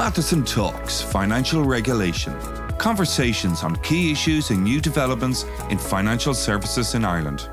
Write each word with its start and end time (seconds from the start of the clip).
Matheson 0.00 0.42
Talks 0.46 1.02
Financial 1.02 1.62
Regulation. 1.62 2.34
Conversations 2.78 3.62
on 3.62 3.76
key 3.82 4.10
issues 4.10 4.48
and 4.48 4.64
new 4.64 4.80
developments 4.80 5.44
in 5.68 5.76
financial 5.76 6.32
services 6.32 6.94
in 6.94 7.04
Ireland. 7.04 7.50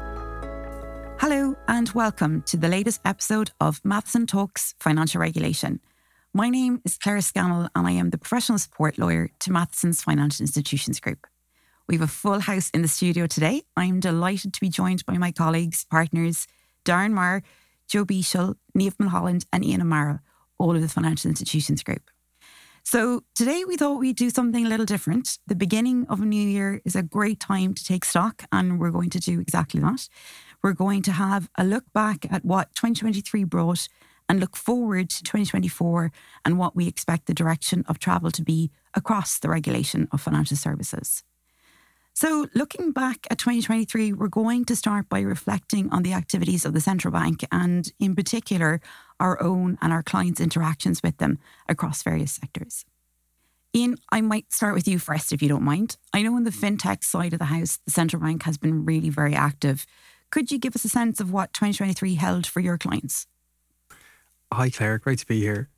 Hello, 1.20 1.57
and 1.68 1.89
welcome 1.89 2.44
to 2.44 2.55
the 2.55 2.70
latest 2.70 3.02
episode 3.04 3.52
of 3.60 3.83
Matheson 3.83 4.28
Talks 4.28 4.75
Financial 4.79 5.20
Regulation. 5.20 5.81
My 6.33 6.49
name 6.49 6.81
is 6.86 6.97
Claire 6.97 7.20
Scannell, 7.20 7.68
and 7.75 7.86
I 7.86 7.91
am 7.91 8.11
the 8.11 8.18
professional 8.18 8.59
support 8.59 8.98
lawyer 8.98 9.29
to 9.41 9.52
Matheson's 9.52 10.02
Financial 10.02 10.41
Institutions 10.41 11.02
Group. 11.02 11.27
We 11.89 11.95
have 11.95 12.02
a 12.02 12.07
full 12.07 12.39
house 12.39 12.70
in 12.70 12.82
the 12.82 12.88
studio 12.88 13.27
today. 13.27 13.64
I'm 13.75 14.00
delighted 14.00 14.54
to 14.54 14.61
be 14.61 14.70
joined 14.70 15.05
by 15.05 15.18
my 15.18 15.34
colleagues, 15.34 15.86
partners, 15.91 16.48
Darren 16.86 17.11
Maher, 17.11 17.43
Joe 17.89 18.05
Beashel, 18.05 18.55
Niamh 18.73 18.98
Mulholland, 18.98 19.45
and 19.52 19.66
Ian 19.66 19.82
O'Mara, 19.82 20.21
all 20.57 20.77
of 20.77 20.82
the 20.82 20.88
Financial 20.88 21.27
Institutions 21.27 21.84
Group. 21.84 22.09
So 22.90 23.23
today 23.36 23.66
we 23.66 23.76
thought 23.76 24.00
we'd 24.00 24.16
do 24.16 24.30
something 24.30 24.66
a 24.66 24.70
little 24.70 24.86
different. 24.86 25.40
The 25.46 25.58
beginning 25.58 26.05
of 26.08 26.22
a 26.22 26.26
new 26.26 26.41
year 26.41 26.82
is 26.86 26.96
a 26.96 27.04
great 27.04 27.38
time 27.38 27.73
to 27.73 27.84
take 27.84 28.05
stock, 28.05 28.46
and 28.50 28.80
we're 28.80 28.91
going 28.91 29.10
to 29.10 29.20
do 29.20 29.41
exactly 29.41 29.82
that. 29.82 30.08
We're 30.63 30.72
going 30.72 31.02
to 31.02 31.12
have 31.12 31.50
a 31.58 31.66
look 31.66 31.84
back 31.91 32.26
at 32.32 32.46
what 32.46 32.73
2023 32.76 33.44
brought 33.44 33.90
and 34.30 34.40
look 34.40 34.55
forward 34.55 35.10
to 35.10 35.22
2024 35.22 36.13
and 36.46 36.58
what 36.58 36.77
we 36.77 36.88
expect 36.88 37.26
the 37.26 37.34
direction 37.34 37.84
of 37.90 38.00
travel 38.00 38.32
to 38.32 38.41
be 38.41 38.72
across 38.94 39.38
the 39.38 39.49
regulation 39.49 40.08
of 40.13 40.22
financial 40.22 40.55
services. 40.55 41.26
So, 42.20 42.48
looking 42.55 42.94
back 42.94 43.27
at 43.30 43.38
2023, 43.38 44.12
we're 44.13 44.27
going 44.27 44.66
to 44.66 44.76
start 44.76 45.07
by 45.07 45.20
reflecting 45.20 45.91
on 45.91 46.02
the 46.02 46.13
activities 46.13 46.66
of 46.66 46.73
the 46.73 46.81
central 46.81 47.12
bank 47.12 47.45
and, 47.52 47.93
in 47.99 48.16
particular, 48.16 48.81
our 49.20 49.40
own 49.40 49.77
and 49.84 49.93
our 49.93 50.02
clients' 50.02 50.41
interactions 50.41 51.03
with 51.03 51.20
them 51.20 51.38
across 51.70 52.02
various 52.02 52.31
sectors. 52.31 52.85
Ian, 53.76 53.98
I 54.12 54.21
might 54.21 54.52
start 54.52 54.73
with 54.73 54.88
you 54.88 54.98
first, 54.98 55.32
if 55.32 55.43
you 55.43 55.48
don't 55.48 55.62
mind. 55.62 55.98
I 56.12 56.23
know 56.23 56.34
on 56.34 56.43
the 56.43 56.49
fintech 56.49 57.04
side 57.04 57.34
of 57.34 57.40
the 57.40 57.45
house, 57.45 57.77
the 57.85 57.91
central 57.91 58.20
bank 58.20 58.41
has 58.45 58.57
been 58.57 58.84
really 58.84 59.12
very 59.12 59.35
active. 59.35 59.85
Could 60.32 60.49
you 60.49 60.57
give 60.57 60.76
us 60.76 60.85
a 60.85 60.90
sense 60.90 61.20
of 61.20 61.32
what 61.32 61.54
2023 61.54 62.15
held 62.15 62.48
for 62.48 62.62
your 62.62 62.79
clients? 62.79 63.27
Hi, 64.51 64.72
Claire. 64.72 64.97
Great 64.97 65.19
to 65.19 65.28
be 65.28 65.41
here. 65.41 65.69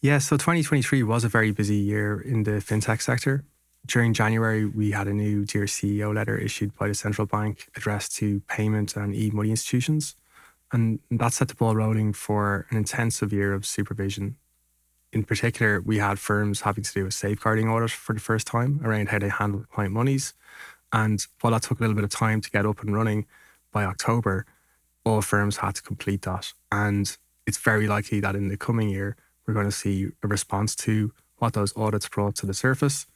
Yeah, 0.00 0.18
so 0.18 0.36
2023 0.36 1.04
was 1.04 1.22
a 1.22 1.28
very 1.28 1.52
busy 1.52 1.76
year 1.76 2.20
in 2.20 2.42
the 2.42 2.60
fintech 2.60 3.02
sector 3.02 3.44
during 3.86 4.12
January, 4.12 4.64
we 4.64 4.90
had 4.90 5.06
a 5.06 5.12
new 5.12 5.44
Dear 5.44 5.64
CEO 5.64 6.14
letter 6.14 6.36
issued 6.36 6.76
by 6.76 6.88
the 6.88 6.94
central 6.94 7.26
bank 7.26 7.68
addressed 7.76 8.16
to 8.16 8.40
payment 8.48 8.96
and 8.96 9.14
e 9.14 9.30
money 9.30 9.50
institutions. 9.50 10.16
And 10.72 10.98
that 11.10 11.32
set 11.32 11.48
the 11.48 11.54
ball 11.54 11.76
rolling 11.76 12.12
for 12.12 12.66
an 12.70 12.76
intensive 12.76 13.32
year 13.32 13.54
of 13.54 13.64
supervision. 13.64 14.36
In 15.12 15.22
particular, 15.22 15.80
we 15.80 15.98
had 15.98 16.18
firms 16.18 16.62
having 16.62 16.84
to 16.84 16.92
do 16.92 17.06
a 17.06 17.12
safeguarding 17.12 17.68
audit 17.68 17.90
for 17.90 18.12
the 18.12 18.20
first 18.20 18.46
time 18.46 18.80
around 18.84 19.08
how 19.10 19.20
they 19.20 19.28
handle 19.28 19.64
client 19.72 19.94
monies. 19.94 20.34
And 20.92 21.24
while 21.40 21.52
that 21.52 21.62
took 21.62 21.78
a 21.78 21.82
little 21.82 21.94
bit 21.94 22.04
of 22.04 22.10
time 22.10 22.40
to 22.40 22.50
get 22.50 22.66
up 22.66 22.82
and 22.82 22.94
running, 22.94 23.26
by 23.72 23.84
October, 23.84 24.46
all 25.04 25.22
firms 25.22 25.58
had 25.58 25.76
to 25.76 25.82
complete 25.82 26.22
that. 26.22 26.52
And 26.72 27.16
it's 27.46 27.58
very 27.58 27.86
likely 27.86 28.20
that 28.20 28.34
in 28.34 28.48
the 28.48 28.56
coming 28.56 28.88
year, 28.88 29.16
we're 29.46 29.54
going 29.54 29.66
to 29.66 29.72
see 29.72 30.10
a 30.22 30.26
response 30.26 30.74
to 30.76 31.12
what 31.36 31.52
those 31.52 31.76
audits 31.76 32.08
brought 32.08 32.34
to 32.36 32.46
the 32.46 32.54
surface 32.54 33.06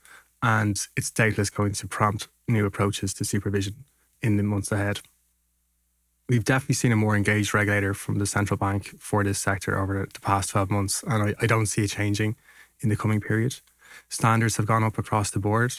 and 0.42 0.86
it's 0.96 1.10
doubtless 1.10 1.50
going 1.50 1.72
to 1.72 1.86
prompt 1.86 2.28
new 2.48 2.66
approaches 2.66 3.14
to 3.14 3.24
supervision 3.24 3.84
in 4.22 4.36
the 4.36 4.42
months 4.42 4.72
ahead. 4.72 5.00
We've 6.28 6.44
definitely 6.44 6.76
seen 6.76 6.92
a 6.92 6.96
more 6.96 7.16
engaged 7.16 7.52
regulator 7.54 7.92
from 7.92 8.18
the 8.18 8.26
central 8.26 8.56
bank 8.56 9.00
for 9.00 9.24
this 9.24 9.38
sector 9.38 9.78
over 9.78 10.06
the 10.12 10.20
past 10.20 10.50
12 10.50 10.70
months, 10.70 11.02
and 11.06 11.22
I, 11.22 11.34
I 11.40 11.46
don't 11.46 11.66
see 11.66 11.82
it 11.82 11.90
changing 11.90 12.36
in 12.80 12.88
the 12.88 12.96
coming 12.96 13.20
period. 13.20 13.56
Standards 14.08 14.56
have 14.56 14.66
gone 14.66 14.84
up 14.84 14.96
across 14.96 15.30
the 15.30 15.40
board, 15.40 15.74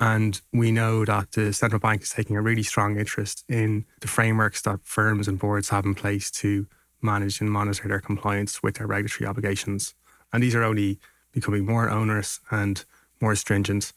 and 0.00 0.40
we 0.52 0.72
know 0.72 1.04
that 1.04 1.32
the 1.32 1.52
central 1.52 1.78
bank 1.78 2.02
is 2.02 2.10
taking 2.10 2.36
a 2.36 2.42
really 2.42 2.64
strong 2.64 2.98
interest 2.98 3.44
in 3.48 3.84
the 4.00 4.08
frameworks 4.08 4.62
that 4.62 4.80
firms 4.82 5.28
and 5.28 5.38
boards 5.38 5.68
have 5.68 5.84
in 5.84 5.94
place 5.94 6.30
to 6.32 6.66
manage 7.00 7.40
and 7.40 7.50
monitor 7.50 7.86
their 7.86 8.00
compliance 8.00 8.62
with 8.62 8.76
their 8.76 8.86
regulatory 8.86 9.28
obligations. 9.28 9.94
And 10.32 10.42
these 10.42 10.54
are 10.54 10.64
only 10.64 10.98
becoming 11.30 11.64
more 11.64 11.88
onerous 11.88 12.40
and 12.50 12.84
more 13.20 13.36
stringent. 13.36 13.92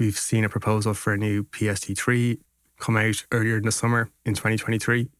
We've 0.00 0.18
seen 0.18 0.44
a 0.44 0.48
proposal 0.48 0.94
for 0.94 1.12
a 1.12 1.18
new 1.18 1.44
PSD3 1.44 2.38
come 2.78 2.96
out 2.96 3.22
earlier 3.32 3.58
in 3.58 3.64
the 3.64 3.70
summer 3.70 4.08
in 4.24 4.32
2023. 4.32 5.10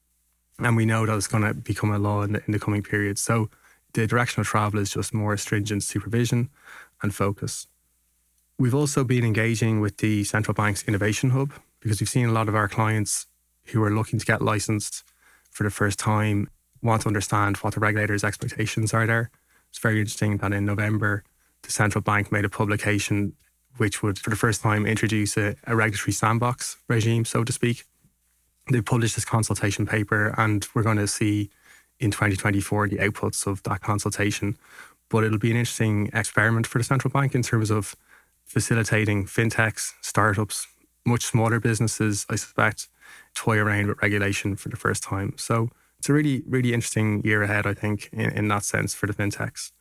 And 0.59 0.75
we 0.75 0.87
know 0.87 1.05
that 1.05 1.15
it's 1.15 1.27
going 1.27 1.43
to 1.43 1.53
become 1.53 1.93
a 1.93 1.99
law 1.99 2.23
in 2.23 2.33
the, 2.33 2.43
in 2.47 2.53
the 2.53 2.59
coming 2.59 2.83
period. 2.83 3.19
So 3.19 3.51
the 3.93 4.07
direction 4.07 4.41
of 4.41 4.47
travel 4.47 4.81
is 4.81 4.89
just 4.89 5.13
more 5.13 5.37
stringent 5.37 5.83
supervision 5.83 6.49
and 7.03 7.15
focus. 7.15 7.67
We've 8.59 8.75
also 8.75 9.05
been 9.05 9.23
engaging 9.23 9.83
with 9.83 9.99
the 9.99 10.25
central 10.25 10.55
bank's 10.55 10.83
innovation 10.85 11.29
hub 11.29 11.53
because 11.81 12.01
we've 12.01 12.09
seen 12.09 12.31
a 12.31 12.33
lot 12.33 12.49
of 12.49 12.55
our 12.55 12.69
clients 12.69 13.27
who 13.67 13.83
are 13.83 13.91
looking 13.91 14.19
to 14.19 14.25
get 14.25 14.41
licensed 14.41 15.05
for 15.51 15.65
the 15.65 15.71
first 15.71 15.99
time 15.99 16.49
want 16.81 17.03
to 17.03 17.09
understand 17.09 17.59
what 17.59 17.75
the 17.75 17.81
regulator's 17.81 18.25
expectations 18.25 18.95
are 18.95 19.07
there. 19.07 19.31
It's 19.69 19.79
very 19.79 20.01
interesting 20.01 20.39
that 20.39 20.55
in 20.55 20.65
November, 20.65 21.23
the 21.61 21.71
central 21.71 22.01
bank 22.01 22.33
made 22.33 22.47
a 22.47 22.49
publication 22.49 23.35
which 23.77 24.03
would, 24.03 24.19
for 24.19 24.31
the 24.31 24.37
first 24.37 24.63
time, 24.63 24.87
introduce 24.87 25.37
a, 25.37 25.57
a 25.67 25.75
regulatory 25.77 26.13
sandbox 26.13 26.77
regime, 26.89 27.25
so 27.25 27.45
to 27.45 27.53
speak. 27.53 27.85
They 28.71 28.81
published 28.81 29.15
this 29.15 29.25
consultation 29.25 29.87
paper, 29.87 30.35
and 30.37 30.67
we're 30.75 30.83
going 30.83 30.99
to 30.99 31.07
see 31.07 31.51
in 31.99 32.11
2024 32.11 32.89
the 32.89 32.97
outputs 32.97 33.47
of 33.47 33.63
that 33.65 33.81
consultation. 33.81 34.57
But 35.09 35.25
it'll 35.25 35.39
be 35.39 35.51
an 35.51 35.57
interesting 35.57 36.11
experiment 36.13 36.67
for 36.67 36.79
the 36.79 36.85
central 36.85 37.11
bank 37.11 37.35
in 37.35 37.43
terms 37.43 37.71
of 37.71 37.97
facilitating 38.45 39.27
fintechs, 39.27 39.93
startups, 40.01 40.67
much 41.05 41.25
smaller 41.25 41.61
businesses, 41.61 42.27
I 42.29 42.37
suspect, 42.37 42.89
toy 43.35 43.59
around 43.59 43.89
with 43.89 44.03
regulation 44.03 44.57
for 44.57 44.69
the 44.69 44.77
first 44.77 45.03
time. 45.03 45.35
So 45.37 45.71
it's 45.99 46.09
a 46.09 46.13
really, 46.13 46.43
really 46.47 46.73
interesting 46.73 47.23
year 47.25 47.43
ahead, 47.43 47.67
I 47.67 47.75
think, 47.75 48.09
in, 48.13 48.31
in 48.31 48.49
that 48.49 48.65
sense 48.65 48.95
for 48.95 49.07
the 49.07 49.13
fintechs. 49.13 49.73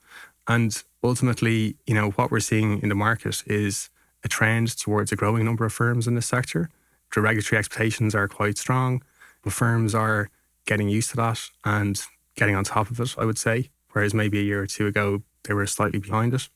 And 0.50 0.84
ultimately, 1.04 1.76
you 1.86 1.94
know, 1.94 2.10
what 2.12 2.32
we're 2.32 2.40
seeing 2.40 2.82
in 2.82 2.90
the 2.90 2.96
market 2.96 3.44
is 3.46 3.90
a 4.24 4.28
trend 4.28 4.76
towards 4.78 5.12
a 5.12 5.16
growing 5.16 5.46
number 5.46 5.64
of 5.64 5.72
firms 5.72 6.08
in 6.08 6.16
this 6.16 6.26
sector. 6.26 6.70
The 7.14 7.22
regulatory 7.22 7.60
expectations 7.60 8.16
are 8.16 8.28
quite 8.28 8.58
strong, 8.58 9.04
but 9.44 9.54
firms 9.54 9.96
are 9.96 10.30
getting 10.66 10.90
used 10.90 11.12
to 11.12 11.16
that 11.18 11.40
and 11.64 12.02
getting 12.36 12.56
on 12.56 12.64
top 12.64 12.90
of 12.90 13.00
it, 13.00 13.16
I 13.18 13.26
would 13.26 13.38
say, 13.38 13.70
whereas 13.92 14.14
maybe 14.14 14.40
a 14.40 14.44
year 14.44 14.62
or 14.62 14.68
two 14.68 14.88
ago, 14.88 15.22
they 15.44 15.54
were 15.54 15.68
slightly 15.68 16.00
behind 16.00 16.34
it. 16.34 16.50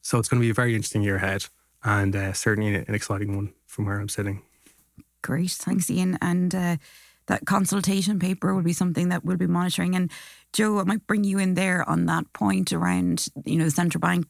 So 0.00 0.18
it's 0.18 0.28
going 0.28 0.40
to 0.40 0.46
be 0.46 0.50
a 0.50 0.54
very 0.54 0.74
interesting 0.74 1.02
year 1.02 1.16
ahead 1.16 1.46
and 1.82 2.14
uh, 2.14 2.32
certainly 2.32 2.74
an 2.74 2.94
exciting 2.94 3.34
one 3.34 3.52
from 3.66 3.86
where 3.86 3.98
I'm 3.98 4.08
sitting. 4.08 4.42
Great. 5.22 5.50
Thanks, 5.50 5.90
Ian. 5.90 6.18
And 6.22 6.54
uh, 6.54 6.76
that 7.28 7.46
consultation 7.46 8.18
paper 8.18 8.54
will 8.54 8.62
be 8.62 8.72
something 8.72 9.10
that 9.10 9.24
we'll 9.24 9.36
be 9.36 9.46
monitoring. 9.46 9.94
And 9.94 10.10
Joe, 10.52 10.78
I 10.80 10.84
might 10.84 11.06
bring 11.06 11.24
you 11.24 11.38
in 11.38 11.54
there 11.54 11.88
on 11.88 12.06
that 12.06 12.32
point 12.32 12.72
around, 12.72 13.28
you 13.44 13.56
know, 13.56 13.64
the 13.64 13.70
central 13.70 14.00
bank 14.00 14.26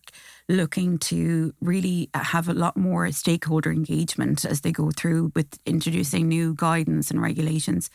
looking 0.49 0.99
to 0.99 1.55
really 1.61 2.11
have 2.15 2.49
a 2.49 2.55
lot 2.55 2.77
more 2.77 3.11
stakeholder 3.13 3.71
engagement 3.71 4.45
as 4.45 4.61
they 4.61 4.73
go 4.73 4.91
through 4.91 5.33
with 5.35 5.59
introducing 5.65 6.29
new 6.29 6.55
guidance 6.55 7.11
and 7.11 7.23
regulations. 7.23 7.89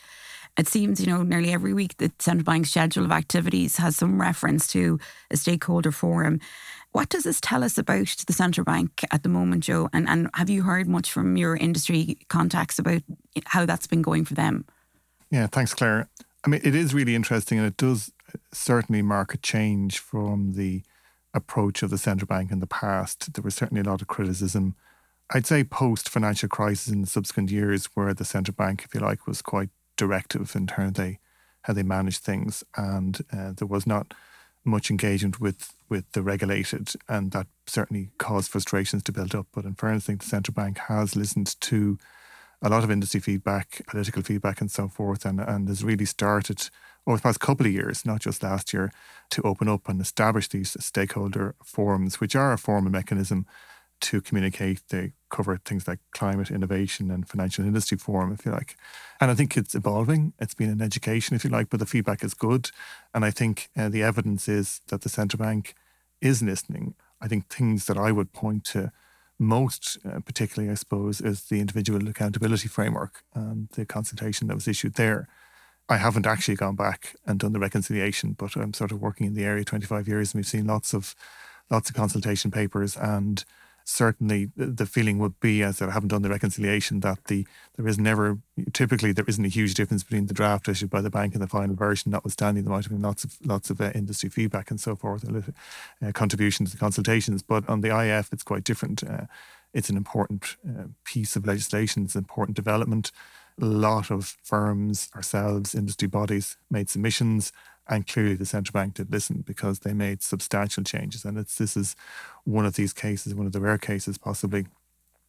It 0.58 0.68
seems, 0.68 1.02
you 1.02 1.08
know, 1.08 1.24
nearly 1.24 1.52
every 1.52 1.74
week 1.74 1.98
the 1.98 2.12
central 2.20 2.46
bank's 2.46 2.70
schedule 2.70 3.04
of 3.04 3.12
activities 3.12 3.78
has 3.78 3.96
some 3.96 4.22
reference 4.22 4.68
to 4.68 5.00
a 5.32 5.38
stakeholder 5.38 5.92
forum. 5.92 6.40
What 6.92 7.10
does 7.10 7.24
this 7.24 7.42
tell 7.42 7.64
us 7.64 7.78
about 7.78 8.16
the 8.28 8.34
central 8.34 8.64
bank 8.64 9.04
at 9.12 9.24
the 9.24 9.30
moment, 9.30 9.64
Joe? 9.64 9.90
And 9.92 10.08
and 10.08 10.30
have 10.36 10.50
you 10.50 10.62
heard 10.62 10.88
much 10.88 11.12
from 11.12 11.36
your 11.38 11.58
industry 11.58 12.20
contacts 12.30 12.78
about 12.78 13.02
how 13.48 13.66
that's 13.66 13.88
been 13.88 14.04
going 14.04 14.26
for 14.26 14.36
them? 14.36 14.66
Yeah, 15.34 15.48
thanks, 15.48 15.74
Claire. 15.74 16.10
I 16.46 16.48
mean, 16.48 16.62
it 16.64 16.76
is 16.76 16.94
really 16.94 17.16
interesting, 17.16 17.58
and 17.58 17.66
it 17.66 17.76
does 17.76 18.12
certainly 18.52 19.02
mark 19.02 19.34
a 19.34 19.38
change 19.38 19.98
from 19.98 20.54
the 20.54 20.84
approach 21.34 21.82
of 21.82 21.90
the 21.90 21.98
central 21.98 22.28
bank 22.28 22.52
in 22.52 22.60
the 22.60 22.68
past. 22.68 23.34
There 23.34 23.42
was 23.42 23.56
certainly 23.56 23.82
a 23.82 23.90
lot 23.90 24.04
of 24.04 24.08
criticism. 24.08 24.76
I'd 25.32 25.48
say 25.48 25.64
post 25.64 26.08
financial 26.08 26.50
crisis 26.50 26.94
in 26.94 27.02
the 27.02 27.08
subsequent 27.08 27.50
years, 27.50 27.88
where 27.96 28.14
the 28.14 28.24
central 28.24 28.54
bank, 28.54 28.84
if 28.86 28.94
you 28.94 29.00
like, 29.00 29.26
was 29.26 29.42
quite 29.42 29.70
directive 29.98 30.56
in 30.56 30.68
terms 30.68 31.00
of 31.00 31.16
how 31.64 31.74
they 31.74 31.82
managed 31.82 32.22
things, 32.22 32.64
and 32.78 33.22
uh, 33.36 33.54
there 33.54 33.68
was 33.68 33.88
not 33.88 34.14
much 34.64 34.92
engagement 34.92 35.42
with 35.42 35.74
with 35.90 36.12
the 36.12 36.22
regulated, 36.22 36.94
and 37.10 37.32
that 37.32 37.48
certainly 37.66 38.10
caused 38.20 38.52
frustrations 38.52 39.02
to 39.02 39.12
build 39.12 39.34
up. 39.34 39.48
But 39.52 39.66
in 39.66 39.74
fairness, 39.74 40.04
I 40.04 40.06
think 40.06 40.22
the 40.22 40.30
central 40.30 40.54
bank 40.54 40.78
has 40.78 41.16
listened 41.16 41.60
to 41.62 41.98
a 42.64 42.70
lot 42.70 42.84
of 42.84 42.90
industry 42.90 43.20
feedback, 43.20 43.82
political 43.88 44.24
feedback, 44.24 44.62
and 44.62 44.72
so 44.72 44.88
forth, 44.88 45.26
and, 45.26 45.40
and 45.40 45.68
has 45.68 45.84
really 45.84 46.06
started 46.06 46.70
over 47.06 47.18
the 47.18 47.24
past 47.24 47.42
couple 47.42 47.66
of 47.66 47.74
years, 47.74 48.06
not 48.06 48.22
just 48.22 48.42
last 48.42 48.74
year, 48.74 48.92
to 49.30 49.42
open 49.42 49.68
up 49.68 49.90
and 49.90 50.00
establish 50.00 50.48
these 50.48 50.78
stakeholder 50.80 51.56
forums, 51.64 52.22
which 52.22 52.36
are 52.36 52.54
a 52.54 52.58
formal 52.58 52.92
mechanism 52.92 53.46
to 54.00 54.22
communicate. 54.22 54.82
They 54.90 55.12
cover 55.30 55.60
things 55.66 55.88
like 55.88 56.00
climate, 56.12 56.50
innovation, 56.50 57.12
and 57.12 57.28
financial 57.28 57.66
industry 57.66 57.98
forum, 57.98 58.32
if 58.32 58.46
you 58.46 58.52
like. 58.52 58.78
And 59.20 59.30
I 59.30 59.36
think 59.36 59.58
it's 59.58 59.76
evolving. 59.76 60.34
It's 60.40 60.54
been 60.54 60.70
an 60.70 60.82
education, 60.82 61.36
if 61.36 61.44
you 61.44 61.50
like, 61.50 61.70
but 61.70 61.80
the 61.80 61.86
feedback 61.86 62.24
is 62.24 62.34
good. 62.34 62.72
And 63.14 63.26
I 63.26 63.32
think 63.32 63.70
uh, 63.78 63.90
the 63.90 64.04
evidence 64.04 64.48
is 64.48 64.80
that 64.88 65.02
the 65.02 65.10
central 65.10 65.44
bank 65.44 65.76
is 66.22 66.42
listening. 66.42 66.96
I 67.22 67.28
think 67.28 67.50
things 67.50 67.86
that 67.88 67.98
I 67.98 68.12
would 68.12 68.32
point 68.32 68.64
to 68.66 68.92
most, 69.44 69.98
uh, 70.06 70.20
particularly, 70.20 70.72
I 70.72 70.76
suppose, 70.76 71.22
is 71.22 71.46
the 71.46 71.60
individual 71.60 72.08
accountability 72.08 72.68
framework 72.68 73.24
and 73.34 73.70
the 73.70 73.86
consultation 73.86 74.48
that 74.48 74.56
was 74.56 74.68
issued 74.68 74.96
there. 74.96 75.28
I 75.90 75.98
haven't 75.98 76.26
actually 76.26 76.56
gone 76.56 76.76
back 76.76 77.16
and 77.26 77.40
done 77.40 77.54
the 77.54 77.60
reconciliation, 77.60 78.34
but 78.34 78.56
I'm 78.56 78.74
sort 78.74 78.92
of 78.92 79.02
working 79.02 79.28
in 79.28 79.34
the 79.34 79.46
area 79.46 79.64
25 79.64 80.08
years, 80.08 80.34
and 80.34 80.40
we've 80.40 80.48
seen 80.48 80.68
lots 80.68 80.94
of 80.94 81.16
lots 81.70 81.90
of 81.90 81.96
consultation 81.96 82.52
papers 82.52 82.96
and 82.98 83.46
certainly 83.84 84.50
the 84.56 84.86
feeling 84.86 85.20
would 85.20 85.40
be, 85.40 85.62
as 85.64 85.82
I 85.82 85.92
haven't 85.92 86.10
done 86.10 86.22
the 86.22 86.30
reconciliation, 86.30 87.02
that 87.02 87.26
the 87.26 87.46
there 87.76 87.88
is 87.88 87.98
never 87.98 88.40
typically 88.72 89.12
there 89.12 89.26
isn't 89.28 89.46
a 89.46 89.50
huge 89.50 89.74
difference 89.74 90.04
between 90.04 90.28
the 90.28 90.34
draft 90.34 90.68
issued 90.68 90.90
by 90.90 91.02
the 91.02 91.10
bank 91.10 91.34
and 91.34 91.42
the 91.42 91.48
final 91.48 91.76
version. 91.76 92.12
Notwithstanding, 92.12 92.64
there 92.64 92.74
might 92.74 92.86
have 92.86 92.92
been 92.92 93.02
lots 93.02 93.24
of 93.24 93.38
lots 93.44 93.70
of 93.70 93.82
uh, 93.82 93.92
industry 93.94 94.30
feedback 94.30 94.72
and 94.72 94.80
so 94.80 94.96
forth, 94.96 95.26
uh, 95.26 96.12
contributions 96.14 96.72
to 96.72 96.78
consultations. 96.78 97.44
But 97.44 97.68
on 97.68 97.82
the 97.82 97.98
IF, 97.98 98.32
it's 98.32 98.44
quite 98.44 98.64
different. 98.64 99.04
Uh, 99.04 99.26
it's 99.74 99.90
an 99.90 99.98
important 99.98 100.56
uh, 100.68 100.84
piece 101.04 101.36
of 101.36 101.46
legislation. 101.46 102.04
It's 102.04 102.16
an 102.16 102.20
important 102.20 102.56
development. 102.56 103.12
A 103.62 103.66
lot 103.66 104.10
of 104.10 104.38
firms, 104.44 105.10
ourselves, 105.16 105.76
industry 105.76 106.08
bodies 106.08 106.58
made 106.72 106.90
submissions 106.90 107.52
and 107.88 108.08
clearly, 108.08 108.36
the 108.36 108.46
central 108.46 108.72
bank 108.74 108.94
did 108.96 109.12
listen 109.12 109.44
because 109.46 109.80
they 109.80 109.94
made 109.94 110.24
substantial 110.24 110.84
changes. 110.84 111.26
And 111.26 111.38
it's, 111.38 111.58
this 111.58 111.76
is 111.76 111.96
one 112.46 112.66
of 112.66 112.76
these 112.76 112.94
cases, 112.94 113.36
one 113.36 113.46
of 113.46 113.52
the 113.52 113.60
rare 113.60 113.78
cases 113.78 114.18
possibly, 114.18 114.68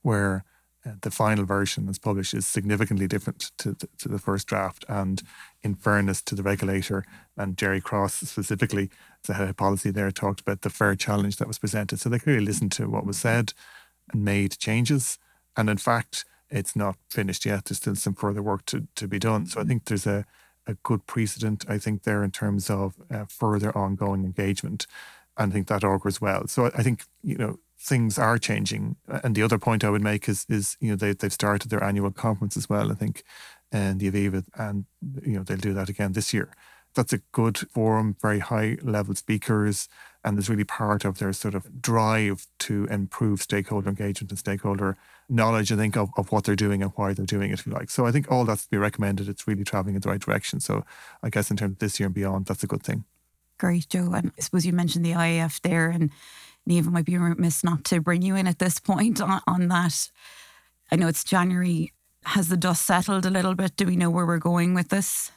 where 0.02 0.44
uh, 0.86 0.92
the 1.00 1.10
final 1.10 1.44
version 1.44 1.88
as 1.88 1.98
published 1.98 2.32
is 2.32 2.46
significantly 2.46 3.08
different 3.08 3.50
to, 3.58 3.74
to, 3.74 3.88
to, 3.98 4.08
the 4.08 4.18
first 4.20 4.46
draft. 4.46 4.84
And 4.88 5.22
in 5.62 5.74
fairness 5.74 6.22
to 6.22 6.36
the 6.36 6.44
regulator 6.44 7.04
and 7.36 7.56
Gerry 7.56 7.80
Cross 7.80 8.14
specifically, 8.14 8.88
the 9.24 9.34
head 9.34 9.48
of 9.48 9.56
policy 9.56 9.90
there 9.90 10.12
talked 10.12 10.40
about 10.40 10.60
the 10.60 10.70
fair 10.70 10.94
challenge 10.94 11.36
that 11.38 11.48
was 11.48 11.58
presented. 11.58 11.98
So 11.98 12.08
they 12.08 12.18
clearly 12.20 12.44
listened 12.44 12.72
to 12.72 12.88
what 12.88 13.06
was 13.06 13.18
said 13.18 13.52
and 14.12 14.24
made 14.24 14.58
changes. 14.58 15.18
And 15.56 15.68
in 15.68 15.78
fact, 15.78 16.24
it's 16.50 16.76
not 16.76 16.96
finished 17.10 17.46
yet. 17.46 17.64
There's 17.64 17.78
still 17.78 17.96
some 17.96 18.14
further 18.14 18.42
work 18.42 18.64
to, 18.66 18.86
to 18.94 19.08
be 19.08 19.18
done. 19.18 19.46
So 19.46 19.60
I 19.60 19.64
think 19.64 19.86
there's 19.86 20.06
a 20.06 20.24
a 20.66 20.74
good 20.82 21.06
precedent, 21.06 21.64
I 21.68 21.78
think, 21.78 22.02
there 22.02 22.24
in 22.24 22.30
terms 22.30 22.70
of 22.70 22.94
uh, 23.10 23.24
further 23.28 23.76
ongoing 23.76 24.24
engagement. 24.24 24.86
And 25.36 25.52
I 25.52 25.54
think 25.54 25.68
that 25.68 25.84
augurs 25.84 26.20
well. 26.20 26.46
So 26.46 26.66
I 26.66 26.82
think, 26.82 27.04
you 27.22 27.36
know, 27.36 27.58
things 27.78 28.18
are 28.18 28.38
changing. 28.38 28.96
And 29.08 29.34
the 29.34 29.42
other 29.42 29.58
point 29.58 29.84
I 29.84 29.90
would 29.90 30.02
make 30.02 30.28
is, 30.28 30.46
is 30.48 30.76
you 30.80 30.90
know, 30.90 30.96
they, 30.96 31.12
they've 31.12 31.32
started 31.32 31.70
their 31.70 31.82
annual 31.82 32.10
conference 32.12 32.56
as 32.56 32.68
well, 32.68 32.90
I 32.90 32.94
think, 32.94 33.24
and 33.70 34.00
the 34.00 34.10
Aviva, 34.10 34.44
and, 34.54 34.86
you 35.24 35.36
know, 35.36 35.42
they'll 35.42 35.56
do 35.56 35.74
that 35.74 35.88
again 35.88 36.12
this 36.12 36.32
year. 36.32 36.50
That's 36.94 37.12
a 37.12 37.18
good 37.32 37.58
forum, 37.58 38.16
very 38.20 38.38
high 38.38 38.78
level 38.82 39.14
speakers, 39.14 39.88
and 40.24 40.38
is 40.38 40.48
really 40.48 40.64
part 40.64 41.04
of 41.04 41.18
their 41.18 41.32
sort 41.32 41.54
of 41.54 41.82
drive 41.82 42.46
to 42.60 42.86
improve 42.86 43.42
stakeholder 43.42 43.90
engagement 43.90 44.30
and 44.30 44.38
stakeholder 44.38 44.96
knowledge, 45.28 45.70
I 45.70 45.76
think, 45.76 45.96
of, 45.96 46.10
of 46.16 46.32
what 46.32 46.44
they're 46.44 46.56
doing 46.56 46.82
and 46.82 46.92
why 46.96 47.12
they're 47.12 47.26
doing 47.26 47.50
it, 47.50 47.60
if 47.60 47.66
you 47.66 47.72
like. 47.72 47.90
So 47.90 48.06
I 48.06 48.12
think 48.12 48.30
all 48.30 48.44
that's 48.44 48.64
to 48.64 48.70
be 48.70 48.76
recommended. 48.76 49.28
It's 49.28 49.46
really 49.46 49.64
traveling 49.64 49.96
in 49.96 50.00
the 50.00 50.08
right 50.08 50.20
direction. 50.20 50.60
So 50.60 50.84
I 51.22 51.30
guess 51.30 51.50
in 51.50 51.56
terms 51.56 51.72
of 51.72 51.78
this 51.78 52.00
year 52.00 52.06
and 52.06 52.14
beyond, 52.14 52.46
that's 52.46 52.62
a 52.62 52.66
good 52.66 52.82
thing. 52.82 53.04
Great, 53.58 53.88
Joe. 53.88 54.12
And 54.14 54.32
I 54.38 54.40
suppose 54.40 54.66
you 54.66 54.72
mentioned 54.72 55.04
the 55.04 55.12
IAF 55.12 55.60
there, 55.60 55.90
and 55.90 56.10
Niamh 56.68 56.86
might 56.86 57.04
be 57.04 57.18
remiss 57.18 57.62
not 57.62 57.84
to 57.84 58.00
bring 58.00 58.22
you 58.22 58.34
in 58.34 58.46
at 58.46 58.58
this 58.58 58.78
point 58.78 59.20
on, 59.20 59.40
on 59.46 59.68
that. 59.68 60.10
I 60.90 60.96
know 60.96 61.08
it's 61.08 61.24
January. 61.24 61.92
Has 62.24 62.48
the 62.48 62.56
dust 62.56 62.84
settled 62.84 63.26
a 63.26 63.30
little 63.30 63.54
bit? 63.54 63.76
Do 63.76 63.84
we 63.86 63.96
know 63.96 64.10
where 64.10 64.26
we're 64.26 64.38
going 64.38 64.74
with 64.74 64.88
this? 64.88 65.30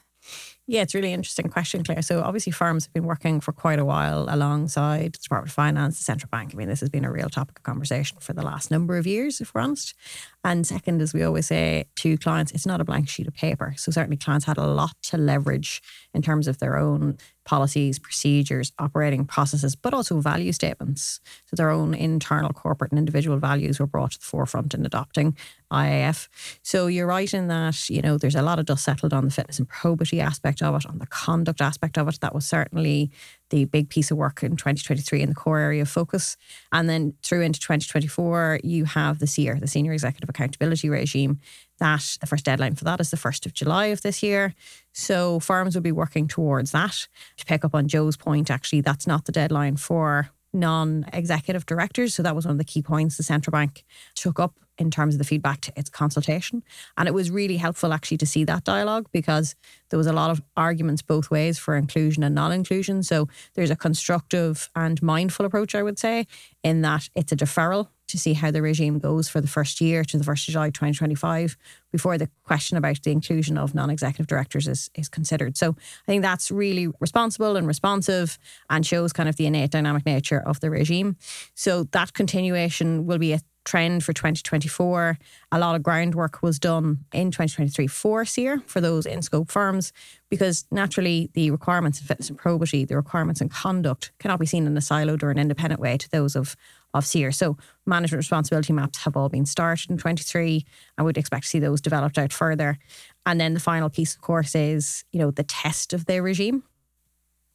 Yeah, 0.69 0.81
it's 0.81 0.94
really 0.94 1.14
interesting 1.14 1.48
question, 1.48 1.81
Claire. 1.86 2.02
So 2.02 2.22
obviously 2.22 2.52
firms 2.52 2.86
have 2.86 2.94
been 2.94 3.06
working 3.06 3.40
for 3.40 3.54
quite 3.54 3.80
a 3.80 3.86
while 3.86 4.28
alongside 4.30 5.14
the 5.14 5.19
Department 5.19 5.48
of 5.50 5.54
Finance, 5.54 5.98
the 5.98 6.04
central 6.04 6.28
bank. 6.30 6.52
I 6.54 6.58
mean, 6.58 6.68
this 6.68 6.81
has 6.81 6.90
been 6.90 7.06
a 7.06 7.12
real 7.12 7.30
topic 7.30 7.60
of 7.60 7.64
conversation 7.64 8.18
for 8.19 8.34
the 8.34 8.42
last 8.42 8.69
number 8.69 8.98
of 8.98 9.08
years, 9.08 9.40
if 9.40 9.54
we're 9.56 9.62
honest. 9.62 9.96
And 10.44 10.68
second, 10.68 11.02
as 11.02 11.14
we 11.14 11.24
always 11.24 11.48
say 11.48 11.86
to 11.96 12.18
clients, 12.18 12.52
it's 12.52 12.66
not 12.66 12.81
a 12.81 12.84
blank 12.84 13.08
sheet 13.08 13.30
of 13.30 13.34
paper. 13.34 13.75
So 13.78 13.94
certainly 13.94 14.18
clients 14.18 14.46
had 14.46 14.58
a 14.58 14.68
lot 14.68 14.92
to 15.04 15.18
leverage 15.18 15.81
in 16.14 16.22
terms 16.22 16.50
of 16.50 16.60
their 16.60 16.78
own 16.78 17.18
policies, 17.48 17.98
procedures, 17.98 18.74
operating 18.78 19.26
processes, 19.26 19.74
but 19.74 19.94
also 19.94 20.20
value 20.20 20.52
statements. 20.52 21.22
So 21.46 21.56
their 21.56 21.70
own 21.70 21.94
internal 21.94 22.52
corporate 22.52 22.92
and 22.92 23.00
individual 23.00 23.38
values 23.38 23.80
were 23.80 23.88
brought 23.88 24.12
to 24.12 24.20
the 24.20 24.26
forefront 24.26 24.74
in 24.74 24.86
adopting 24.86 25.38
IAF. 25.72 26.28
So 26.62 26.88
you're 26.88 27.08
right 27.08 27.34
in 27.34 27.48
that, 27.48 27.90
you 27.90 28.02
know, 28.02 28.18
there's 28.18 28.36
a 28.36 28.42
lot 28.42 28.60
of 28.60 28.66
dust 28.66 28.84
settled 28.84 29.14
on 29.14 29.24
the 29.24 29.32
fitness 29.32 29.60
and 29.60 29.68
probity 29.68 30.20
aspect 30.20 30.62
of 30.62 30.76
it, 30.76 30.86
on 30.86 31.00
the 31.00 31.08
conduct 31.08 31.62
aspect 31.62 31.98
of 31.98 32.10
it. 32.10 32.20
That 32.20 32.36
was 32.36 32.46
certainly 32.46 33.12
the 33.50 33.64
big 33.64 33.90
piece 33.90 34.12
of 34.12 34.18
work 34.18 34.44
in 34.44 34.58
2023 34.58 35.22
in 35.22 35.30
the 35.30 35.36
core 35.36 35.60
area 35.60 35.84
of 35.84 35.90
focus. 35.90 36.36
And 36.74 36.90
then 36.90 37.14
through 37.24 37.42
into 37.42 37.62
2024, 37.62 38.60
you 38.64 38.84
have 38.84 39.20
the 39.20 39.28
SEAR, 39.28 39.56
the 39.56 39.68
Senior 39.68 39.94
Executive 39.94 40.30
Accountability 40.30 40.90
Regime. 40.90 41.40
That 41.80 42.18
the 42.20 42.28
first 42.28 42.46
deadline 42.46 42.76
for 42.76 42.86
that 42.86 43.00
is 43.00 43.12
the 43.12 43.18
1st 43.18 43.46
of 43.46 43.54
July 43.54 43.88
of 43.88 44.02
this 44.02 44.24
year. 44.24 44.56
So 44.94 45.40
firms 45.40 45.76
will 45.76 45.84
be 45.84 45.92
working 45.92 46.28
towards 46.28 46.72
that. 46.72 47.08
To 47.38 47.46
pick 47.46 47.64
up 47.64 47.76
on 47.76 47.88
Joe's 47.88 48.18
point, 48.18 48.50
actually, 48.50 48.82
that's 48.82 49.06
not 49.06 49.26
the 49.26 49.32
deadline 49.32 49.78
for 49.78 50.30
non 50.54 51.06
executive 51.14 51.66
directors. 51.66 52.16
So 52.16 52.24
that 52.24 52.36
was 52.36 52.46
one 52.46 52.54
of 52.54 52.58
the 52.58 52.64
key 52.64 52.82
points 52.82 53.18
the 53.18 53.24
central 53.24 53.52
bank 53.52 53.84
took 54.16 54.40
up 54.40 54.56
in 54.78 54.92
terms 54.92 55.16
of 55.16 55.20
the 55.20 55.26
feedback 55.26 55.62
to 55.62 55.74
its 55.76 55.90
consultation. 55.90 56.64
And 56.98 57.08
it 57.08 57.14
was 57.14 57.32
really 57.32 57.58
helpful 57.58 57.94
actually 57.94 58.18
to 58.18 58.26
see 58.26 58.44
that 58.44 58.64
dialogue 58.64 59.08
because 59.12 59.56
there 59.90 59.98
was 59.98 60.08
a 60.08 60.14
lot 60.14 60.30
of 60.30 60.42
arguments 60.56 61.02
both 61.02 61.32
ways 61.32 61.58
for 61.58 61.76
inclusion 61.76 62.24
and 62.24 62.36
non 62.36 62.52
inclusion. 62.52 63.04
So 63.04 63.28
there's 63.56 63.72
a 63.72 63.76
constructive 63.76 64.70
and 64.76 65.02
mindful 65.02 65.46
approach, 65.46 65.76
I 65.76 65.84
would 65.84 66.00
say, 66.00 66.28
in 66.64 66.82
that 66.82 67.10
it's 67.16 67.32
a 67.32 67.36
deferral 67.36 67.88
to 68.07 68.18
see 68.18 68.33
how 68.33 68.51
the 68.51 68.62
regime 68.62 69.00
goes 69.00 69.27
for 69.30 69.42
the 69.42 69.48
first 69.48 69.81
year 69.81 70.04
to 70.04 70.18
the 70.18 70.24
1st 70.24 70.48
of 70.48 70.54
July 70.54 70.69
2025 70.69 71.57
before 71.92 72.18
the 72.18 72.30
question 72.44 72.77
about 72.77 73.01
the 73.04 73.12
inclusion 73.12 73.57
of 73.57 73.75
non 73.75 73.89
executive 73.89 74.27
directors 74.27 74.68
is, 74.68 74.89
is 74.95 75.09
considered. 75.09 75.57
So 75.57 75.71
I 75.71 76.06
think 76.06 76.21
that's 76.21 76.51
really 76.51 76.88
responsible 77.00 77.56
and 77.56 77.68
responsive 77.68 78.38
and 78.69 78.86
shows 78.86 79.13
kind 79.13 79.30
of 79.30 79.36
the 79.36 79.45
innate 79.45 79.71
dynamic 79.71 80.06
nature 80.06 80.39
of 80.39 80.59
the 80.59 80.69
regime. 80.69 81.18
So 81.56 81.83
that 81.92 82.13
continuation 82.13 83.06
will 83.06 83.19
be 83.19 83.33
a 83.33 83.42
trend 83.68 84.04
for 84.04 84.13
2024. 84.13 85.19
A 85.51 85.59
lot 85.59 85.75
of 85.75 85.83
groundwork 85.83 86.42
was 86.42 86.57
done 86.57 87.04
in 87.13 87.31
2023 87.31 87.86
for 87.88 88.24
SEAR 88.24 88.62
for 88.65 88.80
those 88.80 89.06
in 89.06 89.21
scope 89.21 89.51
firms 89.51 89.92
because 90.30 90.65
naturally 90.71 91.30
the 91.33 91.51
requirements 91.51 92.00
of 92.00 92.07
fitness 92.07 92.30
and 92.30 92.38
probity, 92.38 92.86
the 92.86 92.95
requirements 92.95 93.42
and 93.42 93.51
conduct 93.51 94.12
cannot 94.19 94.39
be 94.39 94.45
seen 94.45 94.65
in 94.65 94.77
a 94.77 94.80
siloed 94.80 95.21
or 95.21 95.31
an 95.31 95.38
independent 95.38 95.81
way 95.81 95.98
to 95.98 96.09
those 96.12 96.36
of 96.36 96.56
of 96.94 97.06
SEAR. 97.06 97.31
So 97.31 97.57
management 97.85 98.19
responsibility 98.19 98.73
maps 98.73 99.00
have 99.00 99.16
all 99.16 99.30
been 99.30 99.45
started 99.45 99.90
in 99.90 99.97
23. 99.97 100.66
I 100.97 101.04
would 101.04 101.18
expect 101.18 101.44
to 101.44 101.50
see 101.50 101.59
those 101.59 101.81
developed 101.81 102.18
out 102.18 102.33
further. 102.33 102.78
And 103.26 103.40
then 103.40 103.54
the 103.54 103.59
final 103.59 103.90
piece, 103.90 104.16
of 104.16 104.21
course, 104.21 104.56
is, 104.56 105.04
you 105.12 105.19
know, 105.19 105.31
the 105.31 105.44
test 105.44 105.94
of 105.94 106.06
their 106.06 106.23
regime, 106.23 106.64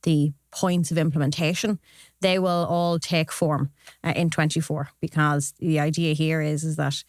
the 0.03 0.33
points 0.51 0.91
of 0.91 0.99
implementation. 0.99 1.79
They 2.21 2.39
will 2.39 2.67
all 2.69 2.99
take 2.99 3.33
form 3.33 3.71
uh, 4.05 4.13
in 4.15 4.31
24 4.31 4.91
because 5.01 5.55
the 5.59 5.81
idea 5.81 6.15
here 6.15 6.41
is, 6.41 6.63
is 6.63 6.77
that 6.77 7.03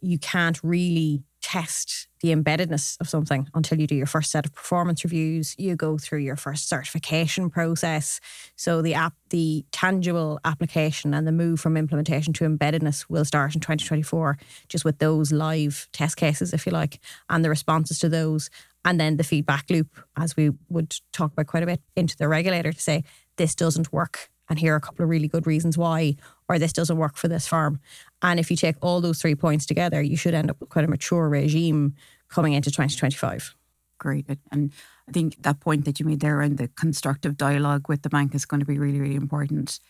you 0.00 0.18
can't 0.18 0.60
really 0.62 1.22
test 1.52 2.08
the 2.22 2.34
embeddedness 2.34 2.98
of 2.98 3.10
something 3.10 3.46
until 3.52 3.78
you 3.78 3.86
do 3.86 3.94
your 3.94 4.06
first 4.06 4.30
set 4.30 4.46
of 4.46 4.54
performance 4.54 5.04
reviews. 5.04 5.54
You 5.58 5.76
go 5.76 5.98
through 5.98 6.20
your 6.20 6.36
first 6.36 6.66
certification 6.66 7.50
process. 7.50 8.20
So 8.56 8.80
the 8.80 8.94
app, 8.94 9.12
the 9.28 9.66
tangible 9.70 10.40
application 10.46 11.12
and 11.12 11.26
the 11.26 11.32
move 11.32 11.60
from 11.60 11.76
implementation 11.76 12.32
to 12.34 12.48
embeddedness 12.48 13.04
will 13.10 13.26
start 13.26 13.54
in 13.54 13.60
2024, 13.60 14.38
just 14.70 14.86
with 14.86 14.98
those 14.98 15.30
live 15.30 15.88
test 15.92 16.16
cases, 16.16 16.54
if 16.54 16.64
you 16.64 16.72
like, 16.72 17.00
and 17.28 17.44
the 17.44 17.50
responses 17.50 17.98
to 17.98 18.08
those. 18.08 18.48
And 18.86 18.98
then 18.98 19.18
the 19.18 19.24
feedback 19.24 19.68
loop, 19.68 19.88
as 20.16 20.34
we 20.38 20.52
would 20.70 20.96
talk 21.12 21.32
about 21.32 21.48
quite 21.48 21.64
a 21.64 21.66
bit, 21.66 21.82
into 21.96 22.16
the 22.16 22.28
regulator 22.28 22.72
to 22.72 22.80
say, 22.80 23.04
this 23.36 23.54
doesn't 23.54 23.92
work 23.92 24.30
and 24.52 24.58
here 24.58 24.74
are 24.74 24.76
a 24.76 24.80
couple 24.80 25.02
of 25.02 25.08
really 25.08 25.28
good 25.28 25.46
reasons 25.46 25.78
why, 25.78 26.14
or 26.46 26.58
this 26.58 26.74
doesn't 26.74 26.98
work 26.98 27.16
for 27.16 27.26
this 27.26 27.46
firm. 27.46 27.80
And 28.22 28.38
if 28.38 28.50
you 28.50 28.56
take 28.56 28.76
all 28.80 29.00
those 29.00 29.20
three 29.20 29.34
points 29.34 29.66
together, 29.66 30.00
you 30.00 30.16
should 30.16 30.34
end 30.34 30.50
up 30.50 30.60
with 30.60 30.68
quite 30.68 30.84
a 30.84 30.88
mature 30.88 31.28
regime 31.28 31.94
coming 32.28 32.52
into 32.52 32.70
2025. 32.70 33.54
Great. 33.98 34.26
And 34.50 34.72
I 35.08 35.12
think 35.12 35.42
that 35.42 35.60
point 35.60 35.84
that 35.84 36.00
you 36.00 36.06
made 36.06 36.20
there 36.20 36.38
around 36.38 36.58
the 36.58 36.68
constructive 36.68 37.36
dialogue 37.36 37.88
with 37.88 38.02
the 38.02 38.08
bank 38.08 38.34
is 38.34 38.46
going 38.46 38.60
to 38.60 38.66
be 38.66 38.78
really, 38.78 39.00
really 39.00 39.16
important. 39.16 39.80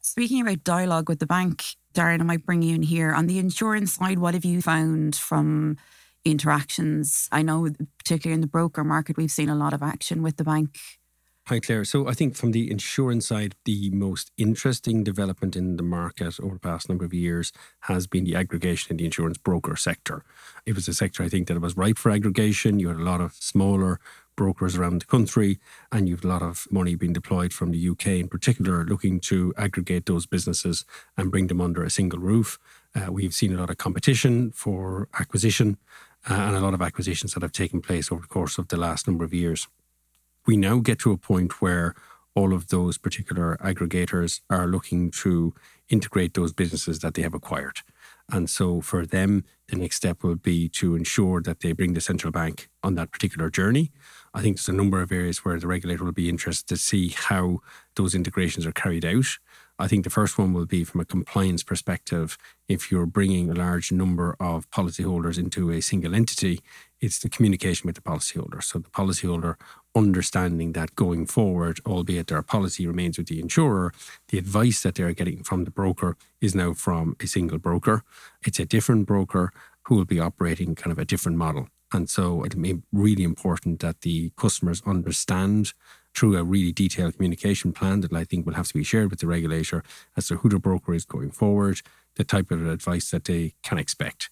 Speaking 0.00 0.40
about 0.40 0.64
dialogue 0.64 1.08
with 1.08 1.18
the 1.18 1.26
bank, 1.26 1.64
Darren, 1.94 2.20
I 2.20 2.24
might 2.24 2.46
bring 2.46 2.62
you 2.62 2.74
in 2.74 2.82
here. 2.82 3.12
On 3.12 3.26
the 3.26 3.38
insurance 3.38 3.94
side, 3.94 4.18
what 4.18 4.34
have 4.34 4.44
you 4.44 4.62
found 4.62 5.16
from 5.16 5.76
interactions? 6.24 7.28
I 7.32 7.42
know, 7.42 7.68
particularly 7.98 8.34
in 8.34 8.40
the 8.40 8.46
broker 8.46 8.84
market, 8.84 9.16
we've 9.16 9.30
seen 9.30 9.48
a 9.48 9.56
lot 9.56 9.72
of 9.72 9.82
action 9.82 10.22
with 10.22 10.36
the 10.36 10.44
bank 10.44 10.78
Hi, 11.48 11.60
Claire. 11.60 11.84
So 11.84 12.08
I 12.08 12.12
think 12.12 12.34
from 12.34 12.50
the 12.50 12.68
insurance 12.72 13.28
side, 13.28 13.54
the 13.66 13.90
most 13.90 14.32
interesting 14.36 15.04
development 15.04 15.54
in 15.54 15.76
the 15.76 15.84
market 15.84 16.40
over 16.40 16.54
the 16.54 16.60
past 16.60 16.88
number 16.88 17.04
of 17.04 17.14
years 17.14 17.52
has 17.82 18.08
been 18.08 18.24
the 18.24 18.34
aggregation 18.34 18.90
in 18.90 18.96
the 18.96 19.04
insurance 19.04 19.38
broker 19.38 19.76
sector. 19.76 20.24
It 20.66 20.74
was 20.74 20.88
a 20.88 20.92
sector 20.92 21.22
I 21.22 21.28
think 21.28 21.46
that 21.46 21.60
was 21.60 21.76
ripe 21.76 21.98
for 21.98 22.10
aggregation. 22.10 22.80
You 22.80 22.88
had 22.88 22.96
a 22.96 23.04
lot 23.04 23.20
of 23.20 23.34
smaller 23.34 24.00
brokers 24.34 24.76
around 24.76 25.02
the 25.02 25.06
country, 25.06 25.60
and 25.92 26.08
you've 26.08 26.24
a 26.24 26.26
lot 26.26 26.42
of 26.42 26.66
money 26.72 26.96
being 26.96 27.12
deployed 27.12 27.52
from 27.52 27.70
the 27.70 27.90
UK 27.90 28.08
in 28.08 28.26
particular, 28.26 28.84
looking 28.84 29.20
to 29.20 29.54
aggregate 29.56 30.06
those 30.06 30.26
businesses 30.26 30.84
and 31.16 31.30
bring 31.30 31.46
them 31.46 31.60
under 31.60 31.84
a 31.84 31.90
single 31.90 32.18
roof. 32.18 32.58
Uh, 32.92 33.12
we've 33.12 33.34
seen 33.34 33.54
a 33.54 33.60
lot 33.60 33.70
of 33.70 33.78
competition 33.78 34.50
for 34.50 35.08
acquisition 35.20 35.78
uh, 36.28 36.34
and 36.34 36.56
a 36.56 36.60
lot 36.60 36.74
of 36.74 36.82
acquisitions 36.82 37.34
that 37.34 37.44
have 37.44 37.52
taken 37.52 37.80
place 37.80 38.10
over 38.10 38.22
the 38.22 38.26
course 38.26 38.58
of 38.58 38.66
the 38.66 38.76
last 38.76 39.06
number 39.06 39.24
of 39.24 39.32
years. 39.32 39.68
We 40.46 40.56
now 40.56 40.78
get 40.78 40.98
to 41.00 41.12
a 41.12 41.16
point 41.16 41.60
where 41.60 41.94
all 42.34 42.52
of 42.52 42.68
those 42.68 42.98
particular 42.98 43.56
aggregators 43.62 44.40
are 44.50 44.66
looking 44.66 45.10
to 45.10 45.54
integrate 45.88 46.34
those 46.34 46.52
businesses 46.52 47.00
that 47.00 47.14
they 47.14 47.22
have 47.22 47.34
acquired. 47.34 47.78
And 48.30 48.50
so 48.50 48.80
for 48.80 49.06
them, 49.06 49.44
the 49.68 49.76
next 49.76 49.96
step 49.96 50.22
will 50.22 50.36
be 50.36 50.68
to 50.70 50.94
ensure 50.94 51.40
that 51.42 51.60
they 51.60 51.72
bring 51.72 51.94
the 51.94 52.00
central 52.00 52.30
bank 52.30 52.68
on 52.82 52.94
that 52.96 53.10
particular 53.10 53.50
journey. 53.50 53.90
I 54.34 54.42
think 54.42 54.56
there's 54.56 54.68
a 54.68 54.72
number 54.72 55.00
of 55.00 55.10
areas 55.10 55.44
where 55.44 55.58
the 55.58 55.66
regulator 55.66 56.04
will 56.04 56.12
be 56.12 56.28
interested 56.28 56.68
to 56.68 56.76
see 56.76 57.08
how 57.08 57.60
those 57.94 58.14
integrations 58.14 58.66
are 58.66 58.72
carried 58.72 59.04
out. 59.04 59.38
I 59.78 59.88
think 59.88 60.04
the 60.04 60.10
first 60.10 60.38
one 60.38 60.52
will 60.54 60.66
be 60.66 60.84
from 60.84 61.00
a 61.00 61.04
compliance 61.04 61.62
perspective. 61.62 62.38
If 62.68 62.90
you're 62.90 63.06
bringing 63.06 63.50
a 63.50 63.54
large 63.54 63.92
number 63.92 64.34
of 64.40 64.68
policyholders 64.70 65.38
into 65.38 65.70
a 65.70 65.82
single 65.82 66.14
entity, 66.14 66.60
it's 67.00 67.18
the 67.18 67.28
communication 67.28 67.86
with 67.86 67.94
the 67.94 68.00
policyholder. 68.00 68.62
So 68.62 68.78
the 68.78 68.88
policyholder 68.88 69.56
understanding 69.96 70.72
that 70.72 70.94
going 70.94 71.26
forward, 71.26 71.80
albeit 71.86 72.26
their 72.26 72.42
policy 72.42 72.86
remains 72.86 73.16
with 73.16 73.28
the 73.28 73.40
insurer, 73.40 73.92
the 74.28 74.38
advice 74.38 74.82
that 74.82 74.94
they're 74.94 75.12
getting 75.12 75.42
from 75.42 75.64
the 75.64 75.70
broker 75.70 76.16
is 76.40 76.54
now 76.54 76.74
from 76.74 77.16
a 77.20 77.26
single 77.26 77.58
broker. 77.58 78.02
It's 78.44 78.60
a 78.60 78.66
different 78.66 79.06
broker 79.06 79.52
who 79.86 79.96
will 79.96 80.04
be 80.04 80.20
operating 80.20 80.74
kind 80.74 80.92
of 80.92 80.98
a 80.98 81.04
different 81.04 81.38
model. 81.38 81.68
And 81.92 82.10
so 82.10 82.44
it'll 82.44 82.60
be 82.60 82.82
really 82.92 83.22
important 83.22 83.80
that 83.80 84.02
the 84.02 84.32
customers 84.36 84.82
understand 84.84 85.72
through 86.14 86.36
a 86.36 86.44
really 86.44 86.72
detailed 86.72 87.14
communication 87.14 87.72
plan 87.72 88.00
that 88.00 88.12
I 88.12 88.24
think 88.24 88.44
will 88.44 88.54
have 88.54 88.68
to 88.68 88.74
be 88.74 88.82
shared 88.82 89.10
with 89.10 89.20
the 89.20 89.26
regulator 89.26 89.82
as 90.16 90.28
to 90.28 90.36
who 90.36 90.48
the 90.48 90.58
broker 90.58 90.94
is 90.94 91.04
going 91.04 91.30
forward, 91.30 91.80
the 92.16 92.24
type 92.24 92.50
of 92.50 92.66
advice 92.66 93.10
that 93.10 93.24
they 93.24 93.54
can 93.62 93.78
expect. 93.78 94.28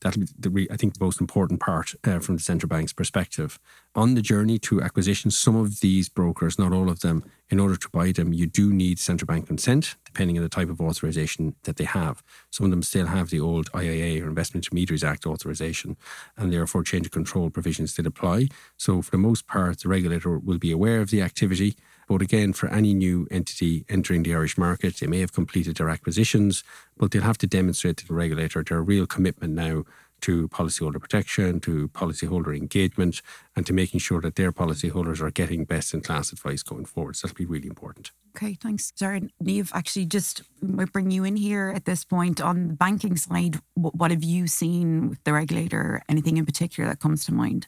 That'll 0.00 0.20
be, 0.20 0.28
the 0.38 0.68
I 0.70 0.76
think, 0.76 0.98
the 0.98 1.04
most 1.04 1.20
important 1.20 1.60
part 1.60 1.94
uh, 2.04 2.20
from 2.20 2.36
the 2.36 2.42
central 2.42 2.68
bank's 2.68 2.92
perspective. 2.92 3.58
On 3.94 4.14
the 4.14 4.22
journey 4.22 4.58
to 4.60 4.80
acquisition, 4.80 5.30
some 5.30 5.56
of 5.56 5.80
these 5.80 6.08
brokers, 6.08 6.58
not 6.58 6.72
all 6.72 6.88
of 6.88 7.00
them, 7.00 7.24
in 7.50 7.58
order 7.58 7.74
to 7.74 7.88
buy 7.88 8.12
them, 8.12 8.32
you 8.32 8.46
do 8.46 8.72
need 8.72 8.98
central 8.98 9.26
bank 9.26 9.46
consent, 9.46 9.96
depending 10.04 10.36
on 10.36 10.42
the 10.42 10.48
type 10.48 10.68
of 10.68 10.80
authorization 10.80 11.54
that 11.64 11.76
they 11.76 11.84
have. 11.84 12.22
Some 12.50 12.64
of 12.64 12.70
them 12.70 12.82
still 12.82 13.06
have 13.06 13.30
the 13.30 13.40
old 13.40 13.72
IIA 13.72 14.22
or 14.22 14.28
Investment 14.28 14.66
Intermediaries 14.66 15.02
Act 15.02 15.26
authorization, 15.26 15.96
and 16.36 16.52
therefore 16.52 16.84
change 16.84 17.06
of 17.06 17.12
control 17.12 17.50
provisions 17.50 17.92
still 17.92 18.06
apply. 18.06 18.48
So, 18.76 19.00
for 19.02 19.10
the 19.10 19.18
most 19.18 19.46
part, 19.46 19.80
the 19.80 19.88
regulator 19.88 20.38
will 20.38 20.58
be 20.58 20.70
aware 20.70 21.00
of 21.00 21.10
the 21.10 21.22
activity 21.22 21.74
but 22.08 22.22
again, 22.22 22.54
for 22.54 22.70
any 22.70 22.94
new 22.94 23.28
entity 23.30 23.84
entering 23.88 24.22
the 24.22 24.32
Irish 24.32 24.56
market, 24.56 24.96
they 24.96 25.06
may 25.06 25.20
have 25.20 25.34
completed 25.34 25.76
their 25.76 25.90
acquisitions, 25.90 26.64
but 26.96 27.10
they'll 27.10 27.22
have 27.22 27.38
to 27.38 27.46
demonstrate 27.46 27.98
to 27.98 28.08
the 28.08 28.14
regulator 28.14 28.64
their 28.64 28.82
real 28.82 29.06
commitment 29.06 29.52
now 29.52 29.84
to 30.22 30.48
policyholder 30.48 31.00
protection, 31.00 31.60
to 31.60 31.88
policyholder 31.88 32.56
engagement, 32.56 33.22
and 33.56 33.66
to 33.66 33.72
making 33.72 34.00
sure 34.00 34.20
that 34.20 34.36
their 34.36 34.52
policyholders 34.52 35.20
are 35.20 35.30
getting 35.30 35.64
best 35.64 35.94
in 35.94 36.00
class 36.00 36.32
advice 36.32 36.62
going 36.62 36.84
forward. 36.84 37.16
So 37.16 37.26
that'll 37.26 37.36
be 37.36 37.44
really 37.44 37.68
important. 37.68 38.10
Okay, 38.36 38.54
thanks. 38.54 38.92
Sorry, 38.94 39.28
Niamh, 39.42 39.70
actually, 39.74 40.06
just 40.06 40.42
might 40.60 40.92
bring 40.92 41.10
you 41.10 41.24
in 41.24 41.36
here 41.36 41.72
at 41.74 41.84
this 41.84 42.04
point. 42.04 42.40
On 42.40 42.68
the 42.68 42.74
banking 42.74 43.16
side, 43.16 43.60
what 43.74 44.10
have 44.10 44.22
you 44.22 44.46
seen 44.46 45.08
with 45.08 45.22
the 45.24 45.32
regulator? 45.32 46.02
Anything 46.08 46.36
in 46.36 46.46
particular 46.46 46.88
that 46.88 47.00
comes 47.00 47.24
to 47.26 47.34
mind? 47.34 47.66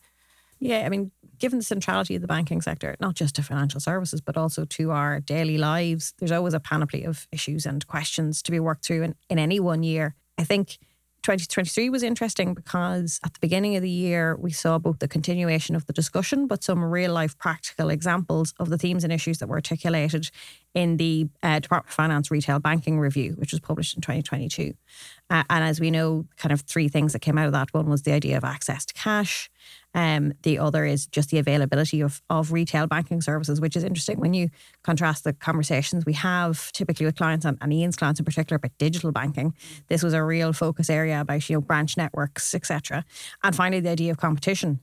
Yeah, 0.61 0.85
I 0.85 0.91
mean, 0.91 1.11
given 1.39 1.59
the 1.59 1.65
centrality 1.65 2.15
of 2.15 2.21
the 2.21 2.29
banking 2.29 2.61
sector, 2.61 2.95
not 3.01 3.15
just 3.15 3.35
to 3.37 3.43
financial 3.43 3.81
services, 3.81 4.21
but 4.21 4.37
also 4.37 4.67
to 4.67 4.91
our 4.91 5.19
daily 5.19 5.57
lives, 5.57 6.13
there's 6.19 6.31
always 6.31 6.55
a 6.55 6.61
panoply 6.61 7.05
of 7.05 7.27
issues 7.33 7.65
and 7.65 7.87
questions 7.87 8.43
to 8.43 8.51
be 8.53 8.61
worked 8.61 8.85
through 8.85 9.03
in, 9.03 9.15
in 9.31 9.39
any 9.39 9.59
one 9.59 9.83
year. 9.83 10.15
I 10.37 10.45
think 10.45 10.79
2023 11.23 11.91
was 11.91 12.03
interesting 12.03 12.55
because 12.55 13.21
at 13.25 13.35
the 13.35 13.41
beginning 13.41 13.77
of 13.77 13.83
the 13.83 13.91
year, 13.91 14.37
we 14.37 14.51
saw 14.51 14.79
both 14.79 15.01
the 15.01 15.09
continuation 15.09 15.77
of 15.77 15.87
the 15.87 15.93
discussion, 15.93 16.47
but 16.47 16.65
some 16.65 16.83
real 16.83 17.13
life 17.13 17.37
practical 17.37 17.91
examples 17.91 18.55
of 18.59 18.71
the 18.71 18.79
themes 18.79 19.05
and 19.05 19.13
issues 19.13 19.39
that 19.39 19.49
were 19.49 19.57
articulated 19.57 20.31
in 20.75 20.97
the 20.97 21.29
uh, 21.43 21.59
Department 21.59 21.91
of 21.91 21.95
Finance 21.95 22.31
Retail 22.31 22.59
Banking 22.59 22.99
Review, 22.99 23.33
which 23.33 23.53
was 23.53 23.61
published 23.61 23.95
in 23.95 24.01
2022. 24.01 24.73
Uh, 25.29 25.43
and 25.51 25.65
as 25.65 25.81
we 25.81 25.91
know, 25.91 26.27
kind 26.37 26.53
of 26.53 26.63
three 26.63 26.89
things 26.89 27.13
that 27.13 27.21
came 27.21 27.39
out 27.39 27.47
of 27.47 27.53
that 27.53 27.73
one 27.73 27.89
was 27.89 28.03
the 28.03 28.13
idea 28.13 28.37
of 28.37 28.45
access 28.45 28.85
to 28.87 28.95
cash, 28.95 29.51
um, 29.95 30.33
the 30.43 30.59
other 30.59 30.85
is 30.85 31.07
just 31.07 31.31
the 31.31 31.39
availability 31.39 32.01
of, 32.01 32.23
of 32.31 32.53
retail 32.53 32.87
banking 32.87 33.21
services, 33.21 33.61
which 33.61 33.77
is 33.77 33.85
interesting 33.85 34.21
when 34.21 34.35
you 34.35 34.51
contrast 34.83 35.25
the 35.25 35.33
conversations 35.33 36.07
we 36.07 36.13
have 36.13 36.71
typically 36.73 37.07
with 37.07 37.17
clients 37.17 37.45
and, 37.45 37.59
and 37.61 37.73
Ian's 37.73 37.97
clients 37.97 38.21
in 38.21 38.25
particular 38.25 38.57
about 38.57 38.77
digital 38.79 39.13
banking. 39.13 39.55
This 39.89 40.03
was 40.03 40.15
a 40.15 40.23
real 40.23 40.53
focus 40.53 40.89
area 40.89 41.21
about 41.21 41.49
you 41.49 41.57
know 41.57 41.61
branch 41.61 41.97
networks, 41.97 42.55
etc. 42.55 43.05
And 43.43 43.55
finally, 43.55 43.81
the 43.81 43.91
idea 43.91 44.13
of 44.13 44.19
competition. 44.19 44.81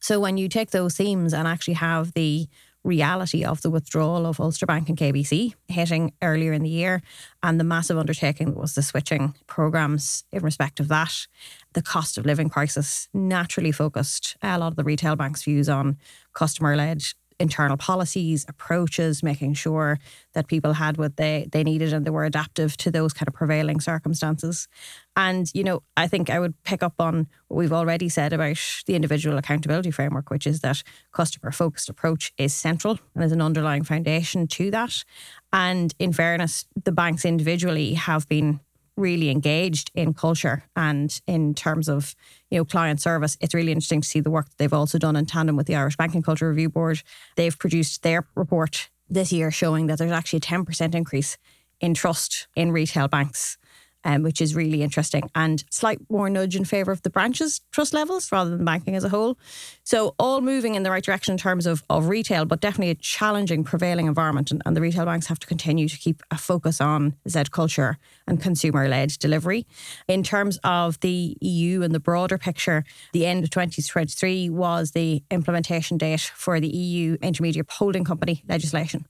So 0.00 0.18
when 0.18 0.36
you 0.36 0.48
take 0.48 0.70
those 0.70 0.96
themes 0.96 1.32
and 1.32 1.46
actually 1.46 1.74
have 1.74 2.12
the 2.14 2.48
reality 2.84 3.44
of 3.44 3.62
the 3.62 3.70
withdrawal 3.70 4.26
of 4.26 4.40
Ulster 4.40 4.66
Bank 4.66 4.88
and 4.88 4.98
KBC 4.98 5.54
hitting 5.68 6.12
earlier 6.20 6.52
in 6.52 6.62
the 6.62 6.68
year 6.68 7.02
and 7.42 7.60
the 7.60 7.64
massive 7.64 7.96
undertaking 7.96 8.50
that 8.50 8.58
was 8.58 8.74
the 8.74 8.82
switching 8.82 9.34
programs 9.46 10.24
in 10.32 10.42
respect 10.42 10.80
of 10.80 10.88
that. 10.88 11.26
The 11.74 11.82
cost 11.82 12.18
of 12.18 12.26
living 12.26 12.48
crisis 12.48 13.08
naturally 13.14 13.72
focused 13.72 14.36
uh, 14.42 14.48
a 14.48 14.58
lot 14.58 14.68
of 14.68 14.76
the 14.76 14.84
retail 14.84 15.16
banks' 15.16 15.42
views 15.42 15.68
on 15.68 15.98
customer 16.34 16.76
led 16.76 17.02
internal 17.42 17.76
policies, 17.76 18.46
approaches, 18.48 19.22
making 19.22 19.52
sure 19.54 19.98
that 20.32 20.46
people 20.46 20.74
had 20.74 20.96
what 20.96 21.16
they, 21.16 21.48
they 21.50 21.64
needed 21.64 21.92
and 21.92 22.06
they 22.06 22.10
were 22.10 22.24
adaptive 22.24 22.76
to 22.76 22.90
those 22.90 23.12
kind 23.12 23.28
of 23.28 23.34
prevailing 23.34 23.80
circumstances. 23.80 24.68
And, 25.16 25.50
you 25.52 25.64
know, 25.64 25.82
I 25.96 26.06
think 26.06 26.30
I 26.30 26.38
would 26.38 26.60
pick 26.62 26.82
up 26.82 26.94
on 26.98 27.26
what 27.48 27.58
we've 27.58 27.72
already 27.72 28.08
said 28.08 28.32
about 28.32 28.58
the 28.86 28.94
individual 28.94 29.38
accountability 29.38 29.90
framework, 29.90 30.30
which 30.30 30.46
is 30.46 30.60
that 30.60 30.82
customer 31.12 31.50
focused 31.50 31.88
approach 31.88 32.32
is 32.38 32.54
central 32.54 32.98
and 33.14 33.24
is 33.24 33.32
an 33.32 33.42
underlying 33.42 33.82
foundation 33.82 34.46
to 34.46 34.70
that. 34.70 35.04
And 35.52 35.92
in 35.98 36.12
fairness, 36.12 36.64
the 36.82 36.92
banks 36.92 37.24
individually 37.24 37.94
have 37.94 38.28
been 38.28 38.60
really 38.96 39.30
engaged 39.30 39.90
in 39.94 40.12
culture 40.12 40.64
and 40.76 41.20
in 41.26 41.54
terms 41.54 41.88
of 41.88 42.14
you 42.50 42.58
know 42.58 42.64
client 42.64 43.00
service 43.00 43.38
it's 43.40 43.54
really 43.54 43.72
interesting 43.72 44.00
to 44.00 44.08
see 44.08 44.20
the 44.20 44.30
work 44.30 44.46
that 44.48 44.58
they've 44.58 44.72
also 44.72 44.98
done 44.98 45.16
in 45.16 45.24
tandem 45.24 45.56
with 45.56 45.66
the 45.66 45.74
Irish 45.74 45.96
Banking 45.96 46.22
Culture 46.22 46.48
Review 46.48 46.68
Board 46.68 47.02
they've 47.36 47.58
produced 47.58 48.02
their 48.02 48.26
report 48.34 48.90
this 49.08 49.32
year 49.32 49.50
showing 49.50 49.86
that 49.86 49.98
there's 49.98 50.12
actually 50.12 50.38
a 50.38 50.40
10% 50.40 50.94
increase 50.94 51.38
in 51.80 51.94
trust 51.94 52.46
in 52.54 52.70
retail 52.72 53.08
banks 53.08 53.58
um, 54.04 54.22
which 54.22 54.40
is 54.40 54.54
really 54.54 54.82
interesting 54.82 55.30
and 55.34 55.64
slight 55.70 55.98
more 56.10 56.28
nudge 56.28 56.56
in 56.56 56.64
favour 56.64 56.92
of 56.92 57.02
the 57.02 57.10
branches 57.10 57.60
trust 57.70 57.94
levels 57.94 58.30
rather 58.32 58.50
than 58.50 58.64
banking 58.64 58.96
as 58.96 59.04
a 59.04 59.08
whole. 59.08 59.38
So 59.84 60.14
all 60.18 60.40
moving 60.40 60.74
in 60.74 60.82
the 60.82 60.90
right 60.90 61.04
direction 61.04 61.32
in 61.32 61.38
terms 61.38 61.66
of, 61.66 61.82
of 61.88 62.08
retail, 62.08 62.44
but 62.44 62.60
definitely 62.60 62.90
a 62.90 62.94
challenging 62.96 63.64
prevailing 63.64 64.06
environment. 64.06 64.50
And, 64.50 64.62
and 64.66 64.76
the 64.76 64.80
retail 64.80 65.04
banks 65.04 65.26
have 65.26 65.38
to 65.40 65.46
continue 65.46 65.88
to 65.88 65.96
keep 65.96 66.22
a 66.30 66.38
focus 66.38 66.80
on 66.80 67.14
Z 67.28 67.44
culture 67.50 67.98
and 68.26 68.40
consumer 68.40 68.88
led 68.88 69.10
delivery. 69.18 69.66
In 70.08 70.22
terms 70.22 70.58
of 70.64 71.00
the 71.00 71.36
EU 71.40 71.82
and 71.82 71.94
the 71.94 72.00
broader 72.00 72.38
picture, 72.38 72.84
the 73.12 73.26
end 73.26 73.44
of 73.44 73.50
2023 73.50 74.50
was 74.50 74.92
the 74.92 75.22
implementation 75.30 75.98
date 75.98 76.20
for 76.20 76.60
the 76.60 76.68
EU 76.68 77.16
intermediate 77.22 77.70
holding 77.70 78.04
company 78.04 78.42
legislation. 78.48 79.06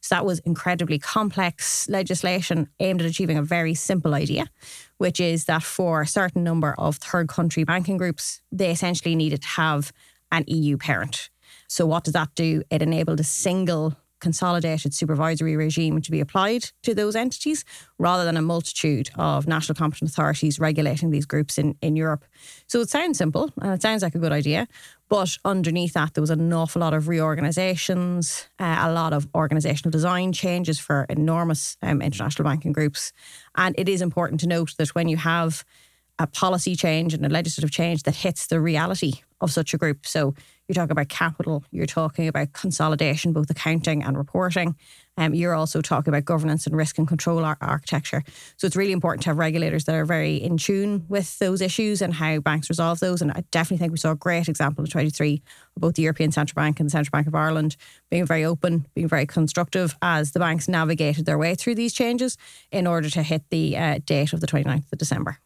So 0.00 0.14
that 0.14 0.24
was 0.24 0.38
incredibly 0.40 0.98
complex 0.98 1.88
legislation 1.88 2.68
aimed 2.80 3.00
at 3.00 3.08
achieving 3.08 3.38
a 3.38 3.42
very 3.42 3.74
simple 3.74 4.14
idea, 4.14 4.46
which 4.98 5.20
is 5.20 5.46
that 5.46 5.62
for 5.62 6.02
a 6.02 6.06
certain 6.06 6.44
number 6.44 6.74
of 6.78 6.96
third 6.96 7.28
country 7.28 7.64
banking 7.64 7.96
groups, 7.96 8.40
they 8.52 8.70
essentially 8.70 9.16
needed 9.16 9.42
to 9.42 9.48
have 9.48 9.92
an 10.30 10.44
EU 10.46 10.76
parent. 10.76 11.30
So 11.68 11.86
what 11.86 12.04
does 12.04 12.12
that 12.12 12.34
do? 12.34 12.62
It 12.70 12.82
enabled 12.82 13.20
a 13.20 13.24
single 13.24 13.96
consolidated 14.26 14.92
supervisory 14.92 15.54
regime 15.56 16.02
to 16.02 16.10
be 16.10 16.18
applied 16.18 16.64
to 16.82 16.92
those 16.96 17.14
entities 17.14 17.64
rather 17.96 18.24
than 18.24 18.36
a 18.36 18.42
multitude 18.42 19.08
of 19.14 19.46
national 19.46 19.76
competent 19.76 20.10
authorities 20.10 20.58
regulating 20.58 21.12
these 21.12 21.24
groups 21.24 21.58
in, 21.58 21.76
in 21.80 21.94
Europe. 21.94 22.24
So 22.66 22.80
it 22.80 22.90
sounds 22.90 23.18
simple 23.18 23.52
and 23.62 23.72
it 23.72 23.82
sounds 23.82 24.02
like 24.02 24.16
a 24.16 24.18
good 24.18 24.32
idea, 24.32 24.66
but 25.08 25.38
underneath 25.44 25.92
that, 25.92 26.14
there 26.14 26.22
was 26.22 26.30
an 26.30 26.52
awful 26.52 26.80
lot 26.80 26.92
of 26.92 27.06
reorganisations, 27.06 28.48
uh, 28.58 28.78
a 28.80 28.90
lot 28.90 29.12
of 29.12 29.30
organisational 29.30 29.92
design 29.92 30.32
changes 30.32 30.80
for 30.80 31.06
enormous 31.08 31.76
um, 31.82 32.02
international 32.02 32.48
banking 32.48 32.72
groups. 32.72 33.12
And 33.54 33.76
it 33.78 33.88
is 33.88 34.02
important 34.02 34.40
to 34.40 34.48
note 34.48 34.74
that 34.78 34.88
when 34.96 35.06
you 35.06 35.18
have 35.18 35.64
a 36.18 36.26
policy 36.26 36.74
change 36.74 37.14
and 37.14 37.24
a 37.24 37.28
legislative 37.28 37.70
change 37.70 38.02
that 38.02 38.16
hits 38.16 38.48
the 38.48 38.60
reality 38.60 39.12
of 39.40 39.52
such 39.52 39.72
a 39.72 39.78
group. 39.78 40.04
So 40.04 40.34
you 40.68 40.74
talk 40.74 40.90
about 40.90 41.08
capital, 41.08 41.64
you're 41.70 41.86
talking 41.86 42.26
about 42.28 42.52
consolidation, 42.52 43.32
both 43.32 43.50
accounting 43.50 44.02
and 44.02 44.16
reporting. 44.18 44.76
Um, 45.16 45.32
you're 45.32 45.54
also 45.54 45.80
talking 45.80 46.12
about 46.12 46.24
governance 46.24 46.66
and 46.66 46.76
risk 46.76 46.98
and 46.98 47.08
control 47.08 47.44
ar- 47.44 47.56
architecture. 47.60 48.22
So 48.56 48.66
it's 48.66 48.76
really 48.76 48.92
important 48.92 49.22
to 49.22 49.30
have 49.30 49.38
regulators 49.38 49.84
that 49.84 49.94
are 49.94 50.04
very 50.04 50.36
in 50.36 50.58
tune 50.58 51.06
with 51.08 51.38
those 51.38 51.60
issues 51.60 52.02
and 52.02 52.12
how 52.12 52.40
banks 52.40 52.68
resolve 52.68 53.00
those. 53.00 53.22
And 53.22 53.32
I 53.32 53.44
definitely 53.50 53.78
think 53.78 53.92
we 53.92 53.98
saw 53.98 54.10
a 54.10 54.16
great 54.16 54.48
example 54.48 54.84
in 54.84 54.90
23 54.90 55.42
of 55.76 55.80
both 55.80 55.94
the 55.94 56.02
European 56.02 56.32
Central 56.32 56.60
Bank 56.60 56.80
and 56.80 56.88
the 56.88 56.90
Central 56.90 57.12
Bank 57.12 57.26
of 57.26 57.34
Ireland 57.34 57.76
being 58.10 58.26
very 58.26 58.44
open, 58.44 58.86
being 58.94 59.08
very 59.08 59.26
constructive 59.26 59.96
as 60.02 60.32
the 60.32 60.40
banks 60.40 60.68
navigated 60.68 61.24
their 61.24 61.38
way 61.38 61.54
through 61.54 61.76
these 61.76 61.94
changes 61.94 62.36
in 62.70 62.86
order 62.86 63.08
to 63.08 63.22
hit 63.22 63.44
the 63.50 63.76
uh, 63.76 63.98
date 64.04 64.32
of 64.32 64.40
the 64.40 64.46
29th 64.46 64.92
of 64.92 64.98
December. 64.98 65.38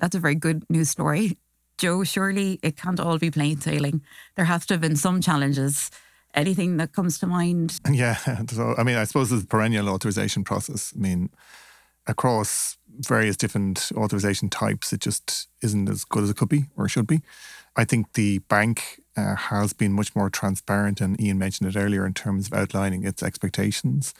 That's 0.00 0.16
a 0.16 0.20
very 0.20 0.34
good 0.34 0.64
news 0.70 0.90
story. 0.90 1.36
Joe, 1.78 2.04
surely 2.04 2.58
it 2.62 2.76
can't 2.76 3.00
all 3.00 3.18
be 3.18 3.30
plain 3.30 3.60
sailing. 3.60 4.02
There 4.36 4.44
has 4.44 4.66
to 4.66 4.74
have 4.74 4.80
been 4.80 4.96
some 4.96 5.20
challenges 5.20 5.90
anything 6.34 6.76
that 6.76 6.92
comes 6.92 7.18
to 7.18 7.26
mind? 7.26 7.78
Yeah, 7.90 8.16
so 8.46 8.74
I 8.78 8.82
mean, 8.82 8.96
I 8.96 9.04
suppose 9.04 9.32
a 9.32 9.44
perennial 9.44 9.88
authorization 9.88 10.44
process. 10.44 10.92
I 10.96 11.00
mean, 11.00 11.30
across 12.06 12.76
various 13.00 13.36
different 13.36 13.90
authorization 13.96 14.48
types, 14.48 14.92
it 14.92 15.00
just 15.00 15.48
isn't 15.62 15.88
as 15.88 16.04
good 16.04 16.22
as 16.22 16.30
it 16.30 16.36
could 16.36 16.48
be 16.48 16.66
or 16.76 16.88
should 16.88 17.06
be. 17.06 17.22
I 17.76 17.84
think 17.84 18.14
the 18.14 18.38
bank 18.48 19.00
uh, 19.16 19.36
has 19.36 19.72
been 19.72 19.92
much 19.92 20.14
more 20.14 20.30
transparent, 20.30 21.00
and 21.00 21.20
Ian 21.20 21.38
mentioned 21.38 21.68
it 21.74 21.78
earlier 21.78 22.06
in 22.06 22.14
terms 22.14 22.46
of 22.46 22.52
outlining 22.52 23.04
its 23.04 23.22
expectations 23.22 24.14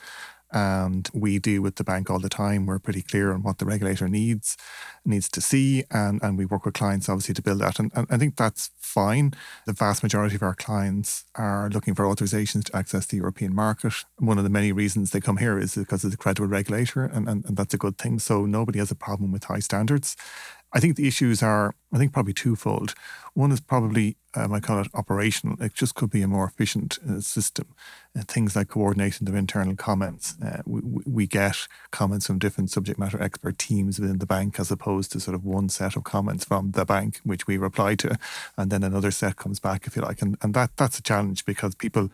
and 0.53 1.09
we 1.13 1.39
do 1.39 1.63
with 1.63 1.77
the 1.77 1.85
bank 1.85 2.11
all 2.11 2.19
the 2.19 2.29
time. 2.29 2.67
We're 2.67 2.79
pretty 2.79 3.03
clear 3.03 3.33
on 3.33 3.43
what 3.43 3.59
the 3.59 3.65
regulator 3.65 4.09
needs 4.09 4.57
needs 5.05 5.29
to 5.31 5.41
see, 5.41 5.85
and, 5.91 6.23
and 6.23 6.37
we 6.37 6.45
work 6.45 6.65
with 6.65 6.75
clients 6.75 7.09
obviously 7.09 7.35
to 7.35 7.43
build 7.43 7.61
that. 7.61 7.79
And, 7.79 7.91
and 7.95 8.07
I 8.11 8.19
think 8.19 8.37
that's 8.37 8.71
fine. 8.79 9.33
The 9.67 9.73
vast 9.73 10.03
majority 10.03 10.35
of 10.35 10.43
our 10.43 10.55
clients 10.55 11.25
are 11.35 11.71
looking 11.71 11.95
for 11.95 12.05
authorizations 12.05 12.65
to 12.65 12.77
access 12.77 13.07
the 13.07 13.17
European 13.17 13.55
market. 13.55 13.93
One 14.19 14.39
of 14.39 14.45
the 14.45 14.51
many 14.51 14.73
reasons 14.73 15.11
they 15.11 15.21
come 15.21 15.39
here 15.39 15.59
is 15.59 15.75
because 15.75 16.05
of 16.05 16.11
the 16.11 16.17
credible 16.17 16.49
regulator, 16.49 17.05
and, 17.05 17.29
and, 17.29 17.45
and 17.45 17.57
that's 17.57 17.75
a 17.75 17.79
good 17.79 17.99
thing. 17.99 18.19
So 18.19 18.47
nobody 18.47 18.79
has 18.79 18.91
a 18.91 18.97
problem 18.97 19.33
with 19.33 19.45
high 19.45 19.61
standards. 19.61 20.17
I 20.73 20.81
think 20.81 20.97
the 20.97 21.09
issues 21.09 21.43
are, 21.43 21.75
I 21.93 21.99
think, 21.99 22.13
probably 22.13 22.35
twofold. 22.35 22.95
One 23.35 23.53
is 23.53 23.61
probably, 23.61 24.17
um, 24.35 24.53
I 24.53 24.61
call 24.61 24.81
it 24.81 24.89
operational. 24.95 25.57
It 25.63 25.75
just 25.75 25.95
could 25.95 26.11
be 26.11 26.23
a 26.23 26.29
more 26.29 26.45
efficient 26.45 26.99
uh, 27.09 27.21
system. 27.21 27.75
Uh, 28.19 28.23
things 28.27 28.57
like 28.57 28.69
coordinating 28.69 29.29
of 29.29 29.35
internal 29.35 29.77
comments. 29.77 30.35
Uh, 30.43 30.63
we, 30.67 30.81
we 31.07 31.27
get 31.27 31.67
comments 31.91 32.27
from 32.27 32.39
different 32.39 32.71
subject 32.71 32.99
matter 32.99 33.23
expert 33.23 33.59
teams 33.59 33.99
within 33.99 34.19
the 34.19 34.27
bank 34.27 34.59
as 34.59 34.71
opposed 34.71 35.13
to 35.13 35.21
sort 35.21 35.35
of 35.35 35.45
one 35.45 35.69
set 35.69 35.97
of 35.97 36.05
comments 36.05 36.45
from 36.45 36.73
the 36.73 36.85
bank, 36.85 37.21
which 37.25 37.47
we 37.47 37.57
reply 37.57 37.95
to, 37.95 38.19
and 38.57 38.71
then 38.71 38.83
another 38.83 39.11
set 39.11 39.37
comes 39.37 39.61
back, 39.61 39.87
if 39.87 39.97
you 39.97 40.03
like. 40.03 40.21
And, 40.21 40.37
and 40.43 40.53
that 40.55 40.77
that's 40.77 40.99
a 40.99 41.03
challenge 41.03 41.45
because 41.45 41.75
people 41.75 42.11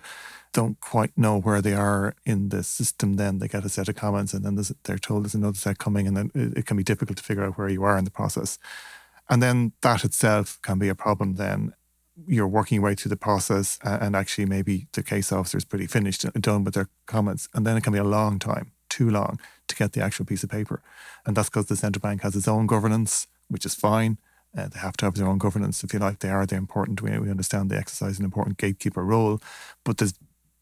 don't 0.55 0.81
quite 0.81 1.17
know 1.19 1.39
where 1.39 1.61
they 1.61 1.75
are 1.75 2.15
in 2.25 2.49
the 2.49 2.63
system, 2.63 3.15
then 3.15 3.39
they 3.39 3.49
get 3.49 3.65
a 3.65 3.69
set 3.69 3.89
of 3.89 3.97
comments 3.97 4.33
and 4.33 4.45
then 4.45 4.57
they're 4.85 4.99
told 4.99 5.25
there's 5.25 5.35
another 5.35 5.57
set 5.57 5.79
coming, 5.79 6.07
and 6.07 6.17
then 6.17 6.31
it, 6.35 6.59
it, 6.59 6.67
can 6.67 6.77
be 6.77 6.85
difficult 6.85 7.19
to 7.19 7.25
figure 7.25 7.45
out 7.45 7.59
where 7.59 7.69
you 7.69 7.83
are 7.83 7.99
in 7.99 8.05
the 8.05 8.11
process. 8.11 8.59
And 9.29 9.43
then 9.43 9.73
that 9.81 10.05
itself 10.05 10.59
can 10.63 10.79
be 10.79 10.89
a 10.89 10.95
problem 10.95 11.35
then. 11.35 11.75
You're 12.29 12.47
working 12.47 12.77
your 12.77 12.85
way 12.85 12.95
through 12.95 13.09
the 13.09 13.17
process, 13.17 13.79
and 13.83 14.15
actually, 14.15 14.47
maybe 14.47 14.87
the 14.93 15.03
case 15.03 15.33
officer 15.33 15.59
is 15.59 15.65
pretty 15.65 15.89
finished 15.89 16.25
and 16.25 16.43
done 16.43 16.63
with 16.63 16.75
their 16.75 16.89
comments. 17.07 17.49
And 17.55 17.67
then 17.67 17.77
it 17.77 17.83
can 17.83 17.93
be 17.93 17.99
a 17.99 18.05
long 18.05 18.39
time, 18.39 18.71
too 18.89 19.11
long, 19.11 19.41
to 19.67 19.75
get 19.75 19.93
the 19.93 20.03
actual 20.03 20.25
piece 20.25 20.45
of 20.45 20.51
paper. 20.51 20.81
And 21.27 21.37
that's 21.37 21.49
because 21.49 21.67
the 21.67 21.77
central 21.77 22.01
bank 22.01 22.23
has 22.23 22.37
its 22.37 22.47
own 22.47 22.67
governance, 22.67 23.27
which 23.49 23.67
is 23.67 23.75
fine. 23.75 24.19
Uh, 24.57 24.69
they 24.69 24.79
have 24.79 24.97
to 24.99 25.07
have 25.07 25.15
their 25.15 25.27
own 25.27 25.39
governance, 25.39 25.83
if 25.83 25.93
you 25.93 25.99
like. 25.99 26.21
They 26.21 26.31
are, 26.31 26.47
they're 26.47 26.57
important. 26.59 27.03
We, 27.03 27.19
we 27.19 27.31
understand 27.31 27.71
they 27.71 27.77
exercise 27.77 28.21
an 28.21 28.25
important 28.25 28.59
gatekeeper 28.59 29.05
role, 29.05 29.41
but 29.85 29.99
there's 29.99 30.15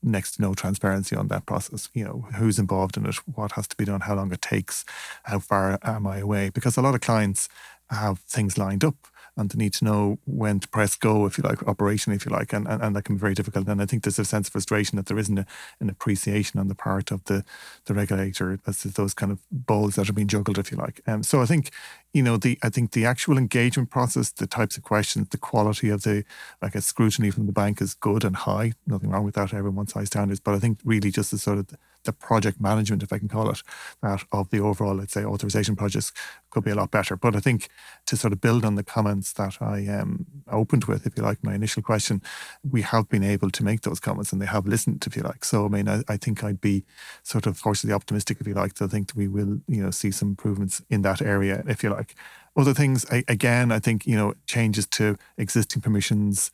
next 0.02 0.33
to 0.33 0.42
no 0.42 0.54
transparency 0.54 1.14
on 1.14 1.28
that 1.28 1.47
process. 1.47 1.90
You 1.92 2.04
know, 2.04 2.26
who's 2.37 2.59
involved 2.59 2.97
in 2.97 3.07
it, 3.07 3.16
what 3.35 3.52
has 3.52 3.69
to 3.69 3.76
be 3.76 3.85
done, 3.85 4.00
how 4.00 4.14
long 4.14 4.33
it 4.33 4.40
takes, 4.40 4.85
how 5.25 5.38
far 5.38 5.78
am 5.83 6.07
I 6.07 6.19
away? 6.19 6.49
Because 6.49 6.76
a 6.76 6.83
lot 6.83 6.95
of 6.95 7.02
clients 7.02 7.49
have 7.91 8.21
things 8.21 8.57
lined 8.59 8.85
up 8.85 8.97
and 9.37 9.51
they 9.51 9.57
need 9.57 9.73
to 9.73 9.85
know 9.85 10.19
when 10.27 10.61
to 10.61 10.69
press 10.69 10.95
go, 10.95 11.25
if 11.25 11.39
you 11.39 11.45
like, 11.45 11.61
operationally, 11.61 12.17
if 12.17 12.27
you 12.27 12.31
like, 12.31 12.53
and, 12.53 12.69
and, 12.69 12.83
and 12.83 12.95
that 12.95 13.03
can 13.03 13.17
be 13.17 13.21
very 13.21 13.35
difficult. 13.35 13.67
And 13.67 13.81
I 13.81 13.87
think 13.87 14.03
there's 14.03 14.19
a 14.19 14.25
sense 14.25 14.49
of 14.49 14.53
frustration 14.53 14.97
that 14.97 15.07
there 15.07 15.19
isn't 15.19 15.39
a, 15.39 15.47
an 15.81 15.89
appreciation 15.89 16.61
on 16.61 16.69
the 16.69 16.75
part 16.75 17.11
of 17.11 17.25
the, 17.25 17.45
the 17.87 17.95
regulator 17.95 18.59
as 18.67 18.81
to 18.81 18.89
those 18.89 19.15
kind 19.15 19.33
of 19.33 19.39
balls 19.51 19.95
that 19.95 20.09
are 20.09 20.12
being 20.12 20.29
juggled, 20.29 20.59
if 20.59 20.71
you 20.71 20.77
like. 20.77 21.01
Um, 21.07 21.23
so 21.23 21.41
I 21.41 21.47
think, 21.47 21.71
you 22.12 22.23
know, 22.23 22.37
the 22.37 22.59
I 22.62 22.68
think 22.68 22.92
the 22.92 23.07
actual 23.07 23.38
engagement 23.38 23.90
process, 23.90 24.31
the 24.31 24.46
types 24.46 24.77
of 24.77 24.83
questions, 24.83 25.29
the 25.29 25.38
quality 25.38 25.88
of 25.88 26.03
the 26.03 26.25
like 26.61 26.75
a 26.75 26.81
scrutiny 26.81 27.31
from 27.31 27.46
the 27.46 27.53
bank 27.53 27.81
is 27.81 27.94
good 27.94 28.25
and 28.25 28.37
high. 28.37 28.72
Nothing 28.87 29.11
wrong 29.11 29.25
with 29.25 29.35
that. 29.35 29.55
Everyone's 29.55 29.92
high 29.92 30.05
standards, 30.05 30.40
but 30.40 30.55
I 30.55 30.59
think 30.59 30.79
really 30.85 31.11
just 31.11 31.31
the 31.31 31.38
sort 31.38 31.59
of 31.59 31.66
the 32.05 32.12
project 32.12 32.61
management, 32.61 33.03
if 33.03 33.12
I 33.12 33.18
can 33.18 33.29
call 33.29 33.51
it 33.51 33.62
that, 34.03 34.25
of 34.33 34.51
the 34.51 34.61
overall, 34.61 34.94
let's 34.94 35.12
say, 35.12 35.25
authorization 35.25 35.77
projects 35.77 36.12
could 36.51 36.64
be 36.64 36.70
a 36.70 36.75
lot 36.75 36.90
better. 36.90 37.16
But 37.16 37.37
I 37.37 37.40
think 37.40 37.68
to 38.07 38.16
sort 38.16 38.33
of 38.33 38.40
build 38.40 38.64
on 38.64 38.75
the 38.75 38.83
comments 38.83 39.33
that 39.35 39.59
I 39.61 39.87
um, 39.87 40.27
opened 40.51 40.85
with, 40.85 41.07
if 41.07 41.16
you 41.16 41.22
like, 41.22 41.42
my 41.42 41.55
initial 41.55 41.83
question, 41.83 42.22
we 42.68 42.83
have 42.83 43.09
been 43.09 43.22
able 43.22 43.51
to 43.51 43.64
make 43.64 43.83
those 43.83 44.01
comments 44.01 44.33
and 44.33 44.42
they 44.42 44.46
have 44.46 44.66
listened, 44.66 45.05
if 45.07 45.16
you 45.16 45.22
like. 45.22 45.44
So, 45.44 45.64
I 45.64 45.68
mean, 45.68 45.88
I, 45.88 46.03
I 46.09 46.16
think 46.16 46.42
I'd 46.42 46.61
be 46.61 46.85
sort 47.22 47.46
of 47.46 47.62
cautiously 47.62 47.92
optimistic, 47.92 48.38
if 48.40 48.46
you 48.46 48.55
like, 48.55 48.75
to 48.75 48.88
think 48.88 49.12
we 49.14 49.29
will, 49.29 49.61
you 49.68 49.83
know, 49.83 49.90
see 49.90 50.11
some 50.11 50.31
improvements 50.31 50.83
in 50.90 51.03
that 51.03 51.22
area, 51.22 51.62
if 51.68 51.83
you 51.83 51.90
like. 51.90 52.02
Other 52.57 52.75
things, 52.75 53.07
I, 53.11 53.25
again, 53.29 53.73
I 53.73 53.79
think, 53.79 54.07
you 54.07 54.17
know, 54.17 54.35
changes 54.47 54.87
to 54.88 55.17
existing 55.38 55.81
permissions, 55.81 56.51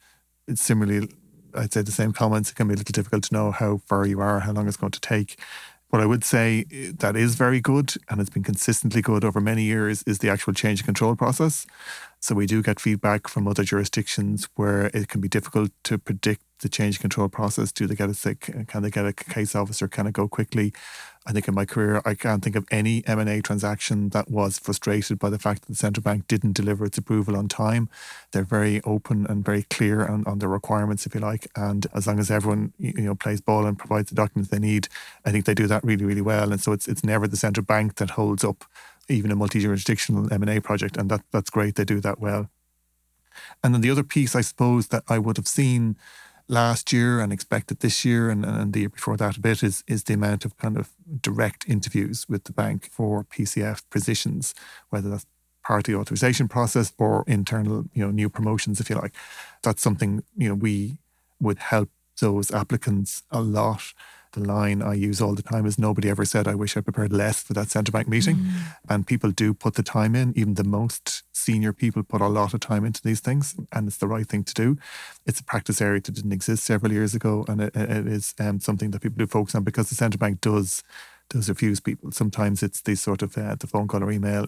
it's 0.47 0.63
similarly 0.63 1.09
I'd 1.55 1.73
say 1.73 1.83
the 1.83 1.93
same 1.93 2.13
comments. 2.13 2.51
It 2.51 2.55
can 2.55 2.69
be 2.69 2.75
a 2.75 2.77
little 2.77 2.93
difficult 2.93 3.25
to 3.25 3.35
know 3.35 3.51
how 3.51 3.79
far 3.87 4.07
you 4.07 4.21
are, 4.21 4.41
how 4.41 4.53
long 4.53 4.69
it's 4.69 4.77
going 4.77 4.93
to 4.93 5.01
take. 5.01 5.39
What 5.91 6.03
I 6.03 6.07
would 6.07 6.23
say 6.23 6.67
eh, 6.71 6.93
that 6.99 7.17
is 7.17 7.35
very 7.35 7.61
good 7.61 7.95
and 8.09 8.21
it's 8.21 8.31
been 8.31 8.43
consistently 8.43 9.01
good 9.01 9.25
over 9.25 9.41
many 9.41 9.63
years 9.63 10.03
is 10.03 10.19
the 10.19 10.29
actual 10.29 10.53
change 10.53 10.85
control 10.85 11.17
process. 11.17 11.67
So 12.21 12.35
we 12.35 12.47
do 12.47 12.63
get 12.63 12.79
feedback 12.79 13.27
from 13.27 13.49
other 13.49 13.65
jurisdictions 13.65 14.49
where 14.55 14.91
it 14.93 15.09
can 15.09 15.21
be 15.21 15.29
difficult 15.29 15.71
to 15.85 15.97
predict 15.97 16.43
the 16.61 16.69
change 16.69 17.01
control 17.01 17.29
process. 17.29 17.73
Do 17.73 17.87
they 17.87 17.95
get 17.95 18.11
a 18.11 18.15
sick? 18.15 18.67
Can 18.67 18.83
they 18.83 18.91
get 18.91 19.07
a 19.07 19.13
case 19.13 19.55
officer? 19.55 19.89
Can 19.89 20.07
it 20.07 20.13
go 20.13 20.29
quickly? 20.29 20.75
I 21.29 21.33
think 21.33 21.47
in 21.47 21.55
my 21.55 21.67
career, 21.67 22.01
I 22.07 22.15
can't 22.15 22.43
think 22.43 22.57
of 22.57 22.67
any 22.71 23.07
M&A 23.07 23.43
transaction 23.43 24.09
that 24.11 24.31
was 24.31 24.59
frustrated 24.59 25.19
by 25.19 25.29
the 25.29 25.39
fact 25.39 25.61
that 25.61 25.69
the 25.69 25.75
central 25.75 26.03
bank 26.03 26.27
didn't 26.27 26.55
deliver 26.55 26.87
its 26.87 26.97
approval 26.97 27.37
on 27.37 27.49
time. 27.49 27.91
They're 28.33 28.45
very 28.45 28.81
open 28.83 29.27
and 29.27 29.45
very 29.45 29.65
clear 29.65 30.07
on, 30.07 30.25
on 30.27 30.39
the 30.39 30.49
requirements, 30.49 31.05
if 31.05 31.15
you 31.15 31.21
like. 31.21 31.47
And 31.55 31.87
as 31.95 32.07
long 32.07 32.19
as 32.19 32.31
everyone 32.31 32.73
you 32.79 33.03
know 33.03 33.15
plays 33.15 33.43
ball 33.43 33.67
and 33.67 33.79
provides 33.79 34.09
the 34.09 34.17
documents 34.17 34.51
they 34.51 34.59
need, 34.59 34.89
I 35.27 35.31
think 35.31 35.45
they 35.45 35.53
do 35.53 35.67
that 35.67 35.85
really, 35.85 36.07
really 36.07 36.23
well. 36.23 36.51
And 36.51 36.63
so 36.63 36.73
it's 36.73 36.89
it's 36.89 37.05
never 37.05 37.29
the 37.29 37.37
central 37.37 37.65
bank 37.65 37.97
that 37.97 38.11
holds 38.11 38.43
up 38.43 38.65
even 39.11 39.31
a 39.31 39.37
multi-jurisdictional 39.37 40.33
M&A 40.33 40.61
project, 40.61 40.97
and 40.97 41.11
that 41.11 41.21
that's 41.31 41.51
great. 41.51 41.75
They 41.75 41.85
do 41.85 42.01
that 42.01 42.21
well. 42.21 42.49
And 43.63 43.75
then 43.75 43.83
the 43.83 43.91
other 43.91 44.03
piece, 44.03 44.35
I 44.35 44.41
suppose, 44.41 44.89
that 44.89 45.05
I 45.09 45.19
would 45.19 45.37
have 45.37 45.47
seen 45.47 45.97
last 46.49 46.93
year 46.93 47.21
and 47.21 47.33
expected 47.33 47.81
this 47.81 48.05
year 48.05 48.31
and, 48.31 48.45
and 48.45 48.73
the 48.73 48.81
year 48.81 48.89
before 48.89 49.17
that 49.17 49.37
a 49.37 49.41
bit 49.41 49.63
is 49.63 49.85
is 49.87 50.05
the 50.05 50.15
amount 50.15 50.45
of 50.45 50.57
kind 50.57 50.77
of 50.77 50.91
direct 51.21 51.69
interviews 51.69 52.27
with 52.29 52.45
the 52.45 52.53
bank 52.53 52.89
for 52.91 53.25
PCF 53.25 53.83
positions, 53.91 54.55
whether 54.91 55.11
that's 55.11 55.27
party 55.63 55.95
authorization 55.95 56.49
process 56.49 56.93
or 56.99 57.25
internal, 57.27 57.85
you 57.93 58.03
know, 58.03 58.11
new 58.11 58.31
promotions, 58.31 58.81
if 58.81 58.89
you 58.89 58.97
like. 58.97 59.15
That's 59.63 59.83
something, 59.83 60.25
you 60.37 60.49
know, 60.49 60.55
we 60.55 60.99
would 61.41 61.59
help 61.59 61.91
those 62.21 62.51
applicants 62.51 63.23
a 63.31 63.43
lot 63.43 63.93
the 64.33 64.41
line 64.41 64.83
I 64.83 64.95
use 64.95 65.21
all 65.21 65.35
the 65.35 65.43
time 65.43 65.67
is 65.67 65.79
nobody 65.79 66.09
ever 66.11 66.25
said, 66.25 66.47
I 66.47 66.55
wish 66.55 66.77
I 66.77 66.81
prepared 66.81 67.13
less 67.13 67.43
for 67.43 67.55
that 67.55 67.71
central 67.71 67.93
bank 67.93 68.09
meeting. 68.09 68.37
Mm. 68.37 68.61
And 68.89 69.07
people 69.07 69.31
do 69.31 69.55
put 69.55 69.75
the 69.75 69.83
time 69.83 70.15
in. 70.15 70.33
Even 70.37 70.55
the 70.55 70.65
most 70.65 71.23
senior 71.33 71.73
people 71.73 72.03
put 72.03 72.21
a 72.21 72.29
lot 72.29 72.55
of 72.55 72.61
time 72.61 72.85
into 72.85 73.03
these 73.03 73.21
things, 73.21 73.55
and 73.73 73.89
it's 73.89 73.99
the 73.99 74.09
right 74.09 74.27
thing 74.27 74.45
to 74.45 74.55
do. 74.55 74.77
It's 75.27 75.41
a 75.41 75.45
practice 75.45 75.81
area 75.81 76.01
that 76.01 76.13
didn't 76.13 76.33
exist 76.33 76.65
several 76.65 76.93
years 76.93 77.15
ago, 77.15 77.45
and 77.49 77.61
it, 77.61 77.75
it 77.75 78.07
is 78.07 78.35
um, 78.39 78.61
something 78.61 78.91
that 78.91 79.03
people 79.03 79.19
do 79.19 79.27
focus 79.27 79.55
on 79.55 79.65
because 79.65 79.89
the 79.89 79.95
central 79.95 80.19
bank 80.19 80.41
does 80.41 80.83
does 81.31 81.49
refuse 81.49 81.81
people. 81.81 82.11
Sometimes 82.11 82.63
it's 82.63 82.81
the 82.81 82.95
sort 82.95 83.23
of 83.23 83.37
uh, 83.37 83.55
the 83.55 83.67
phone 83.67 83.87
call 83.87 84.03
or 84.03 84.11
email 84.11 84.47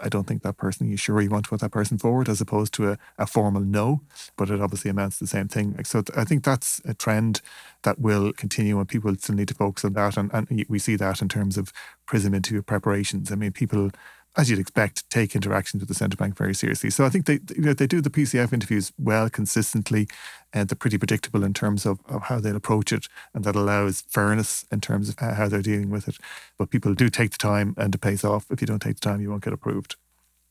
I 0.00 0.08
don't 0.08 0.26
think 0.26 0.42
that 0.42 0.56
person, 0.56 0.90
you 0.90 0.96
sure 0.96 1.20
you 1.20 1.30
want 1.30 1.44
to 1.44 1.50
put 1.50 1.60
that 1.60 1.70
person 1.70 1.98
forward 1.98 2.28
as 2.28 2.40
opposed 2.40 2.74
to 2.74 2.90
a, 2.90 2.98
a 3.18 3.26
formal 3.26 3.62
no, 3.62 4.00
but 4.36 4.50
it 4.50 4.60
obviously 4.60 4.90
amounts 4.90 5.18
to 5.18 5.24
the 5.24 5.28
same 5.28 5.48
thing. 5.48 5.82
So 5.84 6.02
I 6.16 6.24
think 6.24 6.44
that's 6.44 6.80
a 6.84 6.94
trend 6.94 7.40
that 7.82 7.98
will 7.98 8.32
continue 8.32 8.78
and 8.78 8.88
people 8.88 9.14
still 9.16 9.36
need 9.36 9.48
to 9.48 9.54
focus 9.54 9.84
on 9.84 9.92
that. 9.92 10.16
And, 10.16 10.32
and 10.34 10.64
we 10.68 10.78
see 10.78 10.96
that 10.96 11.22
in 11.22 11.28
terms 11.28 11.56
of 11.56 11.72
PRISM 12.06 12.34
interview 12.34 12.62
preparations. 12.62 13.30
I 13.30 13.36
mean, 13.36 13.52
people 13.52 13.90
as 14.36 14.50
you'd 14.50 14.58
expect, 14.58 15.08
take 15.10 15.34
interactions 15.34 15.80
with 15.80 15.88
the 15.88 15.94
central 15.94 16.18
bank 16.18 16.36
very 16.36 16.54
seriously. 16.54 16.90
So 16.90 17.04
I 17.04 17.08
think 17.08 17.26
they 17.26 17.40
you 17.54 17.62
know, 17.62 17.72
they 17.72 17.86
do 17.86 18.00
the 18.00 18.10
PCF 18.10 18.52
interviews 18.52 18.92
well, 18.98 19.30
consistently, 19.30 20.08
and 20.52 20.68
they're 20.68 20.76
pretty 20.76 20.98
predictable 20.98 21.44
in 21.44 21.54
terms 21.54 21.86
of, 21.86 22.00
of 22.08 22.22
how 22.22 22.40
they'll 22.40 22.56
approach 22.56 22.92
it, 22.92 23.06
and 23.32 23.44
that 23.44 23.56
allows 23.56 24.02
fairness 24.02 24.64
in 24.72 24.80
terms 24.80 25.08
of 25.08 25.16
uh, 25.20 25.34
how 25.34 25.48
they're 25.48 25.62
dealing 25.62 25.90
with 25.90 26.08
it. 26.08 26.16
But 26.58 26.70
people 26.70 26.94
do 26.94 27.08
take 27.08 27.30
the 27.30 27.38
time, 27.38 27.74
and 27.76 27.94
it 27.94 28.00
pays 28.00 28.24
off. 28.24 28.46
If 28.50 28.60
you 28.60 28.66
don't 28.66 28.82
take 28.82 28.96
the 29.00 29.08
time, 29.08 29.20
you 29.20 29.30
won't 29.30 29.44
get 29.44 29.52
approved. 29.52 29.96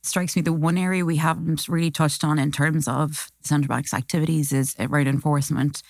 strikes 0.02 0.36
me 0.36 0.42
the 0.42 0.54
one 0.54 0.78
area 0.78 1.04
we 1.04 1.18
haven't 1.18 1.68
really 1.68 1.92
touched 1.92 2.24
on 2.24 2.40
in 2.40 2.52
terms 2.52 2.88
of 2.88 3.28
central 3.42 3.68
bank's 3.68 3.94
activities 3.94 4.54
is 4.54 4.76
uh, 4.80 4.88
right 4.88 5.08
enforcement. 5.08 5.84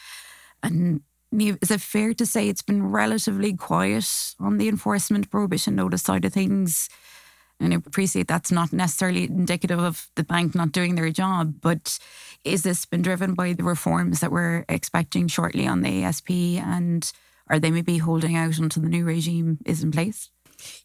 And 0.63 1.01
is 1.31 1.71
it 1.71 1.81
fair 1.81 2.13
to 2.13 2.25
say 2.25 2.47
it's 2.47 2.61
been 2.61 2.91
relatively 2.91 3.53
quiet 3.53 4.35
on 4.39 4.57
the 4.57 4.67
enforcement 4.67 5.29
prohibition 5.29 5.75
notice 5.75 6.03
side 6.03 6.25
of 6.25 6.33
things? 6.33 6.89
And 7.59 7.73
I 7.73 7.77
appreciate 7.77 8.27
that's 8.27 8.51
not 8.51 8.73
necessarily 8.73 9.23
indicative 9.23 9.79
of 9.79 10.09
the 10.15 10.23
bank 10.23 10.53
not 10.55 10.71
doing 10.71 10.95
their 10.95 11.09
job, 11.11 11.55
but 11.61 11.97
is 12.43 12.63
this 12.63 12.85
been 12.85 13.01
driven 13.01 13.33
by 13.33 13.53
the 13.53 13.63
reforms 13.63 14.19
that 14.19 14.31
we're 14.31 14.65
expecting 14.67 15.27
shortly 15.27 15.65
on 15.65 15.81
the 15.81 16.03
ASP? 16.03 16.31
And 16.31 17.09
are 17.47 17.59
they 17.59 17.71
maybe 17.71 17.97
holding 17.97 18.35
out 18.35 18.57
until 18.57 18.83
the 18.83 18.89
new 18.89 19.05
regime 19.05 19.59
is 19.65 19.83
in 19.83 19.91
place? 19.91 20.29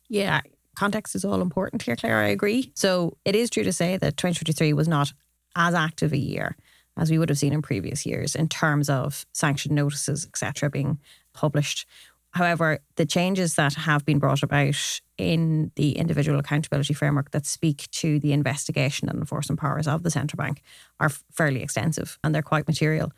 Yeah, 0.09 0.40
context 0.76 1.14
is 1.14 1.24
all 1.24 1.40
important 1.40 1.83
here, 1.83 1.96
Claire. 1.96 2.18
I 2.18 2.28
agree. 2.28 2.70
So 2.74 3.16
it 3.24 3.35
is 3.35 3.50
true 3.50 3.64
to 3.64 3.72
say 3.72 3.96
that 3.96 4.16
2023 4.16 4.72
was 4.72 4.88
not 4.88 5.12
as 5.57 5.74
active 5.74 6.12
a 6.12 6.18
year 6.18 6.57
as 6.98 7.11
we 7.11 7.18
would 7.18 7.28
have 7.28 7.38
seen 7.38 7.52
in 7.52 7.62
previous 7.62 8.04
years 8.04 8.35
in 8.35 8.48
terms 8.48 8.90
of 8.90 9.24
sanction 9.33 9.74
notices, 9.74 10.26
etc., 10.26 10.68
being 10.68 10.98
published. 11.33 11.87
However, 12.32 12.78
the 12.96 13.06
changes 13.06 13.54
that 13.54 13.74
have 13.74 14.04
been 14.04 14.18
brought 14.18 14.42
about 14.42 15.00
in 15.16 15.72
the 15.74 15.92
individual 15.92 16.38
accountability 16.38 16.94
framework 16.94 17.30
that 17.32 17.46
speak 17.46 17.90
to 17.90 18.20
the 18.20 18.32
investigation 18.32 19.08
and 19.08 19.18
enforcement 19.18 19.58
powers 19.58 19.88
of 19.88 20.02
the 20.02 20.10
central 20.10 20.36
bank 20.36 20.62
are 21.00 21.08
fairly 21.08 21.62
extensive 21.62 22.18
and 22.22 22.34
they're 22.34 22.42
quite 22.42 22.68
material. 22.68 23.10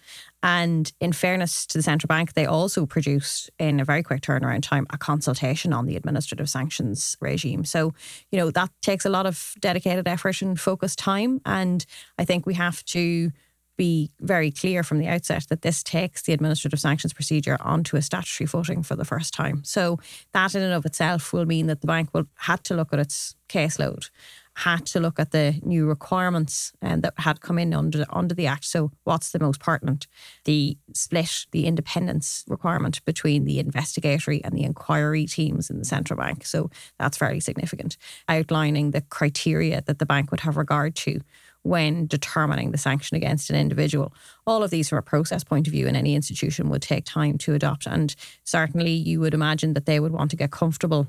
And 0.43 0.91
in 1.01 1.13
fairness 1.13 1.67
to 1.67 1.79
the 1.79 1.83
central 1.83 2.09
bank, 2.09 2.33
they 2.33 2.47
also 2.47 2.87
produced 2.87 3.51
in 3.59 3.81
a 3.81 3.85
very 3.85 4.03
quick 4.03 4.23
turnaround 4.23 4.63
time 4.63 4.87
a 4.91 4.97
consultation 4.97 5.73
on 5.73 5.87
the 5.87 5.97
administrative 5.97 6.49
sanctions 6.49 7.17
regime. 7.21 7.65
So, 7.65 7.93
you 8.31 8.39
know, 8.39 8.51
that 8.53 8.71
takes 8.81 9.05
a 9.05 9.11
lot 9.11 9.27
of 9.27 9.55
dedicated 9.61 10.09
effort 10.09 10.41
and 10.41 10.59
focused 10.59 10.99
time. 10.99 11.41
And 11.45 11.85
I 12.17 12.25
think 12.25 12.47
we 12.47 12.55
have 12.55 12.85
to 12.87 13.33
be 13.77 14.11
very 14.21 14.51
clear 14.51 14.83
from 14.83 14.99
the 14.99 15.09
outset 15.09 15.47
that 15.49 15.63
this 15.63 15.83
takes 15.83 16.23
the 16.23 16.33
administrative 16.33 16.79
sanctions 16.79 17.13
procedure 17.13 17.57
onto 17.61 17.97
a 17.97 18.03
statutory 18.03 18.47
footing 18.47 18.83
for 18.83 18.95
the 18.95 19.05
first 19.05 19.33
time. 19.33 19.65
So 19.65 19.99
that 20.33 20.55
in 20.55 20.63
and 20.63 20.75
of 20.75 20.85
itself 20.85 21.33
will 21.33 21.47
mean 21.47 21.67
that 21.69 21.81
the 21.81 21.87
bank 21.87 22.11
will 22.13 22.27
had 22.35 22.63
to 22.65 22.75
look 22.75 22.93
at 22.93 22.99
its 22.99 23.35
caseload, 23.49 24.11
had 24.55 24.85
to 24.87 25.01
look 25.01 25.19
at 25.19 25.31
the 25.31 25.59
new 25.63 25.87
requirements 25.87 26.73
and 26.83 26.93
um, 26.93 27.01
that 27.01 27.15
had 27.17 27.41
come 27.41 27.59
in 27.59 27.73
under 27.73 28.05
under 28.11 28.35
the 28.35 28.47
act. 28.47 28.65
So 28.65 28.93
what's 29.05 29.33
the 29.33 29.39
most 29.39 29.61
pertinent? 29.61 30.07
The 30.45 30.77
split, 30.93 31.47
the 31.51 31.67
independence 31.67 32.45
requirement 32.49 33.05
between 33.05 33.45
the 33.45 33.59
investigatory 33.59 34.43
and 34.45 34.55
the 34.55 34.65
inquiry 34.65 35.27
teams 35.27 35.71
in 35.71 35.79
the 35.79 35.85
central 35.85 36.19
bank. 36.19 36.45
So 36.45 36.71
that's 36.99 37.17
very 37.19 37.41
significant. 37.41 37.97
Outlining 38.29 38.91
the 38.91 39.01
criteria 39.03 39.83
that 39.87 39.99
the 39.99 40.07
bank 40.07 40.31
would 40.31 40.41
have 40.41 40.57
regard 40.57 40.95
to 40.97 41.21
when 41.63 42.07
determining 42.07 42.71
the 42.71 42.79
sanction 42.79 43.17
against 43.17 43.51
an 43.51 43.57
individual. 43.57 44.13
All 44.47 44.63
of 44.63 44.71
these, 44.71 44.89
from 44.89 44.99
a 44.99 45.03
process 45.03 45.45
point 45.45 45.67
of 45.67 45.73
view, 45.73 45.87
in 45.87 45.97
any 45.97 46.15
institution 46.15 46.69
would 46.71 46.83
take 46.83 47.05
time 47.05 47.39
to 47.39 47.55
adopt. 47.55 47.87
And 47.87 48.15
certainly, 48.45 48.93
you 48.93 49.21
would 49.21 49.35
imagine 49.35 49.75
that 49.75 49.87
they 49.87 50.01
would 50.01 50.13
want 50.13 50.31
to 50.31 50.37
get 50.37 50.51
comfortable 50.51 51.09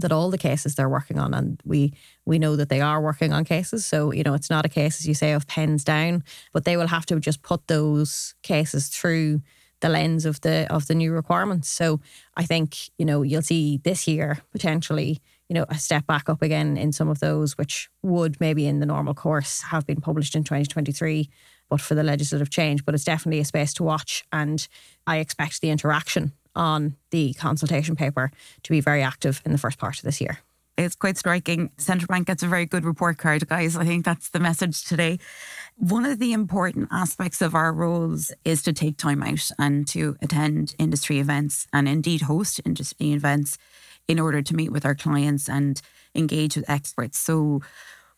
that 0.00 0.12
all 0.12 0.30
the 0.30 0.38
cases 0.38 0.74
they're 0.74 0.88
working 0.88 1.18
on, 1.18 1.34
and 1.34 1.60
we 1.64 1.92
we 2.24 2.38
know 2.38 2.56
that 2.56 2.68
they 2.68 2.80
are 2.80 3.00
working 3.00 3.32
on 3.32 3.44
cases. 3.44 3.84
So 3.84 4.12
you 4.12 4.22
know, 4.22 4.34
it's 4.34 4.50
not 4.50 4.66
a 4.66 4.68
case, 4.68 5.00
as 5.00 5.06
you 5.06 5.14
say, 5.14 5.32
of 5.32 5.46
pens 5.46 5.84
down, 5.84 6.24
but 6.52 6.64
they 6.64 6.76
will 6.76 6.86
have 6.86 7.06
to 7.06 7.20
just 7.20 7.42
put 7.42 7.66
those 7.66 8.34
cases 8.42 8.88
through 8.88 9.42
the 9.80 9.88
lens 9.88 10.24
of 10.24 10.40
the 10.40 10.66
of 10.70 10.86
the 10.86 10.94
new 10.94 11.12
requirements. 11.12 11.68
So 11.68 12.00
I 12.36 12.44
think 12.44 12.90
you 12.98 13.04
know 13.04 13.22
you'll 13.22 13.42
see 13.42 13.78
this 13.78 14.08
year 14.08 14.38
potentially 14.52 15.20
you 15.48 15.54
know, 15.54 15.64
a 15.68 15.78
step 15.78 16.06
back 16.06 16.28
up 16.28 16.42
again 16.42 16.76
in 16.76 16.92
some 16.92 17.08
of 17.08 17.20
those, 17.20 17.56
which 17.56 17.88
would 18.02 18.40
maybe 18.40 18.66
in 18.66 18.80
the 18.80 18.86
normal 18.86 19.14
course 19.14 19.62
have 19.62 19.86
been 19.86 20.00
published 20.00 20.34
in 20.34 20.44
2023, 20.44 21.28
but 21.68 21.80
for 21.80 21.94
the 21.94 22.02
legislative 22.02 22.50
change. 22.50 22.84
But 22.84 22.94
it's 22.94 23.04
definitely 23.04 23.40
a 23.40 23.44
space 23.44 23.72
to 23.74 23.82
watch. 23.82 24.24
And 24.32 24.66
I 25.06 25.18
expect 25.18 25.60
the 25.60 25.70
interaction 25.70 26.32
on 26.54 26.96
the 27.10 27.32
consultation 27.34 27.96
paper 27.96 28.30
to 28.62 28.70
be 28.70 28.80
very 28.80 29.02
active 29.02 29.40
in 29.44 29.52
the 29.52 29.58
first 29.58 29.78
part 29.78 29.96
of 29.96 30.02
this 30.02 30.20
year. 30.20 30.38
It's 30.76 30.94
quite 30.94 31.16
striking. 31.16 31.70
Central 31.76 32.06
Bank 32.06 32.28
gets 32.28 32.44
a 32.44 32.46
very 32.46 32.64
good 32.64 32.84
report 32.84 33.18
card, 33.18 33.48
guys. 33.48 33.76
I 33.76 33.84
think 33.84 34.04
that's 34.04 34.30
the 34.30 34.38
message 34.38 34.84
today. 34.84 35.18
One 35.76 36.04
of 36.04 36.20
the 36.20 36.32
important 36.32 36.88
aspects 36.92 37.42
of 37.42 37.56
our 37.56 37.72
roles 37.72 38.30
is 38.44 38.62
to 38.62 38.72
take 38.72 38.96
time 38.96 39.22
out 39.24 39.50
and 39.58 39.88
to 39.88 40.16
attend 40.22 40.76
industry 40.78 41.18
events 41.18 41.66
and 41.72 41.88
indeed 41.88 42.22
host 42.22 42.60
industry 42.64 43.12
events 43.12 43.58
in 44.08 44.18
order 44.18 44.42
to 44.42 44.56
meet 44.56 44.72
with 44.72 44.84
our 44.84 44.94
clients 44.94 45.48
and 45.48 45.80
engage 46.14 46.56
with 46.56 46.68
experts. 46.68 47.18
So 47.18 47.60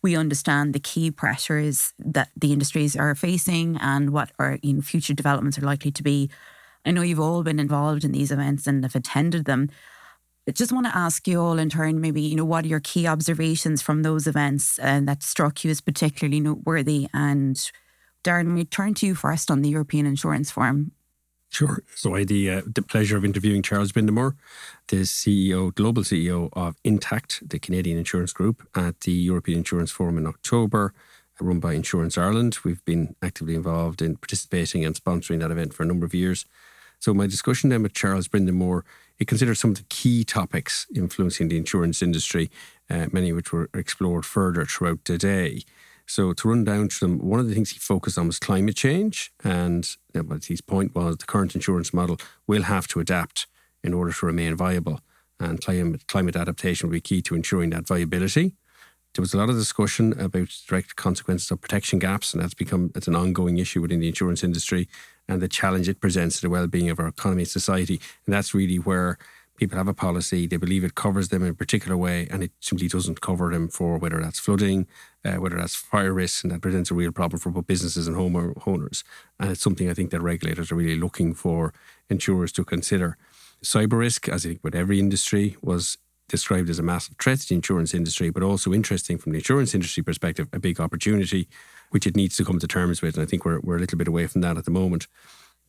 we 0.03 0.17
understand 0.17 0.73
the 0.73 0.81
key 0.81 1.11
pressures 1.11 1.93
that 1.99 2.31
the 2.35 2.53
industries 2.53 2.97
are 2.97 3.15
facing 3.15 3.77
and 3.77 4.11
what 4.11 4.31
our 4.39 4.59
you 4.63 4.75
know, 4.75 4.81
future 4.81 5.13
developments 5.13 5.59
are 5.59 5.63
likely 5.63 5.91
to 5.91 6.03
be. 6.03 6.31
I 6.87 6.93
know 6.93 7.03
you've 7.03 7.21
all 7.21 7.43
been 7.43 7.61
involved 7.61 8.05
in 8.05 8.13
these 8.13 8.31
events 8.31 8.67
and 8.67 8.83
have 8.85 8.95
attended 8.95 9.45
them. 9.45 9.69
I 10.49 10.53
just 10.53 10.73
want 10.73 10.87
to 10.87 10.97
ask 10.97 11.29
you 11.29 11.41
all 11.41 11.59
in 11.59 11.69
turn, 11.69 12.01
maybe, 12.01 12.23
you 12.23 12.35
know, 12.35 12.47
what 12.47 12.65
are 12.65 12.69
your 12.69 12.81
key 12.81 13.07
observations 13.07 13.83
from 13.83 14.03
those 14.03 14.27
events 14.27 14.79
and 14.79 15.09
uh, 15.09 15.13
that 15.13 15.23
struck 15.23 15.65
you 15.65 15.71
as 15.71 15.83
particularly 15.83 16.41
noteworthy? 16.41 17.09
And 17.13 17.57
Darren, 18.25 18.55
we 18.55 18.65
turn 18.65 18.95
to 18.95 19.07
you 19.07 19.15
first 19.15 19.51
on 19.51 19.61
the 19.61 19.69
European 19.69 20.07
Insurance 20.07 20.51
Forum. 20.51 20.93
Sure. 21.51 21.83
So 21.97 22.15
I 22.15 22.21
had 22.21 22.29
the, 22.29 22.49
uh, 22.49 22.63
the 22.65 22.81
pleasure 22.81 23.17
of 23.17 23.25
interviewing 23.25 23.63
Charles 23.63 23.91
Brindamour, 23.91 24.37
the 24.87 24.99
CEO, 24.99 25.75
global 25.75 26.05
CEO 26.05 26.49
of 26.53 26.77
Intact, 26.85 27.47
the 27.47 27.59
Canadian 27.59 27.99
insurance 27.99 28.33
group, 28.33 28.67
at 28.77 29.01
the 29.01 29.13
European 29.13 29.59
Insurance 29.59 29.91
Forum 29.91 30.17
in 30.17 30.29
October, 30.29 30.95
run 31.41 31.59
by 31.59 31.73
Insurance 31.73 32.17
Ireland. 32.17 32.59
We've 32.65 32.85
been 32.85 33.17
actively 33.21 33.57
involved 33.57 34.01
in 34.01 34.17
participating 34.17 34.85
and 34.85 34.95
sponsoring 34.95 35.41
that 35.41 35.51
event 35.51 35.75
for 35.75 35.83
a 35.83 35.87
number 35.87 36.07
of 36.07 36.15
years. 36.15 36.47
So 37.01 37.13
my 37.15 37.27
discussion 37.27 37.71
then 37.71 37.83
with 37.83 37.95
Charles 37.95 38.29
Brindamour, 38.29 38.83
it 39.19 39.27
considers 39.27 39.59
some 39.59 39.73
of 39.73 39.79
the 39.79 39.85
key 39.89 40.23
topics 40.23 40.87
influencing 40.95 41.49
the 41.49 41.57
insurance 41.57 42.01
industry, 42.01 42.49
uh, 42.89 43.07
many 43.11 43.31
of 43.31 43.37
which 43.37 43.53
were 43.53 43.71
explored 43.75 44.25
further 44.25 44.65
throughout 44.67 45.05
the 45.05 45.19
day. 45.19 45.63
So 46.11 46.33
to 46.33 46.49
run 46.49 46.65
down 46.65 46.89
to 46.89 46.99
them, 46.99 47.19
one 47.21 47.39
of 47.39 47.47
the 47.47 47.55
things 47.55 47.71
he 47.71 47.79
focused 47.79 48.19
on 48.19 48.27
was 48.27 48.41
climate 48.41 48.75
change, 48.75 49.33
and 49.45 49.89
uh, 50.13 50.23
his 50.45 50.61
point 50.61 50.93
was 50.93 51.19
the 51.19 51.25
current 51.25 51.55
insurance 51.55 51.95
model 51.95 52.19
will 52.49 52.63
have 52.63 52.89
to 52.89 52.99
adapt 52.99 53.47
in 53.85 53.95
order 53.95 54.13
to 54.13 54.27
remain 54.27 54.57
viable, 54.57 54.99
and 55.39 55.61
climate 55.61 56.09
climate 56.09 56.35
adaptation 56.35 56.89
will 56.89 56.95
be 56.95 57.01
key 57.01 57.23
to 57.23 57.37
ensuring 57.37 57.71
that 57.71 57.87
viability. 57.87 58.57
There 59.15 59.23
was 59.23 59.35
a 59.35 59.39
lot 59.39 59.51
of 59.51 59.57
discussion 59.57 60.19
about 60.19 60.49
direct 60.67 60.97
consequences 60.97 61.49
of 61.53 61.61
protection 61.61 62.01
gaps, 62.01 62.35
and 62.35 62.43
that's 62.43 62.55
become 62.55 62.91
it's 62.97 63.07
an 63.07 63.15
ongoing 63.15 63.59
issue 63.59 63.81
within 63.81 64.01
the 64.01 64.09
insurance 64.09 64.43
industry 64.43 64.89
and 65.29 65.41
the 65.41 65.49
challenge 65.49 65.89
it 65.89 66.01
presents 66.01 66.37
to 66.37 66.43
the 66.43 66.51
well-being 66.51 66.91
of 66.91 66.99
our 66.99 67.07
economy 67.07 67.43
and 67.43 67.49
society. 67.49 68.01
And 68.27 68.35
that's 68.35 68.53
really 68.53 68.81
where 68.81 69.17
people 69.61 69.77
have 69.77 69.89
a 69.89 69.95
policy, 69.95 70.47
they 70.47 70.57
believe 70.57 70.83
it 70.83 70.95
covers 70.95 71.29
them 71.29 71.43
in 71.43 71.51
a 71.51 71.55
particular 71.55 71.97
way, 71.97 72.27
and 72.31 72.43
it 72.43 72.51
simply 72.61 72.89
doesn't 72.89 73.21
cover 73.21 73.53
them 73.53 73.69
for 73.69 73.99
whether 73.99 74.19
that's 74.21 74.41
flooding, 74.41 74.87
uh, 75.23 75.35
whether 75.35 75.59
that's 75.59 75.77
fire 75.77 76.15
risk, 76.15 76.43
and 76.43 76.51
that 76.51 76.63
presents 76.63 76.91
a 76.91 76.95
real 76.95 77.13
problem 77.13 77.39
for 77.39 77.51
both 77.51 77.67
businesses 77.67 78.09
and 78.09 78.17
homeowners. 78.17 79.05
And 79.39 79.51
it's 79.51 79.61
something 79.61 79.91
I 79.91 79.95
think 79.95 80.11
that 80.13 80.23
regulators 80.23 80.73
are 80.73 80.77
really 80.77 80.99
looking 80.99 81.35
for 81.35 81.75
insurers 82.09 82.53
to 82.53 82.65
consider. 82.65 83.19
Cyber 83.63 83.99
risk, 83.99 84.31
as 84.31 84.47
I 84.47 84.49
think 84.49 84.65
with 84.65 84.75
every 84.75 84.99
industry, 84.99 85.59
was 85.61 85.99
described 86.27 86.71
as 86.71 86.79
a 86.79 86.83
massive 86.83 87.17
threat 87.21 87.41
to 87.41 87.49
the 87.51 87.55
insurance 87.57 87.93
industry, 87.93 88.31
but 88.31 88.43
also 88.43 88.73
interesting 88.73 89.19
from 89.19 89.33
the 89.33 89.39
insurance 89.39 89.75
industry 89.75 90.03
perspective, 90.03 90.49
a 90.55 90.59
big 90.59 90.81
opportunity, 90.81 91.49
which 91.91 92.07
it 92.07 92.17
needs 92.17 92.35
to 92.37 92.47
come 92.47 92.59
to 92.59 92.67
terms 92.67 93.03
with. 93.03 93.17
And 93.17 93.25
I 93.25 93.27
think 93.27 93.45
we're, 93.45 93.61
we're 93.61 93.77
a 93.77 93.81
little 93.81 93.99
bit 93.99 94.09
away 94.09 94.27
from 94.27 94.41
that 94.41 94.57
at 94.57 94.65
the 94.65 94.71
moment. 94.71 95.07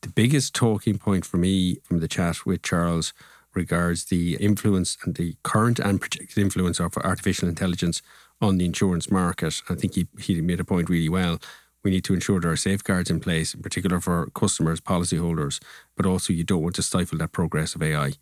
The 0.01 0.09
biggest 0.09 0.55
talking 0.55 0.97
point 0.97 1.25
for 1.25 1.37
me 1.37 1.75
from 1.83 1.99
the 1.99 2.07
chat 2.07 2.45
with 2.45 2.61
Charles 2.61 3.13
regards 3.53 4.05
the 4.05 4.35
influence 4.35 4.97
and 5.03 5.15
the 5.15 5.35
current 5.43 5.79
and 5.79 5.99
projected 5.99 6.37
influence 6.37 6.79
of 6.79 6.97
artificial 6.97 7.49
intelligence 7.49 8.01
on 8.41 8.57
the 8.57 8.65
insurance 8.65 9.11
market. 9.11 9.61
I 9.69 9.75
think 9.75 9.95
he, 9.95 10.07
he 10.19 10.41
made 10.41 10.59
a 10.59 10.65
point 10.65 10.89
really 10.89 11.09
well. 11.09 11.39
We 11.83 11.91
need 11.91 12.03
to 12.05 12.13
ensure 12.13 12.39
there 12.39 12.51
are 12.51 12.57
safeguards 12.57 13.09
in 13.09 13.19
place, 13.19 13.53
in 13.53 13.61
particular 13.61 13.99
for 13.99 14.27
customers, 14.35 14.81
policyholders, 14.81 15.59
but 15.95 16.05
also 16.05 16.33
you 16.33 16.43
don't 16.43 16.61
want 16.61 16.75
to 16.75 16.83
stifle 16.83 17.17
that 17.19 17.31
progress 17.31 17.75
of 17.75 17.81
AI. 17.81 18.13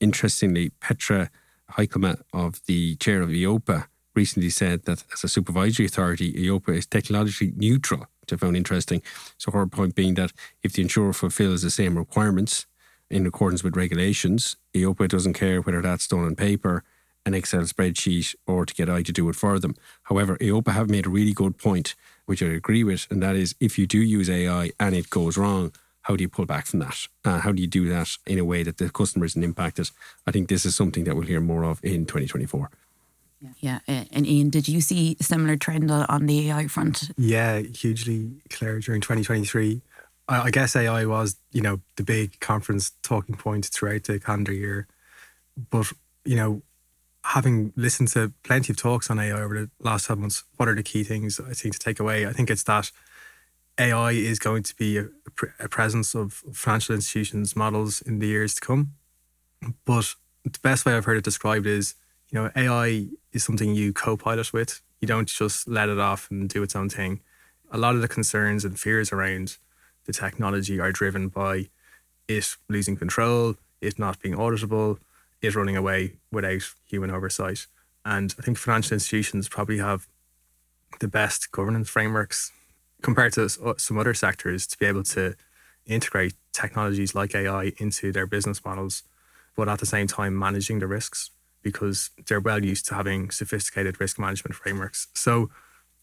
Interestingly, 0.00 0.70
Petra 0.80 1.30
Hielkema 1.72 2.22
of 2.32 2.60
the 2.66 2.96
chair 2.96 3.22
of 3.22 3.30
EIOPA 3.30 3.86
recently 4.14 4.50
said 4.50 4.84
that 4.84 5.04
as 5.12 5.24
a 5.24 5.28
supervisory 5.28 5.86
authority, 5.86 6.32
EIOPA 6.32 6.76
is 6.76 6.86
technologically 6.86 7.52
neutral, 7.56 8.06
which 8.20 8.32
I 8.32 8.36
found 8.36 8.56
interesting. 8.56 9.02
So 9.38 9.50
her 9.52 9.66
point 9.66 9.94
being 9.94 10.14
that 10.14 10.32
if 10.62 10.72
the 10.72 10.82
insurer 10.82 11.12
fulfills 11.12 11.62
the 11.62 11.70
same 11.70 11.96
requirements 11.96 12.66
in 13.10 13.26
accordance 13.26 13.64
with 13.64 13.76
regulations. 13.76 14.56
EIOPA 14.74 15.08
doesn't 15.08 15.34
care 15.34 15.60
whether 15.60 15.82
that's 15.82 16.06
done 16.06 16.24
on 16.24 16.36
paper, 16.36 16.84
an 17.26 17.34
Excel 17.34 17.62
spreadsheet, 17.62 18.34
or 18.46 18.64
to 18.64 18.74
get 18.74 18.88
I 18.88 19.02
to 19.02 19.12
do 19.12 19.28
it 19.28 19.36
for 19.36 19.58
them. 19.58 19.74
However, 20.04 20.36
EIOPA 20.38 20.72
have 20.72 20.88
made 20.88 21.06
a 21.06 21.10
really 21.10 21.32
good 21.32 21.58
point, 21.58 21.94
which 22.26 22.42
I 22.42 22.46
agree 22.46 22.84
with, 22.84 23.06
and 23.10 23.22
that 23.22 23.36
is 23.36 23.54
if 23.60 23.78
you 23.78 23.86
do 23.86 23.98
use 23.98 24.30
AI 24.30 24.70
and 24.78 24.94
it 24.94 25.10
goes 25.10 25.36
wrong, 25.36 25.72
how 26.02 26.16
do 26.16 26.22
you 26.22 26.28
pull 26.28 26.46
back 26.46 26.66
from 26.66 26.80
that? 26.80 27.06
Uh, 27.24 27.40
how 27.40 27.52
do 27.52 27.60
you 27.60 27.68
do 27.68 27.88
that 27.88 28.16
in 28.26 28.38
a 28.38 28.44
way 28.44 28.62
that 28.62 28.78
the 28.78 28.88
customer 28.88 29.26
isn't 29.26 29.44
impacted? 29.44 29.90
I 30.26 30.30
think 30.30 30.48
this 30.48 30.64
is 30.64 30.74
something 30.74 31.04
that 31.04 31.14
we'll 31.14 31.26
hear 31.26 31.40
more 31.40 31.64
of 31.64 31.78
in 31.84 32.06
2024. 32.06 32.70
Yeah. 33.60 33.80
yeah. 33.86 34.04
And 34.12 34.26
Ian, 34.26 34.50
did 34.50 34.68
you 34.68 34.80
see 34.80 35.16
a 35.18 35.22
similar 35.22 35.56
trend 35.56 35.90
on 35.90 36.26
the 36.26 36.50
AI 36.50 36.66
front? 36.68 37.10
Yeah, 37.16 37.60
hugely, 37.60 38.32
Claire, 38.50 38.80
during 38.80 39.00
2023. 39.00 39.80
I 40.30 40.50
guess 40.50 40.76
AI 40.76 41.04
was, 41.06 41.36
you 41.50 41.60
know, 41.60 41.80
the 41.96 42.04
big 42.04 42.38
conference 42.40 42.92
talking 43.02 43.34
point 43.34 43.66
throughout 43.66 44.04
the 44.04 44.20
calendar 44.20 44.52
year. 44.52 44.86
But, 45.70 45.92
you 46.24 46.36
know, 46.36 46.62
having 47.24 47.72
listened 47.76 48.08
to 48.08 48.32
plenty 48.44 48.72
of 48.72 48.76
talks 48.76 49.10
on 49.10 49.18
AI 49.18 49.40
over 49.40 49.62
the 49.62 49.70
last 49.80 50.06
12 50.06 50.20
months, 50.20 50.44
what 50.56 50.68
are 50.68 50.74
the 50.74 50.84
key 50.84 51.02
things 51.02 51.40
I 51.40 51.52
think 51.52 51.74
to 51.74 51.80
take 51.80 51.98
away? 51.98 52.26
I 52.26 52.32
think 52.32 52.48
it's 52.48 52.62
that 52.64 52.92
AI 53.78 54.12
is 54.12 54.38
going 54.38 54.62
to 54.62 54.76
be 54.76 54.98
a, 54.98 55.08
a 55.58 55.68
presence 55.68 56.14
of 56.14 56.34
financial 56.52 56.94
institutions 56.94 57.56
models 57.56 58.00
in 58.00 58.20
the 58.20 58.28
years 58.28 58.54
to 58.54 58.60
come. 58.60 58.92
But 59.84 60.14
the 60.44 60.58
best 60.62 60.86
way 60.86 60.94
I've 60.94 61.04
heard 61.04 61.18
it 61.18 61.24
described 61.24 61.66
is, 61.66 61.94
you 62.30 62.40
know, 62.40 62.50
AI 62.54 63.08
is 63.32 63.42
something 63.44 63.74
you 63.74 63.92
co-pilot 63.92 64.52
with. 64.52 64.80
You 65.00 65.08
don't 65.08 65.28
just 65.28 65.66
let 65.66 65.88
it 65.88 65.98
off 65.98 66.30
and 66.30 66.48
do 66.48 66.62
its 66.62 66.76
own 66.76 66.88
thing. 66.88 67.20
A 67.72 67.78
lot 67.78 67.94
of 67.94 68.00
the 68.00 68.08
concerns 68.08 68.64
and 68.64 68.78
fears 68.78 69.12
around 69.12 69.56
the 70.04 70.12
technology 70.12 70.80
are 70.80 70.92
driven 70.92 71.28
by 71.28 71.68
it 72.28 72.56
losing 72.68 72.96
control, 72.96 73.56
it 73.80 73.98
not 73.98 74.20
being 74.20 74.34
auditable, 74.34 74.98
it 75.42 75.54
running 75.54 75.76
away 75.76 76.14
without 76.30 76.62
human 76.86 77.10
oversight. 77.10 77.66
And 78.04 78.34
I 78.38 78.42
think 78.42 78.58
financial 78.58 78.94
institutions 78.94 79.48
probably 79.48 79.78
have 79.78 80.06
the 81.00 81.08
best 81.08 81.50
governance 81.50 81.88
frameworks 81.88 82.52
compared 83.02 83.32
to 83.34 83.48
uh, 83.64 83.74
some 83.76 83.98
other 83.98 84.14
sectors 84.14 84.66
to 84.66 84.78
be 84.78 84.86
able 84.86 85.02
to 85.02 85.34
integrate 85.86 86.34
technologies 86.52 87.14
like 87.14 87.34
AI 87.34 87.72
into 87.78 88.12
their 88.12 88.26
business 88.26 88.64
models, 88.64 89.02
but 89.56 89.68
at 89.68 89.78
the 89.78 89.86
same 89.86 90.06
time 90.06 90.38
managing 90.38 90.78
the 90.78 90.86
risks 90.86 91.30
because 91.62 92.10
they're 92.26 92.40
well 92.40 92.64
used 92.64 92.86
to 92.86 92.94
having 92.94 93.30
sophisticated 93.30 94.00
risk 94.00 94.18
management 94.18 94.54
frameworks. 94.54 95.08
So, 95.14 95.50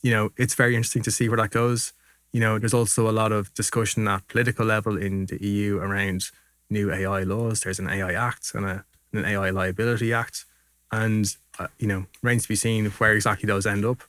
you 0.02 0.12
know, 0.12 0.32
it's 0.38 0.56
very 0.56 0.76
interesting 0.76 1.04
to 1.04 1.12
see 1.12 1.30
where 1.30 1.38
that 1.38 1.52
goes. 1.52 1.94
You 2.38 2.44
know, 2.44 2.60
there's 2.60 2.76
also 2.76 3.10
a 3.10 3.12
lot 3.12 3.32
of 3.32 3.52
discussion 3.56 4.08
at 4.08 4.28
political 4.28 4.64
level 4.64 4.96
in 4.96 5.26
the 5.26 5.44
EU 5.44 5.80
around 5.80 6.30
new 6.70 6.94
AI 6.94 7.24
laws. 7.24 7.62
There's 7.62 7.80
an 7.80 7.90
AI 7.90 8.14
Act 8.14 8.52
and 8.54 8.64
a, 8.64 8.86
an 9.12 9.26
AI 9.26 9.50
Liability 9.50 10.14
Act. 10.14 10.46
And, 10.92 11.36
uh, 11.58 11.66
you 11.80 11.88
know, 11.88 12.06
remains 12.22 12.44
to 12.44 12.50
be 12.50 12.56
seen 12.56 12.86
where 12.92 13.14
exactly 13.14 13.48
those 13.48 13.66
end 13.66 13.84
up. 13.84 14.04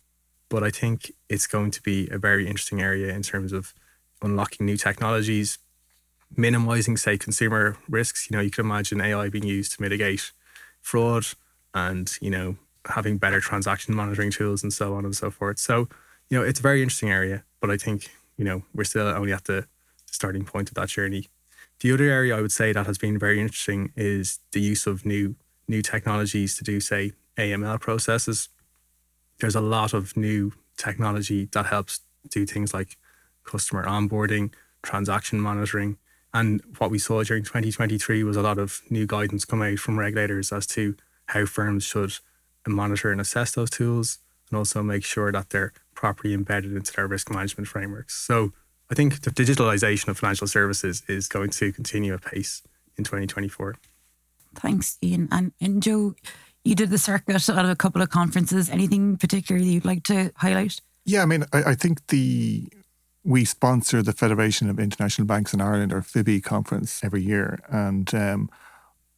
But 0.51 0.63
I 0.63 0.69
think 0.69 1.11
it's 1.31 1.47
going 1.47 1.71
to 1.71 1.81
be 1.81 2.07
a 2.11 2.19
very 2.19 2.47
interesting 2.47 2.83
area 2.83 3.15
in 3.15 3.23
terms 3.23 3.51
of 3.51 3.73
unlocking 4.21 4.67
new 4.67 4.77
technologies, 4.77 5.57
minimizing, 6.37 6.99
say, 6.99 7.17
consumer 7.17 7.79
risks. 7.89 8.29
You 8.31 8.37
know, 8.37 8.43
you 8.43 8.51
can 8.51 8.67
imagine 8.67 9.01
AI 9.01 9.31
being 9.31 9.47
used 9.47 9.73
to 9.77 9.81
mitigate 9.81 10.33
fraud 10.83 11.25
and, 11.73 12.15
you 12.21 12.29
know, 12.29 12.57
having 12.85 13.17
better 13.17 13.41
transaction 13.41 13.95
monitoring 13.95 14.31
tools 14.31 14.63
and 14.63 14.71
so 14.71 14.93
on 14.97 15.07
and 15.07 15.17
so 15.17 15.31
forth. 15.31 15.59
So, 15.59 15.89
you 16.29 16.39
know, 16.39 16.45
it's 16.45 16.61
a 16.61 16.63
very 16.63 16.83
interesting 16.83 17.11
area, 17.11 17.45
but 17.63 17.71
I 17.71 17.79
think, 17.79 18.11
you 18.39 18.45
know, 18.45 18.63
we're 18.75 18.85
still 18.85 19.07
only 19.07 19.33
at 19.33 19.45
the 19.45 19.67
starting 20.07 20.45
point 20.45 20.71
of 20.71 20.75
that 20.77 20.89
journey. 20.89 21.29
The 21.81 21.93
other 21.93 22.05
area 22.05 22.37
I 22.37 22.41
would 22.41 22.53
say 22.53 22.73
that 22.73 22.87
has 22.87 22.97
been 22.97 23.19
very 23.19 23.41
interesting 23.41 23.93
is 23.95 24.39
the 24.53 24.61
use 24.61 24.87
of 24.87 25.05
new 25.05 25.37
new 25.69 25.83
technologies 25.83 26.57
to 26.57 26.65
do, 26.65 26.81
say, 26.81 27.13
AML 27.37 27.79
processes 27.79 28.49
there's 29.41 29.55
a 29.55 29.61
lot 29.61 29.95
of 29.95 30.17
new 30.17 30.53
technology 30.77 31.49
that 31.53 31.67
helps 31.67 32.01
do 32.31 32.45
things 32.45 32.75
like 32.75 32.97
customer 33.45 33.85
onboarding, 33.85 34.53
transaction 34.83 35.41
monitoring. 35.41 35.97
And 36.35 36.63
what 36.79 36.91
we 36.91 36.99
saw 36.99 37.23
during 37.23 37.45
2023 37.45 38.23
was 38.23 38.37
a 38.37 38.43
lot 38.43 38.59
of 38.59 38.83
new 38.91 39.07
guidance 39.07 39.45
come 39.45 39.63
out 39.63 39.79
from 39.79 39.99
regulators 39.99 40.53
as 40.53 40.67
to 40.69 40.97
how 41.27 41.47
firms 41.47 41.85
should 41.85 42.15
monitor 42.67 43.11
and 43.11 43.21
assess 43.21 43.53
those 43.53 43.71
tools 43.71 44.19
and 44.51 44.59
also 44.59 44.83
make 44.83 45.05
sure 45.05 45.33
that 45.33 45.51
they're 45.51 45.73
properly 45.99 46.33
embedded 46.33 46.77
into 46.77 46.93
their 46.93 47.09
risk 47.09 47.29
management 47.29 47.67
frameworks. 47.67 48.15
So 48.15 48.53
I 48.89 48.95
think 48.95 49.23
the 49.23 49.33
digitalization 49.33 50.07
of 50.07 50.17
financial 50.17 50.47
services 50.47 51.03
is 51.09 51.27
going 51.27 51.51
to 51.51 51.73
continue 51.73 52.15
at 52.15 52.23
pace 52.23 52.63
in 52.97 53.03
2024. 53.03 53.75
Thanks, 54.55 54.97
Ian. 55.03 55.27
And, 55.33 55.51
and 55.61 55.83
Joe, 55.83 56.15
you 56.63 56.77
did 56.77 56.91
the 56.91 56.99
circuit 56.99 57.49
at 57.49 57.65
a 57.65 57.75
couple 57.75 58.01
of 58.01 58.11
conferences. 58.11 58.71
Anything 58.71 59.17
particularly 59.17 59.71
you'd 59.71 59.85
like 59.85 60.05
to 60.05 60.31
highlight? 60.37 60.81
Yeah, 61.05 61.23
I 61.23 61.27
mean, 61.27 61.45
I, 61.53 61.71
I 61.71 61.75
think 61.75 62.07
the 62.07 62.69
we 63.25 63.45
sponsor 63.45 64.01
the 64.01 64.13
Federation 64.13 64.71
of 64.71 64.79
International 64.79 65.27
Banks 65.27 65.53
in 65.53 65.61
Ireland, 65.61 65.93
or 65.93 66.01
FIBI 66.01 66.45
conference, 66.45 67.03
every 67.03 67.23
year. 67.23 67.59
And 67.69 68.15
um, 68.15 68.51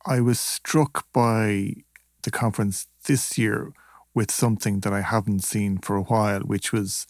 I 0.07 0.21
was 0.21 0.41
struck 0.41 1.07
by 1.13 1.75
the 2.23 2.31
conference 2.31 2.87
this 3.07 3.37
year 3.37 3.73
with 4.15 4.31
something 4.31 4.81
that 4.81 4.93
I 4.93 5.01
haven't 5.03 5.45
seen 5.45 5.79
for 5.79 5.97
a 5.97 6.03
while, 6.03 6.41
which 6.41 6.73
was 6.73 7.07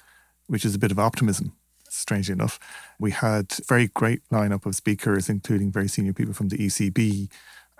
which 0.46 0.64
is 0.64 0.74
a 0.74 0.78
bit 0.78 0.90
of 0.90 0.98
optimism. 0.98 1.52
Strangely 1.88 2.32
enough, 2.32 2.58
we 2.98 3.10
had 3.10 3.46
a 3.58 3.64
very 3.64 3.88
great 3.88 4.22
lineup 4.30 4.66
of 4.66 4.74
speakers, 4.74 5.28
including 5.28 5.72
very 5.72 5.88
senior 5.88 6.12
people 6.12 6.34
from 6.34 6.48
the 6.48 6.58
ECB, 6.58 7.28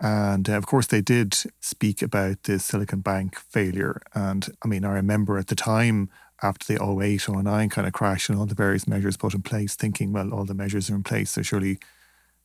and 0.01 0.49
uh, 0.49 0.55
of 0.55 0.67
course, 0.67 0.87
they 0.87 1.03
did 1.03 1.37
speak 1.61 2.01
about 2.01 2.45
the 2.45 2.59
Silicon 2.59 3.01
Bank 3.01 3.39
failure. 3.39 4.01
And 4.15 4.49
I 4.65 4.69
mean, 4.69 4.85
I 4.85 4.93
remember 4.93 5.37
at 5.37 5.49
the 5.49 5.55
time, 5.55 6.09
after 6.43 6.73
the 6.73 6.83
08, 6.83 7.29
09 7.29 7.69
kind 7.69 7.87
of 7.87 7.93
crash 7.93 8.31
and 8.31 8.39
all 8.39 8.47
the 8.47 8.55
various 8.55 8.89
measures 8.89 9.19
put 9.19 9.35
in 9.35 9.43
place, 9.43 9.75
thinking, 9.75 10.13
well, 10.13 10.33
all 10.33 10.47
the 10.47 10.55
measures 10.55 10.89
are 10.89 10.95
in 10.95 11.03
place, 11.03 11.31
so 11.31 11.43
surely 11.43 11.79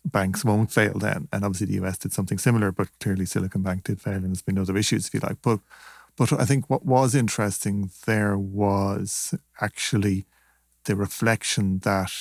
banks 0.03 0.43
won't 0.43 0.71
fail 0.71 0.99
then. 0.99 1.29
And 1.31 1.45
obviously, 1.45 1.67
the 1.67 1.85
US 1.85 1.97
did 1.97 2.11
something 2.11 2.37
similar, 2.37 2.73
but 2.73 2.89
clearly 2.99 3.25
Silicon 3.25 3.61
Bank 3.61 3.85
did 3.85 4.01
fail, 4.01 4.15
and 4.15 4.25
there's 4.25 4.41
been 4.41 4.59
other 4.59 4.75
issues, 4.75 5.07
if 5.07 5.13
you 5.13 5.21
like. 5.21 5.37
But 5.41 5.61
but 6.17 6.31
I 6.33 6.45
think 6.45 6.69
what 6.69 6.85
was 6.85 7.15
interesting 7.15 7.91
there 8.05 8.37
was 8.37 9.33
actually 9.59 10.25
the 10.85 10.95
reflection 10.95 11.79
that 11.79 12.11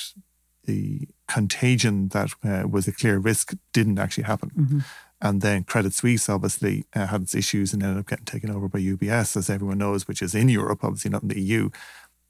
the 0.65 1.07
contagion 1.27 2.09
that 2.09 2.31
uh, 2.43 2.67
was 2.67 2.87
a 2.87 2.91
clear 2.91 3.19
risk 3.19 3.53
didn't 3.71 3.99
actually 3.99 4.23
happen. 4.23 4.51
Mm-hmm. 4.57 4.79
And 5.21 5.41
then 5.41 5.63
Credit 5.63 5.93
Suisse 5.93 6.27
obviously 6.27 6.85
uh, 6.95 7.07
had 7.07 7.23
its 7.23 7.35
issues 7.35 7.73
and 7.73 7.81
ended 7.81 7.99
up 7.99 8.07
getting 8.07 8.25
taken 8.25 8.51
over 8.51 8.67
by 8.67 8.79
UBS, 8.79 9.37
as 9.37 9.49
everyone 9.49 9.77
knows, 9.77 10.07
which 10.07 10.21
is 10.21 10.35
in 10.35 10.49
Europe, 10.49 10.83
obviously 10.83 11.11
not 11.11 11.23
in 11.23 11.29
the 11.29 11.41
EU. 11.41 11.69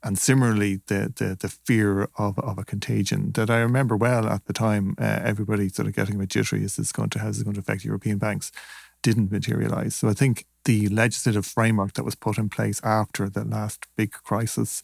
And 0.04 0.20
similarly, 0.20 0.82
the 0.86 1.12
the, 1.16 1.36
the 1.40 1.50
fear 1.50 2.10
of, 2.18 2.38
of 2.38 2.60
a 2.60 2.64
contagion 2.64 3.32
that 3.32 3.50
I 3.50 3.58
remember 3.58 3.98
well 3.98 4.28
at 4.28 4.46
the 4.46 4.54
time, 4.54 4.96
uh, 5.00 5.20
everybody 5.24 5.68
sort 5.68 5.88
of 5.88 5.96
getting 5.96 6.16
a 6.16 6.20
bit 6.20 6.30
jittery: 6.30 6.64
is 6.64 6.76
this 6.76 6.92
going 6.92 7.10
to 7.10 7.20
how 7.20 7.30
is 7.30 7.38
this 7.38 7.44
going 7.44 7.56
to 7.56 7.60
affect 7.60 7.84
European 7.84 8.20
banks? 8.20 8.52
Didn't 9.02 9.32
materialize. 9.32 9.96
So 9.96 10.08
I 10.08 10.14
think 10.14 10.46
the 10.66 10.88
legislative 10.90 11.46
framework 11.46 11.94
that 11.94 12.04
was 12.04 12.16
put 12.16 12.38
in 12.38 12.50
place 12.50 12.82
after 12.84 13.30
the 13.30 13.46
last 13.46 13.86
big 13.96 14.12
crisis 14.12 14.82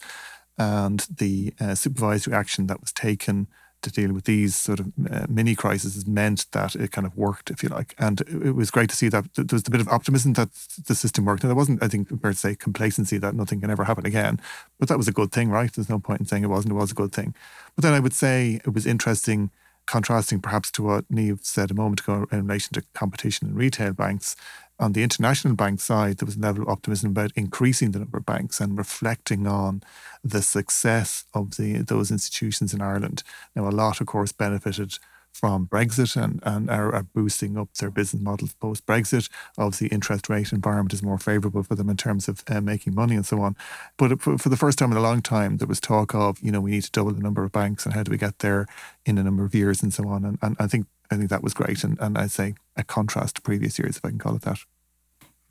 and 0.58 1.06
the 1.14 1.52
uh, 1.60 1.74
supervisory 1.74 2.34
action 2.34 2.66
that 2.66 2.80
was 2.80 2.92
taken 2.92 3.48
to 3.82 3.90
deal 3.90 4.12
with 4.12 4.24
these 4.24 4.54
sort 4.54 4.80
of 4.80 4.92
uh, 5.10 5.26
mini 5.28 5.54
crises 5.54 6.06
meant 6.06 6.46
that 6.52 6.74
it 6.76 6.92
kind 6.92 7.06
of 7.06 7.16
worked, 7.16 7.50
if 7.50 7.62
you 7.62 7.68
like. 7.68 7.94
And 7.98 8.20
it 8.20 8.54
was 8.54 8.70
great 8.70 8.88
to 8.90 8.96
see 8.96 9.08
that 9.08 9.34
there 9.34 9.44
was 9.50 9.66
a 9.66 9.70
bit 9.70 9.80
of 9.80 9.88
optimism 9.88 10.34
that 10.34 10.50
the 10.86 10.94
system 10.94 11.24
worked. 11.24 11.42
And 11.42 11.50
there 11.50 11.56
wasn't, 11.56 11.82
I 11.82 11.88
think, 11.88 12.08
fair 12.22 12.30
to 12.30 12.36
say, 12.36 12.54
complacency 12.54 13.18
that 13.18 13.34
nothing 13.34 13.60
can 13.60 13.70
ever 13.70 13.84
happen 13.84 14.06
again. 14.06 14.40
But 14.78 14.88
that 14.88 14.98
was 14.98 15.08
a 15.08 15.12
good 15.12 15.32
thing, 15.32 15.50
right? 15.50 15.72
There's 15.72 15.88
no 15.88 15.98
point 15.98 16.20
in 16.20 16.26
saying 16.26 16.44
it 16.44 16.48
wasn't. 16.48 16.72
It 16.72 16.76
was 16.76 16.92
a 16.92 16.94
good 16.94 17.12
thing. 17.12 17.34
But 17.74 17.82
then 17.82 17.92
I 17.92 18.00
would 18.00 18.14
say 18.14 18.60
it 18.64 18.72
was 18.72 18.86
interesting, 18.86 19.50
contrasting 19.86 20.40
perhaps 20.40 20.70
to 20.72 20.82
what 20.82 21.08
Niamh 21.08 21.44
said 21.44 21.70
a 21.70 21.74
moment 21.74 22.00
ago 22.00 22.26
in 22.30 22.46
relation 22.46 22.74
to 22.74 22.84
competition 22.94 23.48
in 23.48 23.54
retail 23.54 23.92
banks 23.92 24.36
on 24.82 24.92
the 24.92 25.04
international 25.04 25.54
bank 25.54 25.80
side, 25.80 26.18
there 26.18 26.26
was 26.26 26.36
a 26.36 26.40
level 26.40 26.64
of 26.64 26.68
optimism 26.68 27.10
about 27.10 27.30
increasing 27.36 27.92
the 27.92 28.00
number 28.00 28.18
of 28.18 28.26
banks 28.26 28.60
and 28.60 28.76
reflecting 28.76 29.46
on 29.46 29.82
the 30.24 30.42
success 30.42 31.24
of 31.32 31.56
the 31.56 31.78
those 31.78 32.10
institutions 32.10 32.74
in 32.74 32.82
Ireland. 32.82 33.22
Now, 33.54 33.68
a 33.68 33.70
lot, 33.70 34.00
of 34.00 34.08
course, 34.08 34.32
benefited 34.32 34.98
from 35.32 35.66
Brexit 35.66 36.22
and, 36.22 36.40
and 36.44 36.70
are, 36.70 36.94
are 36.94 37.02
boosting 37.02 37.56
up 37.56 37.72
their 37.74 37.90
business 37.90 38.22
models 38.22 38.52
post 38.54 38.86
Brexit. 38.86 39.28
Obviously, 39.58 39.88
interest 39.88 40.28
rate 40.28 40.52
environment 40.52 40.92
is 40.92 41.02
more 41.02 41.18
favourable 41.18 41.62
for 41.62 41.74
them 41.74 41.88
in 41.88 41.96
terms 41.96 42.28
of 42.28 42.44
uh, 42.48 42.60
making 42.60 42.94
money 42.94 43.14
and 43.14 43.26
so 43.26 43.40
on. 43.40 43.56
But 43.96 44.20
for, 44.20 44.38
for 44.38 44.48
the 44.48 44.56
first 44.56 44.78
time 44.78 44.92
in 44.92 44.98
a 44.98 45.02
long 45.02 45.22
time, 45.22 45.56
there 45.56 45.68
was 45.68 45.80
talk 45.80 46.14
of 46.14 46.38
you 46.40 46.52
know 46.52 46.60
we 46.60 46.72
need 46.72 46.84
to 46.84 46.90
double 46.90 47.12
the 47.12 47.22
number 47.22 47.44
of 47.44 47.52
banks 47.52 47.84
and 47.84 47.94
how 47.94 48.02
do 48.02 48.10
we 48.10 48.18
get 48.18 48.40
there 48.40 48.66
in 49.06 49.18
a 49.18 49.22
number 49.22 49.44
of 49.44 49.54
years 49.54 49.82
and 49.82 49.92
so 49.92 50.06
on. 50.08 50.24
And, 50.24 50.38
and 50.42 50.56
I 50.58 50.66
think 50.66 50.86
I 51.10 51.16
think 51.16 51.30
that 51.30 51.42
was 51.42 51.54
great. 51.54 51.84
And, 51.84 51.98
and 52.00 52.16
I'd 52.16 52.30
say 52.30 52.54
a 52.76 52.84
contrast 52.84 53.36
to 53.36 53.42
previous 53.42 53.78
years, 53.78 53.96
if 53.96 54.04
I 54.04 54.08
can 54.08 54.18
call 54.18 54.36
it 54.36 54.42
that. 54.42 54.58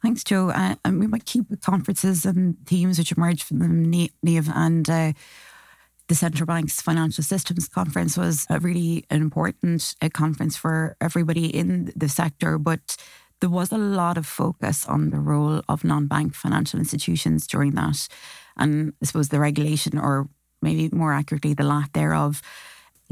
Thanks, 0.02 0.24
Joe. 0.24 0.50
Uh, 0.50 0.76
and 0.84 1.00
we 1.00 1.06
might 1.06 1.26
keep 1.26 1.48
the 1.50 1.58
conferences 1.58 2.26
and 2.26 2.58
themes 2.66 2.98
which 2.98 3.12
emerge 3.12 3.44
from 3.44 3.60
them, 3.60 3.92
Niamh. 3.92 4.52
And 4.56 4.90
uh, 4.90 5.14
the 6.12 6.16
Central 6.16 6.46
Bank's 6.46 6.82
Financial 6.82 7.24
Systems 7.24 7.70
Conference 7.70 8.18
was 8.18 8.46
a 8.50 8.60
really 8.60 9.06
important 9.10 9.96
uh, 10.02 10.10
conference 10.14 10.58
for 10.58 10.98
everybody 11.00 11.46
in 11.46 11.94
the 11.96 12.10
sector. 12.10 12.58
But 12.58 12.98
there 13.40 13.50
was 13.50 13.72
a 13.72 13.78
lot 13.78 14.18
of 14.18 14.26
focus 14.26 14.86
on 14.86 15.12
the 15.12 15.20
role 15.20 15.62
of 15.70 15.86
non 15.86 16.08
bank 16.08 16.36
financial 16.36 16.80
institutions 16.80 17.48
during 17.48 17.76
that. 17.76 18.10
And 18.58 18.92
I 19.02 19.06
suppose 19.06 19.30
the 19.30 19.40
regulation, 19.40 19.98
or 19.98 20.28
maybe 20.62 20.90
more 20.94 21.14
accurately, 21.14 21.54
the 21.54 21.64
lack 21.64 21.94
thereof 21.94 22.42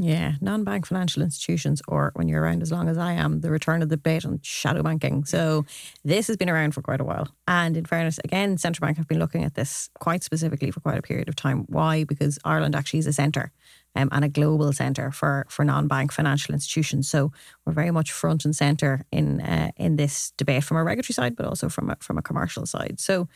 Yeah, 0.02 0.36
non 0.40 0.64
bank 0.64 0.86
financial 0.86 1.22
institutions, 1.22 1.82
or 1.86 2.12
when 2.14 2.26
you're 2.26 2.40
around 2.40 2.62
as 2.62 2.72
long 2.72 2.88
as 2.88 2.96
I 2.96 3.12
am, 3.12 3.42
the 3.42 3.50
return 3.50 3.82
of 3.82 3.90
the 3.90 3.96
debate 3.96 4.24
on 4.24 4.40
shadow 4.42 4.82
banking. 4.82 5.26
So, 5.26 5.66
this 6.06 6.26
has 6.28 6.38
been 6.38 6.48
around 6.48 6.72
for 6.72 6.80
quite 6.80 7.02
a 7.02 7.04
while. 7.04 7.28
And 7.46 7.76
in 7.76 7.84
fairness, 7.84 8.18
again, 8.24 8.56
Central 8.56 8.86
Bank 8.86 8.96
have 8.96 9.06
been 9.06 9.18
looking 9.18 9.44
at 9.44 9.56
this 9.56 9.90
quite 9.98 10.24
specifically 10.24 10.70
for 10.70 10.80
quite 10.80 10.96
a 10.96 11.02
period 11.02 11.28
of 11.28 11.36
time. 11.36 11.66
Why? 11.68 12.04
Because 12.04 12.38
Ireland 12.46 12.74
actually 12.74 13.00
is 13.00 13.08
a 13.08 13.12
centre 13.12 13.52
um, 13.94 14.08
and 14.10 14.24
a 14.24 14.30
global 14.30 14.72
centre 14.72 15.10
for, 15.10 15.44
for 15.50 15.66
non 15.66 15.86
bank 15.86 16.12
financial 16.12 16.54
institutions. 16.54 17.06
So, 17.10 17.30
we're 17.66 17.74
very 17.74 17.90
much 17.90 18.10
front 18.10 18.46
and 18.46 18.56
centre 18.56 19.04
in, 19.12 19.42
uh, 19.42 19.72
in 19.76 19.96
this 19.96 20.32
debate 20.38 20.64
from 20.64 20.78
a 20.78 20.84
regulatory 20.84 21.12
side, 21.12 21.36
but 21.36 21.44
also 21.44 21.68
from 21.68 21.90
a, 21.90 21.96
from 22.00 22.16
a 22.16 22.22
commercial 22.22 22.64
side. 22.64 23.00
So, 23.00 23.28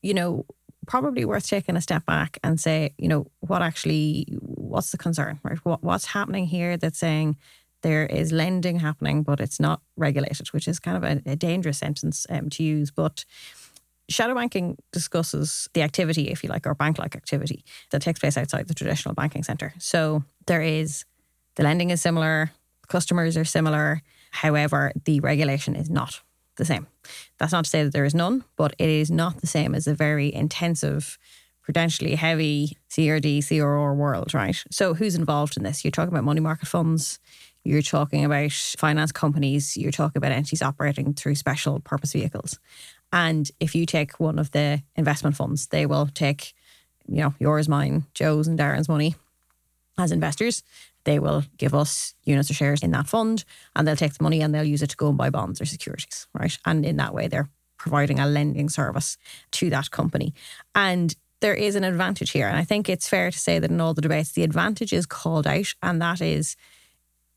you 0.00 0.14
know, 0.14 0.46
probably 0.86 1.24
worth 1.24 1.48
taking 1.48 1.76
a 1.76 1.80
step 1.80 2.06
back 2.06 2.38
and 2.42 2.60
say, 2.60 2.94
you 2.98 3.08
know, 3.08 3.26
what 3.40 3.62
actually, 3.62 4.26
what's 4.40 4.90
the 4.90 4.98
concern, 4.98 5.40
right? 5.42 5.58
What, 5.64 5.82
what's 5.82 6.06
happening 6.06 6.46
here 6.46 6.76
that's 6.76 6.98
saying 6.98 7.36
there 7.82 8.06
is 8.06 8.32
lending 8.32 8.78
happening, 8.80 9.22
but 9.22 9.40
it's 9.40 9.60
not 9.60 9.80
regulated, 9.96 10.48
which 10.48 10.66
is 10.66 10.78
kind 10.80 10.96
of 10.96 11.04
a, 11.04 11.30
a 11.32 11.36
dangerous 11.36 11.78
sentence 11.78 12.26
um, 12.30 12.50
to 12.50 12.62
use. 12.62 12.90
But 12.90 13.24
shadow 14.08 14.34
banking 14.34 14.76
discusses 14.92 15.68
the 15.74 15.82
activity, 15.82 16.28
if 16.28 16.42
you 16.42 16.48
like, 16.48 16.66
or 16.66 16.74
bank 16.74 16.98
like 16.98 17.16
activity 17.16 17.64
that 17.90 18.02
takes 18.02 18.20
place 18.20 18.36
outside 18.36 18.68
the 18.68 18.74
traditional 18.74 19.14
banking 19.14 19.42
centre. 19.42 19.74
So 19.78 20.24
there 20.46 20.62
is 20.62 21.04
the 21.56 21.62
lending 21.62 21.90
is 21.90 22.00
similar, 22.00 22.50
customers 22.88 23.36
are 23.36 23.44
similar. 23.44 24.02
However, 24.30 24.92
the 25.04 25.20
regulation 25.20 25.74
is 25.76 25.88
not 25.88 26.20
the 26.56 26.64
same. 26.64 26.86
That's 27.38 27.52
not 27.52 27.64
to 27.64 27.70
say 27.70 27.84
that 27.84 27.92
there 27.92 28.04
is 28.04 28.14
none, 28.14 28.44
but 28.56 28.74
it 28.78 28.88
is 28.88 29.10
not 29.10 29.40
the 29.40 29.46
same 29.46 29.74
as 29.74 29.86
a 29.86 29.94
very 29.94 30.32
intensive, 30.32 31.18
prudentially 31.62 32.14
heavy 32.14 32.76
CRD, 32.90 33.38
CRR 33.38 33.94
world, 33.94 34.34
right? 34.34 34.56
So 34.70 34.94
who's 34.94 35.14
involved 35.14 35.56
in 35.56 35.62
this? 35.62 35.84
You're 35.84 35.90
talking 35.90 36.12
about 36.12 36.24
money 36.24 36.40
market 36.40 36.68
funds, 36.68 37.18
you're 37.64 37.82
talking 37.82 38.24
about 38.24 38.52
finance 38.52 39.12
companies, 39.12 39.76
you're 39.76 39.92
talking 39.92 40.18
about 40.18 40.32
entities 40.32 40.62
operating 40.62 41.14
through 41.14 41.34
special 41.34 41.80
purpose 41.80 42.12
vehicles. 42.12 42.58
And 43.12 43.50
if 43.60 43.74
you 43.74 43.86
take 43.86 44.20
one 44.20 44.38
of 44.38 44.52
the 44.52 44.82
investment 44.94 45.36
funds, 45.36 45.68
they 45.68 45.86
will 45.86 46.06
take, 46.06 46.54
you 47.08 47.16
know, 47.16 47.34
yours, 47.38 47.68
mine, 47.68 48.04
Joe's 48.14 48.48
and 48.48 48.58
Darren's 48.58 48.88
money 48.88 49.14
as 49.98 50.12
investors 50.12 50.62
they 51.06 51.18
will 51.18 51.44
give 51.56 51.74
us 51.74 52.14
units 52.24 52.50
or 52.50 52.54
shares 52.54 52.82
in 52.82 52.90
that 52.90 53.06
fund 53.06 53.44
and 53.74 53.86
they'll 53.86 53.96
take 53.96 54.12
the 54.14 54.22
money 54.22 54.42
and 54.42 54.54
they'll 54.54 54.64
use 54.64 54.82
it 54.82 54.90
to 54.90 54.96
go 54.96 55.08
and 55.08 55.16
buy 55.16 55.30
bonds 55.30 55.60
or 55.60 55.64
securities, 55.64 56.26
right? 56.34 56.58
And 56.66 56.84
in 56.84 56.96
that 56.96 57.14
way, 57.14 57.28
they're 57.28 57.48
providing 57.78 58.18
a 58.18 58.26
lending 58.26 58.68
service 58.68 59.16
to 59.52 59.70
that 59.70 59.90
company. 59.90 60.34
And 60.74 61.14
there 61.40 61.54
is 61.54 61.76
an 61.76 61.84
advantage 61.84 62.30
here. 62.30 62.48
And 62.48 62.56
I 62.56 62.64
think 62.64 62.88
it's 62.88 63.08
fair 63.08 63.30
to 63.30 63.38
say 63.38 63.58
that 63.58 63.70
in 63.70 63.80
all 63.80 63.94
the 63.94 64.02
debates, 64.02 64.32
the 64.32 64.42
advantage 64.42 64.92
is 64.92 65.06
called 65.06 65.46
out, 65.46 65.72
and 65.82 66.02
that 66.02 66.20
is 66.20 66.56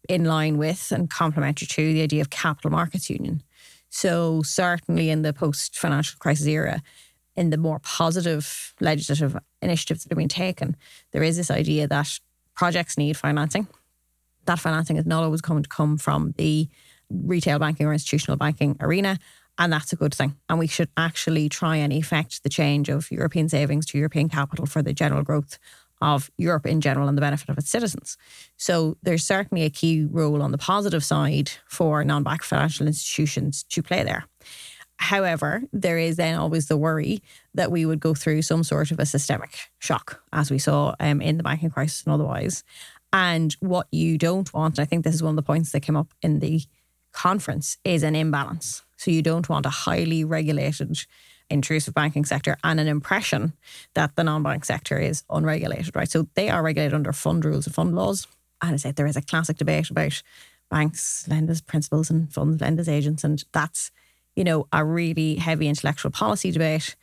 in 0.07 0.25
line 0.25 0.57
with 0.57 0.91
and 0.91 1.09
complementary 1.09 1.67
to 1.67 1.93
the 1.93 2.01
idea 2.01 2.21
of 2.21 2.29
capital 2.29 2.71
markets 2.71 3.09
union. 3.09 3.43
So, 3.89 4.41
certainly 4.43 5.09
in 5.09 5.21
the 5.21 5.33
post 5.33 5.77
financial 5.77 6.17
crisis 6.19 6.47
era, 6.47 6.81
in 7.35 7.49
the 7.49 7.57
more 7.57 7.79
positive 7.79 8.73
legislative 8.79 9.37
initiatives 9.61 10.03
that 10.03 10.11
have 10.11 10.17
been 10.17 10.27
taken, 10.27 10.75
there 11.11 11.23
is 11.23 11.37
this 11.37 11.51
idea 11.51 11.87
that 11.87 12.19
projects 12.59 12.97
need 12.97 13.15
financing. 13.15 13.65
That 14.43 14.59
financing 14.59 14.97
is 14.97 15.05
not 15.05 15.23
always 15.23 15.39
going 15.39 15.63
to 15.63 15.69
come 15.69 15.97
from 15.97 16.33
the 16.37 16.67
retail 17.09 17.57
banking 17.57 17.87
or 17.87 17.93
institutional 17.93 18.35
banking 18.35 18.75
arena. 18.81 19.17
And 19.57 19.71
that's 19.71 19.93
a 19.93 19.95
good 19.95 20.13
thing. 20.13 20.35
And 20.49 20.59
we 20.59 20.67
should 20.67 20.89
actually 20.97 21.47
try 21.47 21.77
and 21.77 21.93
effect 21.93 22.43
the 22.43 22.49
change 22.49 22.89
of 22.89 23.09
European 23.11 23.47
savings 23.47 23.85
to 23.87 23.97
European 23.97 24.27
capital 24.27 24.65
for 24.65 24.81
the 24.81 24.91
general 24.93 25.23
growth 25.23 25.57
of 26.01 26.29
Europe 26.37 26.65
in 26.65 26.81
general 26.81 27.07
and 27.07 27.17
the 27.17 27.21
benefit 27.21 27.47
of 27.47 27.57
its 27.57 27.69
citizens. 27.69 28.17
So 28.57 28.97
there's 29.03 29.23
certainly 29.23 29.63
a 29.63 29.69
key 29.69 30.05
role 30.09 30.41
on 30.41 30.51
the 30.51 30.57
positive 30.57 31.03
side 31.05 31.51
for 31.65 32.03
non 32.03 32.23
bank 32.23 32.43
financial 32.43 32.87
institutions 32.87 33.63
to 33.69 33.81
play 33.81 34.03
there. 34.03 34.25
However, 34.99 35.63
there 35.71 35.97
is 35.97 36.17
then 36.17 36.37
always 36.37 36.67
the 36.67 36.75
worry 36.75 37.23
that 37.53 37.71
we 37.71 37.85
would 37.85 38.01
go 38.01 38.13
through 38.13 38.41
some 38.41 38.63
sort 38.63 38.91
of 38.91 38.99
a 38.99 39.05
systemic 39.05 39.57
shock, 39.79 40.21
as 40.33 40.51
we 40.51 40.59
saw 40.59 40.93
um, 40.99 41.21
in 41.21 41.37
the 41.37 41.43
banking 41.43 41.69
crisis 41.69 42.03
and 42.03 42.13
otherwise. 42.13 42.65
And 43.13 43.53
what 43.61 43.87
you 43.91 44.17
don't 44.17 44.53
want, 44.53 44.77
I 44.77 44.83
think 44.83 45.05
this 45.05 45.15
is 45.15 45.23
one 45.23 45.31
of 45.31 45.35
the 45.37 45.41
points 45.41 45.71
that 45.71 45.79
came 45.79 45.95
up 45.95 46.13
in 46.21 46.39
the 46.39 46.61
conference, 47.13 47.77
is 47.85 48.03
an 48.03 48.13
imbalance. 48.13 48.83
So 48.97 49.09
you 49.09 49.21
don't 49.21 49.47
want 49.47 49.65
a 49.65 49.69
highly 49.69 50.25
regulated, 50.25 51.05
intrusive 51.49 51.93
banking 51.93 52.25
sector 52.25 52.57
and 52.65 52.77
an 52.77 52.89
impression 52.89 53.53
that 53.93 54.17
the 54.17 54.25
non 54.25 54.43
bank 54.43 54.65
sector 54.65 54.99
is 54.99 55.23
unregulated, 55.29 55.95
right? 55.95 56.11
So 56.11 56.27
they 56.35 56.49
are 56.49 56.61
regulated 56.61 56.93
under 56.93 57.13
fund 57.13 57.45
rules 57.45 57.65
and 57.65 57.73
fund 57.73 57.95
laws. 57.95 58.27
And 58.61 58.73
I 58.73 58.75
said 58.75 58.97
there 58.97 59.07
is 59.07 59.15
a 59.15 59.21
classic 59.21 59.57
debate 59.57 59.89
about 59.89 60.21
banks, 60.69 61.25
lenders, 61.29 61.61
principals, 61.61 62.09
and 62.09 62.31
funds, 62.31 62.59
lenders, 62.59 62.89
agents. 62.89 63.23
And 63.23 63.41
that's 63.53 63.91
you 64.35 64.43
know, 64.43 64.67
a 64.71 64.83
really 64.85 65.35
heavy 65.35 65.67
intellectual 65.67 66.11
policy 66.11 66.51
debate. 66.51 66.95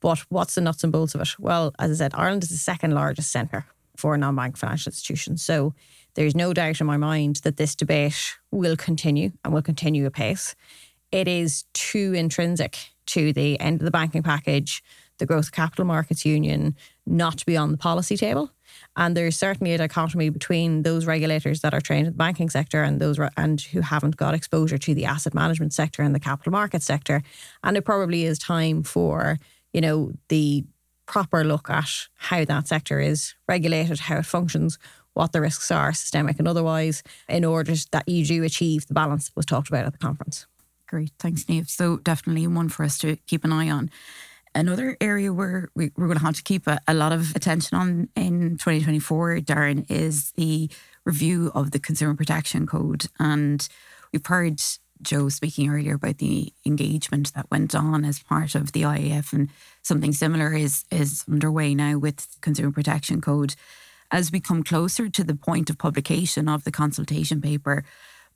But 0.00 0.20
what's 0.28 0.54
the 0.54 0.60
nuts 0.60 0.84
and 0.84 0.92
bolts 0.92 1.14
of 1.14 1.20
it? 1.20 1.38
Well, 1.38 1.74
as 1.78 1.90
I 1.90 1.94
said, 1.94 2.12
Ireland 2.14 2.44
is 2.44 2.50
the 2.50 2.56
second 2.56 2.94
largest 2.94 3.30
centre 3.30 3.66
for 3.96 4.16
non 4.16 4.36
bank 4.36 4.56
financial 4.56 4.90
institutions. 4.90 5.42
So 5.42 5.74
there's 6.14 6.36
no 6.36 6.54
doubt 6.54 6.80
in 6.80 6.86
my 6.86 6.96
mind 6.96 7.36
that 7.44 7.56
this 7.56 7.74
debate 7.74 8.36
will 8.50 8.76
continue 8.76 9.32
and 9.44 9.52
will 9.52 9.62
continue 9.62 10.06
apace. 10.06 10.54
It 11.10 11.26
is 11.26 11.64
too 11.74 12.12
intrinsic 12.14 12.76
to 13.06 13.32
the 13.32 13.58
end 13.60 13.80
of 13.80 13.84
the 13.84 13.90
banking 13.90 14.22
package, 14.22 14.82
the 15.18 15.26
growth 15.26 15.52
capital 15.52 15.84
markets 15.84 16.24
union, 16.24 16.76
not 17.06 17.38
to 17.38 17.46
be 17.46 17.56
on 17.56 17.72
the 17.72 17.78
policy 17.78 18.16
table. 18.16 18.50
And 18.96 19.16
there's 19.16 19.36
certainly 19.36 19.72
a 19.72 19.78
dichotomy 19.78 20.28
between 20.28 20.82
those 20.82 21.06
regulators 21.06 21.60
that 21.60 21.74
are 21.74 21.80
trained 21.80 22.06
in 22.06 22.12
the 22.12 22.18
banking 22.18 22.50
sector 22.50 22.82
and 22.82 23.00
those 23.00 23.18
and 23.36 23.60
who 23.60 23.80
haven't 23.80 24.16
got 24.16 24.34
exposure 24.34 24.78
to 24.78 24.94
the 24.94 25.04
asset 25.04 25.34
management 25.34 25.72
sector 25.72 26.02
and 26.02 26.14
the 26.14 26.20
capital 26.20 26.52
market 26.52 26.82
sector. 26.82 27.22
And 27.62 27.76
it 27.76 27.84
probably 27.84 28.24
is 28.24 28.38
time 28.38 28.82
for, 28.82 29.38
you 29.72 29.80
know, 29.80 30.12
the 30.28 30.64
proper 31.06 31.44
look 31.44 31.70
at 31.70 31.90
how 32.16 32.44
that 32.44 32.68
sector 32.68 33.00
is 33.00 33.34
regulated, 33.48 34.00
how 34.00 34.18
it 34.18 34.26
functions, 34.26 34.78
what 35.14 35.32
the 35.32 35.40
risks 35.40 35.70
are, 35.70 35.92
systemic 35.92 36.38
and 36.38 36.46
otherwise, 36.46 37.02
in 37.28 37.44
order 37.44 37.74
that 37.90 38.08
you 38.08 38.24
do 38.24 38.44
achieve 38.44 38.86
the 38.86 38.94
balance 38.94 39.26
that 39.26 39.36
was 39.36 39.46
talked 39.46 39.68
about 39.68 39.84
at 39.84 39.92
the 39.92 39.98
conference. 39.98 40.46
Great, 40.86 41.12
thanks, 41.18 41.44
Niamh. 41.44 41.68
So 41.68 41.98
definitely 41.98 42.46
one 42.46 42.68
for 42.68 42.84
us 42.84 42.98
to 42.98 43.16
keep 43.26 43.44
an 43.44 43.52
eye 43.52 43.68
on. 43.68 43.90
Another 44.58 44.96
area 45.00 45.32
where 45.32 45.68
we, 45.76 45.86
are 45.86 45.90
going 45.90 46.18
to 46.18 46.24
have 46.24 46.34
to 46.34 46.42
keep 46.42 46.66
a, 46.66 46.80
a, 46.88 46.92
lot 46.92 47.12
of 47.12 47.36
attention 47.36 47.78
on 47.78 48.08
in 48.16 48.56
2024, 48.56 49.36
Darren, 49.36 49.88
is 49.88 50.32
the 50.32 50.68
review 51.04 51.52
of 51.54 51.70
the 51.70 51.78
Consumer 51.78 52.16
Protection 52.16 52.66
Code. 52.66 53.06
And 53.20 53.68
we've 54.12 54.26
heard 54.26 54.60
Joe 55.00 55.28
speaking 55.28 55.70
earlier 55.70 55.94
about 55.94 56.18
the 56.18 56.52
engagement 56.66 57.32
that 57.34 57.48
went 57.52 57.72
on 57.72 58.04
as 58.04 58.18
part 58.18 58.56
of 58.56 58.72
the 58.72 58.82
IAF, 58.82 59.32
and 59.32 59.48
something 59.82 60.12
similar 60.12 60.52
is 60.52 60.84
is 60.90 61.24
underway 61.30 61.72
now 61.72 61.96
with 61.96 62.26
Consumer 62.40 62.72
Protection 62.72 63.20
Code. 63.20 63.54
As 64.10 64.32
we 64.32 64.40
come 64.40 64.64
closer 64.64 65.08
to 65.08 65.22
the 65.22 65.36
point 65.36 65.70
of 65.70 65.78
publication 65.78 66.48
of 66.48 66.64
the 66.64 66.72
consultation 66.72 67.40
paper, 67.40 67.84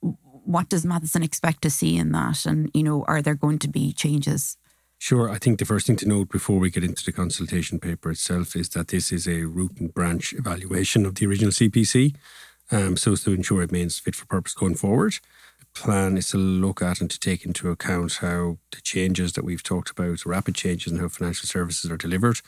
what 0.01 0.69
does 0.69 0.87
Matheson 0.87 1.25
expect 1.25 1.63
to 1.63 1.71
see 1.71 1.97
in 1.97 2.13
that? 2.13 2.47
And 2.47 2.71
you 2.75 2.85
know, 2.85 3.03
are 3.09 3.23
there 3.23 3.35
going 3.35 3.59
to 3.59 3.69
be 3.69 3.93
changes? 3.93 4.57
Sure. 5.03 5.29
I 5.29 5.39
think 5.39 5.59
the 5.59 5.65
first 5.65 5.89
thing 5.89 5.97
to 5.97 6.07
note 6.07 6.29
before 6.29 6.61
we 6.61 6.71
get 6.71 6.85
into 6.85 7.05
the 7.05 7.11
consultation 7.11 7.81
paper 7.81 8.13
itself 8.13 8.55
is 8.55 8.69
that 8.69 8.87
this 8.87 9.11
is 9.11 9.27
a 9.27 9.43
root 9.43 9.81
and 9.81 9.93
branch 9.93 10.33
evaluation 10.33 11.05
of 11.05 11.17
the 11.17 11.27
original 11.27 11.51
CPC. 11.51 12.15
Um, 12.71 12.97
so 12.97 13.11
as 13.11 13.25
to 13.25 13.33
ensure 13.33 13.63
it 13.63 13.73
remains 13.73 13.99
fit 13.99 14.15
for 14.15 14.27
purpose 14.27 14.55
going 14.55 14.77
forward. 14.77 15.15
The 15.59 15.67
plan 15.81 16.17
is 16.17 16.29
to 16.29 16.37
look 16.37 16.83
at 16.83 17.01
and 17.01 17.11
to 17.11 17.19
take 17.19 17.45
into 17.45 17.69
account 17.69 18.19
how 18.21 18.59
the 18.71 18.81
changes 18.81 19.33
that 19.33 19.45
we've 19.45 19.65
talked 19.65 19.91
about, 19.91 20.25
rapid 20.25 20.55
changes 20.55 20.93
in 20.93 21.01
how 21.01 21.09
financial 21.09 21.49
services 21.49 21.91
are 21.91 21.97
delivered 21.97 22.41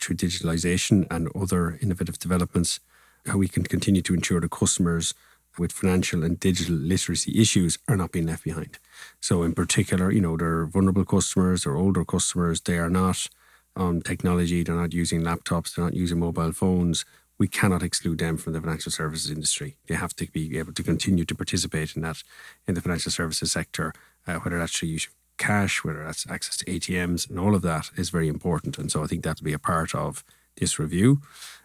through 0.00 0.16
digitalisation 0.16 1.06
and 1.08 1.28
other 1.36 1.78
innovative 1.80 2.18
developments, 2.18 2.80
how 3.26 3.38
we 3.38 3.46
can 3.46 3.62
continue 3.62 4.02
to 4.02 4.14
ensure 4.14 4.40
the 4.40 4.48
customers 4.48 5.14
with 5.58 5.72
financial 5.72 6.24
and 6.24 6.40
digital 6.40 6.74
literacy 6.74 7.40
issues 7.40 7.78
are 7.88 7.96
not 7.96 8.12
being 8.12 8.26
left 8.26 8.44
behind. 8.44 8.78
So, 9.20 9.42
in 9.42 9.54
particular, 9.54 10.10
you 10.10 10.20
know, 10.20 10.36
they're 10.36 10.66
vulnerable 10.66 11.04
customers, 11.04 11.64
they're 11.64 11.76
older 11.76 12.04
customers, 12.04 12.60
they 12.60 12.78
are 12.78 12.90
not 12.90 13.28
on 13.76 14.00
technology, 14.00 14.62
they're 14.62 14.74
not 14.74 14.92
using 14.92 15.22
laptops, 15.22 15.74
they're 15.74 15.84
not 15.84 15.94
using 15.94 16.18
mobile 16.18 16.52
phones. 16.52 17.04
We 17.38 17.48
cannot 17.48 17.82
exclude 17.82 18.18
them 18.18 18.36
from 18.36 18.52
the 18.52 18.60
financial 18.60 18.92
services 18.92 19.30
industry. 19.30 19.76
They 19.88 19.94
have 19.94 20.14
to 20.16 20.30
be 20.30 20.58
able 20.58 20.74
to 20.74 20.82
continue 20.82 21.24
to 21.24 21.34
participate 21.34 21.96
in 21.96 22.02
that 22.02 22.22
in 22.68 22.74
the 22.74 22.80
financial 22.80 23.10
services 23.10 23.50
sector, 23.52 23.92
uh, 24.26 24.34
whether 24.36 24.58
that's 24.58 24.78
through 24.78 24.90
use 24.90 25.08
cash, 25.38 25.82
whether 25.82 26.04
that's 26.04 26.28
access 26.30 26.56
to 26.58 26.64
ATMs, 26.66 27.28
and 27.28 27.38
all 27.38 27.54
of 27.54 27.62
that 27.62 27.90
is 27.96 28.10
very 28.10 28.28
important. 28.28 28.78
And 28.78 28.92
so 28.92 29.02
I 29.02 29.06
think 29.06 29.24
that'll 29.24 29.44
be 29.44 29.52
a 29.52 29.58
part 29.58 29.94
of 29.94 30.24
this 30.56 30.78
review. 30.78 31.20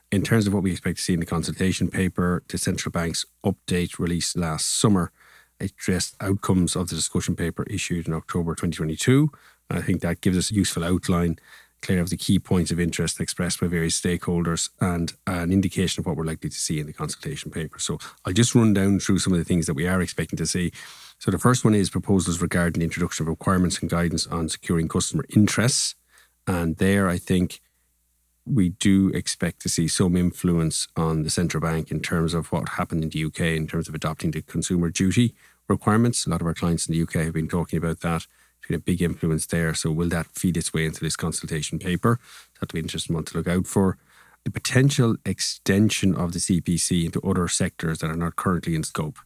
In 0.10 0.22
terms 0.24 0.48
of 0.48 0.54
what 0.54 0.63
we 0.63 0.72
expect 0.72 0.98
to 0.98 1.04
see 1.04 1.13
in 1.13 1.20
the 1.20 1.26
consultation 1.26 1.89
paper, 1.89 2.41
the 2.48 2.58
central 2.58 2.91
bank's 2.91 3.26
update 3.46 4.00
released 4.00 4.38
last 4.38 4.79
summer 4.79 5.12
addressed 5.60 6.15
outcomes 6.21 6.75
of 6.75 6.88
the 6.88 6.96
discussion 6.96 7.36
paper 7.36 7.63
issued 7.63 8.08
in 8.08 8.13
October 8.13 8.54
2022. 8.54 9.29
I 9.69 9.82
think 9.82 10.02
that 10.02 10.21
gives 10.21 10.38
us 10.38 10.50
a 10.50 10.54
useful 10.54 10.86
outline 10.86 11.40
clear 11.82 12.00
of 12.00 12.10
the 12.10 12.17
key 12.17 12.40
points 12.40 12.71
of 12.71 12.79
interest 12.79 13.19
expressed 13.19 13.60
by 13.60 13.67
various 13.67 14.00
stakeholders 14.00 14.69
and 14.79 15.13
an 15.27 15.52
indication 15.52 16.02
of 16.02 16.06
what 16.06 16.15
we're 16.15 16.23
likely 16.23 16.50
to 16.50 16.56
see 16.56 16.79
in 16.79 16.88
the 16.88 16.94
consultation 16.94 17.52
paper. 17.52 17.77
So 17.77 18.00
I'll 18.23 18.34
just 18.34 18.56
run 18.56 18.73
down 18.73 19.00
through 19.00 19.19
some 19.19 19.34
of 19.34 19.40
the 19.40 19.46
things 19.46 19.65
that 19.65 19.73
we 19.73 19.88
are 19.88 20.02
expecting 20.02 20.38
to 20.38 20.48
see. 20.48 20.71
So 21.19 21.32
the 21.32 21.38
first 21.38 21.65
one 21.65 21.75
is 21.75 21.90
proposals 21.90 22.42
regarding 22.42 22.79
the 22.79 22.86
introduction 22.86 23.23
of 23.23 23.27
requirements 23.27 23.79
and 23.79 23.90
guidance 23.90 24.25
on 24.25 24.48
securing 24.48 24.88
customer 24.88 25.25
interests. 25.36 25.96
And 26.48 26.77
there, 26.77 27.10
I 27.10 27.17
think 27.17 27.60
we 28.48 28.69
do 28.69 29.10
expect 29.10 29.62
to 29.62 29.69
see 29.69 29.87
some 29.87 30.15
influence 30.15 30.87
on 30.95 31.23
the 31.23 31.29
central 31.29 31.62
bank 31.62 31.91
in 31.91 32.00
terms 32.00 32.33
of 32.33 32.52
what 32.52 32.69
happened 32.69 33.04
in 33.04 33.10
the 33.10 33.25
UK 33.25 33.41
in 33.41 33.67
terms 33.67 33.87
of 33.87 33.95
adopting 33.95 34.31
the 34.31 34.41
consumer 34.41 34.89
duty 34.89 35.35
requirements. 35.67 36.25
A 36.25 36.29
lot 36.29 36.41
of 36.41 36.48
our 36.48 36.54
clients 36.54 36.87
in 36.87 36.93
the 36.93 37.02
UK 37.02 37.25
have 37.25 37.33
been 37.33 37.50
talking 37.50 37.77
about 37.77 38.00
that. 38.02 38.25
It's 38.60 38.67
been 38.67 38.75
a 38.75 38.79
big 38.79 39.02
influence 39.02 39.45
there. 39.45 39.73
So 39.73 39.91
will 39.91 40.10
that 40.10 40.27
feed 40.27 40.58
its 40.58 40.73
way 40.73 40.85
into 40.85 41.02
this 41.02 41.15
consultation 41.15 41.79
paper? 41.79 42.19
That'll 42.56 42.73
be 42.73 42.79
an 42.79 42.85
interesting 42.85 43.15
one 43.15 43.25
to 43.25 43.37
look 43.37 43.48
out 43.48 43.67
for. 43.67 43.98
The 44.45 44.52
potential 44.52 45.17
extension 45.25 46.15
of 46.15 46.31
the 46.31 46.39
CPC 46.39 47.06
into 47.06 47.21
other 47.21 47.48
sectors 47.48 48.00
that 48.00 48.10
are 48.10 48.15
not 48.15 48.37
currently 48.37 48.75
in 48.75 48.83
scope. 48.83 49.19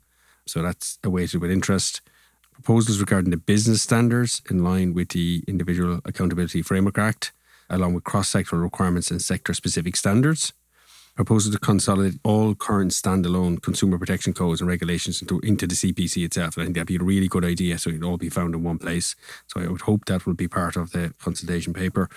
So 0.47 0.61
that's 0.61 0.97
awaited 1.03 1.41
with 1.41 1.51
interest. 1.51 2.01
Proposals 2.53 2.99
regarding 2.99 3.32
the 3.32 3.38
business 3.38 3.82
standards 3.82 4.41
in 4.49 4.63
line 4.63 4.93
with 4.93 5.09
the 5.09 5.43
Individual 5.47 6.01
Accountability 6.05 6.61
Framework 6.61 6.97
Act 6.97 7.32
along 7.72 7.93
with 7.93 8.03
cross 8.03 8.32
sectoral 8.32 8.61
requirements 8.61 9.09
and 9.09 9.22
sector 9.22 9.53
specific 9.53 9.95
standards. 9.95 10.53
Proposal 11.15 11.51
to 11.51 11.59
consolidate 11.59 12.19
all 12.24 12.55
current 12.55 12.91
standalone 12.91 13.61
consumer 13.61 13.97
protection 13.97 14.34
codes 14.34 14.61
and 14.61 14.69
regulations 14.69 15.22
into, 15.22 15.39
into 15.41 15.67
the 15.67 15.76
CPC 15.76 16.24
itself. 16.24 16.55
And 16.55 16.63
I 16.63 16.65
think 16.65 16.76
that'd 16.76 16.88
be 16.88 16.95
a 16.95 17.03
really 17.03 17.28
good 17.28 17.43
idea 17.43 17.78
so 17.78 17.89
it'd 17.89 18.03
all 18.03 18.17
be 18.17 18.30
found 18.30 18.55
in 18.55 18.63
one 18.63 18.78
place. 18.78 19.15
So 19.47 19.59
I 19.59 19.67
would 19.67 19.82
hope 19.82 20.05
that 20.05 20.26
will 20.26 20.36
be 20.36 20.47
part 20.47 20.78
of 20.78 20.91
the 20.91 21.13
consultation 21.19 21.74
paper. 21.74 22.09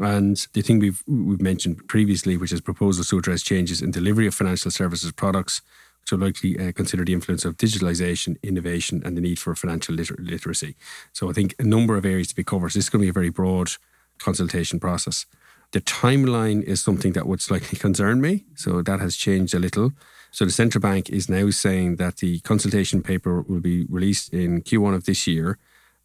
And 0.00 0.36
the 0.52 0.62
thing 0.62 0.80
we've 0.80 1.02
we've 1.06 1.40
mentioned 1.40 1.86
previously, 1.86 2.36
which 2.36 2.52
is 2.52 2.60
proposals 2.60 3.08
to 3.08 3.18
address 3.18 3.42
changes 3.42 3.80
in 3.80 3.92
delivery 3.92 4.26
of 4.26 4.34
financial 4.34 4.72
services 4.72 5.12
products, 5.12 5.62
which 6.00 6.10
will 6.10 6.18
likely 6.18 6.58
uh, 6.58 6.72
consider 6.72 7.04
the 7.04 7.12
influence 7.12 7.44
of 7.44 7.56
digitalization, 7.56 8.36
innovation, 8.42 9.00
and 9.04 9.16
the 9.16 9.20
need 9.20 9.38
for 9.38 9.54
financial 9.54 9.94
liter- 9.94 10.18
literacy. 10.18 10.74
So 11.12 11.30
I 11.30 11.32
think 11.32 11.54
a 11.60 11.62
number 11.62 11.96
of 11.96 12.04
areas 12.04 12.28
to 12.28 12.34
be 12.34 12.42
covered. 12.42 12.72
So 12.72 12.78
this 12.78 12.86
is 12.86 12.90
going 12.90 13.02
to 13.02 13.06
be 13.06 13.10
a 13.10 13.12
very 13.12 13.30
broad 13.30 13.70
consultation 14.18 14.80
process. 14.80 15.26
The 15.72 15.80
timeline 15.80 16.62
is 16.62 16.80
something 16.80 17.12
that 17.12 17.26
would 17.26 17.40
slightly 17.40 17.78
concern 17.86 18.20
me. 18.20 18.44
So 18.54 18.82
that 18.82 19.00
has 19.00 19.16
changed 19.16 19.54
a 19.54 19.58
little. 19.58 19.92
So 20.30 20.44
the 20.44 20.50
central 20.50 20.80
bank 20.80 21.10
is 21.10 21.28
now 21.28 21.50
saying 21.50 21.96
that 21.96 22.16
the 22.16 22.40
consultation 22.40 23.02
paper 23.02 23.42
will 23.42 23.60
be 23.60 23.86
released 23.88 24.32
in 24.32 24.62
Q1 24.62 24.94
of 24.94 25.04
this 25.04 25.26
year. 25.26 25.58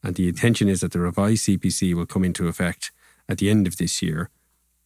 And 0.03 0.15
the 0.15 0.27
intention 0.29 0.69
is 0.69 0.81
that 0.81 0.91
the 0.91 0.99
revised 0.99 1.47
CPC 1.47 1.93
will 1.93 2.05
come 2.05 2.23
into 2.23 2.47
effect 2.47 2.91
at 3.27 3.37
the 3.37 3.49
end 3.49 3.67
of 3.67 3.77
this 3.77 4.01
year, 4.01 4.29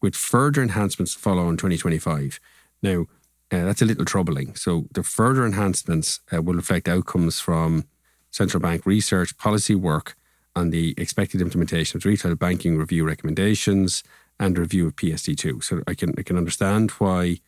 with 0.01 0.15
further 0.15 0.61
enhancements 0.61 1.13
to 1.13 1.19
follow 1.19 1.47
in 1.49 1.57
2025. 1.57 2.39
Now, 2.81 3.05
uh, 3.51 3.65
that's 3.65 3.81
a 3.81 3.85
little 3.85 4.05
troubling. 4.05 4.55
So 4.55 4.87
the 4.93 5.03
further 5.03 5.45
enhancements 5.45 6.19
uh, 6.33 6.41
will 6.41 6.59
affect 6.59 6.87
outcomes 6.87 7.39
from 7.39 7.85
central 8.31 8.61
bank 8.61 8.85
research, 8.85 9.37
policy 9.37 9.75
work, 9.75 10.15
on 10.55 10.69
the 10.69 10.93
expected 10.97 11.41
implementation 11.41 11.97
of 11.97 12.05
retail 12.05 12.35
banking 12.35 12.77
review 12.77 13.05
recommendations 13.05 14.03
and 14.39 14.57
review 14.57 14.87
of 14.87 14.95
PSD2. 14.95 15.63
So 15.63 15.81
I 15.87 15.93
can 15.93 16.13
I 16.17 16.23
can 16.23 16.37
understand 16.37 16.91
why, 16.91 17.39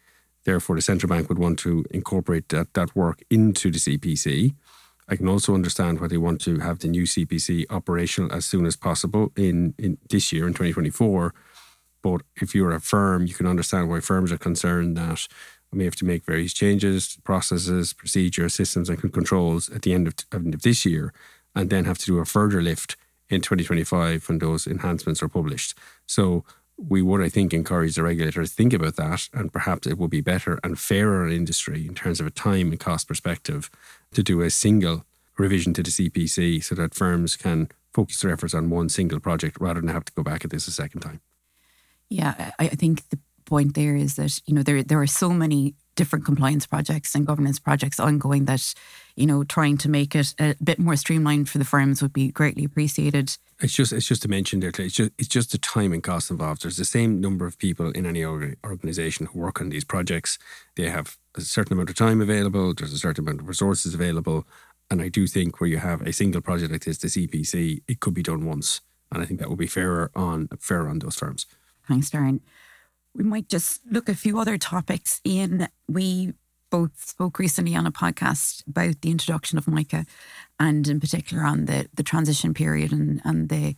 therefore, 0.44 0.76
the 0.76 0.82
central 0.82 1.10
bank 1.10 1.30
would 1.30 1.40
want 1.40 1.60
to 1.60 1.86
incorporate 1.92 2.50
that, 2.50 2.74
that 2.74 2.96
work 2.96 3.24
into 3.30 3.72
the 3.72 3.80
CPC. 3.80 4.56
I 5.08 5.16
can 5.16 5.28
also 5.28 5.54
understand 5.54 6.02
why 6.02 6.08
they 6.08 6.18
want 6.18 6.42
to 6.42 6.60
have 6.60 6.80
the 6.80 6.88
new 6.88 7.04
CPC 7.04 7.66
operational 7.70 8.34
as 8.34 8.46
soon 8.46 8.66
as 8.66 8.76
possible 8.76 9.32
in, 9.36 9.76
in 9.78 10.00
this 10.10 10.34
year 10.34 10.48
in 10.48 10.54
2024. 10.54 11.34
But 12.02 12.22
if 12.36 12.56
you're 12.56 12.72
a 12.72 12.80
firm, 12.80 13.28
you 13.28 13.36
can 13.36 13.46
understand 13.46 13.90
why 13.90 14.00
firms 14.00 14.32
are 14.32 14.38
concerned 14.38 14.98
that 14.98 15.28
we 15.72 15.80
may 15.80 15.86
have 15.86 15.96
to 15.98 16.06
make 16.06 16.26
various 16.26 16.54
changes, 16.54 17.18
processes, 17.24 17.94
procedures, 17.94 18.56
systems, 18.56 18.90
and 18.90 19.00
controls 19.14 19.70
at 19.70 19.84
the 19.84 19.94
end 19.94 20.08
of, 20.08 20.16
of 20.32 20.62
this 20.62 20.86
year 20.86 21.14
and 21.56 21.70
then 21.70 21.86
have 21.86 21.98
to 22.00 22.06
do 22.06 22.20
a 22.20 22.26
further 22.26 22.62
lift 22.62 22.96
in 23.30 23.42
2025 23.42 24.28
when 24.30 24.40
those 24.40 24.68
enhancements 24.68 25.24
are 25.24 25.28
published. 25.28 25.74
So 26.06 26.44
we 26.78 27.02
would, 27.02 27.22
I 27.22 27.30
think, 27.30 27.54
encourage 27.54 27.96
the 27.96 28.04
regulators 28.04 28.50
to 28.50 28.56
think 28.56 28.74
about 28.74 28.98
that, 28.98 29.30
and 29.34 29.52
perhaps 29.52 29.88
it 29.88 29.98
would 29.98 30.12
be 30.12 30.22
better 30.22 30.60
and 30.64 30.78
fairer 30.78 31.24
on 31.24 31.32
industry 31.32 31.88
in 31.88 31.96
terms 31.96 32.20
of 32.20 32.28
a 32.28 32.32
time 32.32 32.72
and 32.72 32.80
cost 32.80 33.08
perspective 33.08 33.70
to 34.14 34.22
do 34.22 34.42
a 34.42 34.50
single 34.50 35.06
revision 35.38 35.74
to 35.74 35.84
the 35.84 35.90
CPC 35.90 36.64
so 36.64 36.76
that 36.76 36.94
firms 36.94 37.36
can 37.36 37.70
focus 37.94 38.22
their 38.22 38.32
efforts 38.32 38.54
on 38.54 38.70
one 38.70 38.90
single 38.90 39.20
project 39.20 39.58
rather 39.60 39.80
than 39.80 39.90
have 39.90 40.06
to 40.06 40.14
go 40.14 40.24
back 40.24 40.44
at 40.44 40.52
this 40.52 40.68
a 40.68 40.72
second 40.72 41.00
time. 41.02 41.22
Yeah, 42.10 42.52
I 42.60 42.68
think 42.68 43.10
the 43.10 43.20
point 43.46 43.74
there 43.74 43.96
is 43.96 44.16
that 44.16 44.42
you 44.46 44.54
know 44.54 44.64
there 44.64 44.84
there 44.84 45.02
are 45.02 45.08
so 45.08 45.30
many 45.30 45.76
different 45.96 46.26
compliance 46.26 46.68
projects 46.68 47.16
and 47.16 47.26
governance 47.26 47.60
projects 47.60 48.00
ongoing 48.00 48.46
that, 48.46 48.74
you 49.16 49.26
know, 49.26 49.44
trying 49.44 49.78
to 49.78 49.90
make 49.90 50.16
it 50.16 50.34
a 50.40 50.56
bit 50.64 50.78
more 50.78 50.96
streamlined 50.96 51.50
for 51.50 51.58
the 51.58 51.66
firms 51.66 52.02
would 52.02 52.14
be 52.14 52.30
greatly 52.30 52.64
appreciated. 52.64 53.38
It's 53.60 53.74
just 53.74 53.94
it's 53.94 54.08
just 54.08 54.22
to 54.24 54.28
mention 54.28 54.60
there, 54.60 54.72
it's 54.78 54.96
just 54.96 55.12
it's 55.18 55.30
just 55.30 55.52
the 55.52 55.58
time 55.58 55.94
and 55.94 56.04
cost 56.04 56.30
involved. 56.30 56.64
There's 56.64 56.78
the 56.78 56.86
same 56.86 57.22
number 57.22 57.46
of 57.46 57.58
people 57.58 57.92
in 57.92 58.06
any 58.06 58.26
organization 58.26 59.28
who 59.28 59.40
work 59.40 59.62
on 59.62 59.70
these 59.70 59.86
projects. 59.86 60.38
They 60.76 60.90
have 60.90 61.18
a 61.36 61.42
certain 61.42 61.74
amount 61.74 61.90
of 61.90 61.96
time 61.96 62.22
available. 62.22 62.74
There's 62.74 62.94
a 62.94 62.98
certain 62.98 63.24
amount 63.24 63.42
of 63.42 63.48
resources 63.48 63.94
available, 63.94 64.46
and 64.92 65.02
I 65.02 65.08
do 65.08 65.26
think 65.26 65.60
where 65.60 65.70
you 65.70 65.78
have 65.78 66.02
a 66.02 66.12
single 66.12 66.42
project 66.42 66.72
like 66.72 66.84
this, 66.84 66.98
the 66.98 67.08
CPC, 67.08 67.82
it 67.88 68.00
could 68.02 68.14
be 68.14 68.24
done 68.24 68.46
once, 68.46 68.82
and 69.12 69.24
I 69.24 69.26
think 69.26 69.40
that 69.40 69.50
would 69.50 69.60
be 69.60 69.68
fairer 69.68 70.12
on 70.16 70.50
fairer 70.60 70.90
on 70.90 71.00
those 71.00 71.16
firms. 71.16 71.46
Thanks, 71.88 72.10
Darren. 72.10 72.42
We 73.16 73.24
might 73.24 73.48
just 73.48 73.82
look 73.90 74.10
a 74.10 74.16
few 74.16 74.40
other 74.40 74.58
topics. 74.58 75.22
Ian, 75.26 75.70
we 75.88 76.34
both 76.70 77.02
spoke 77.02 77.40
recently 77.40 77.76
on 77.76 77.88
a 77.88 77.92
podcast 77.92 78.68
about 78.68 79.02
the 79.02 79.10
introduction 79.10 79.58
of 79.58 79.68
MICA 79.68 80.06
and 80.60 80.88
in 80.88 81.00
particular 81.00 81.44
on 81.44 81.66
the, 81.66 81.88
the 81.94 82.04
transition 82.04 82.54
period 82.54 82.92
and, 82.92 83.22
and 83.24 83.50
the 83.50 83.76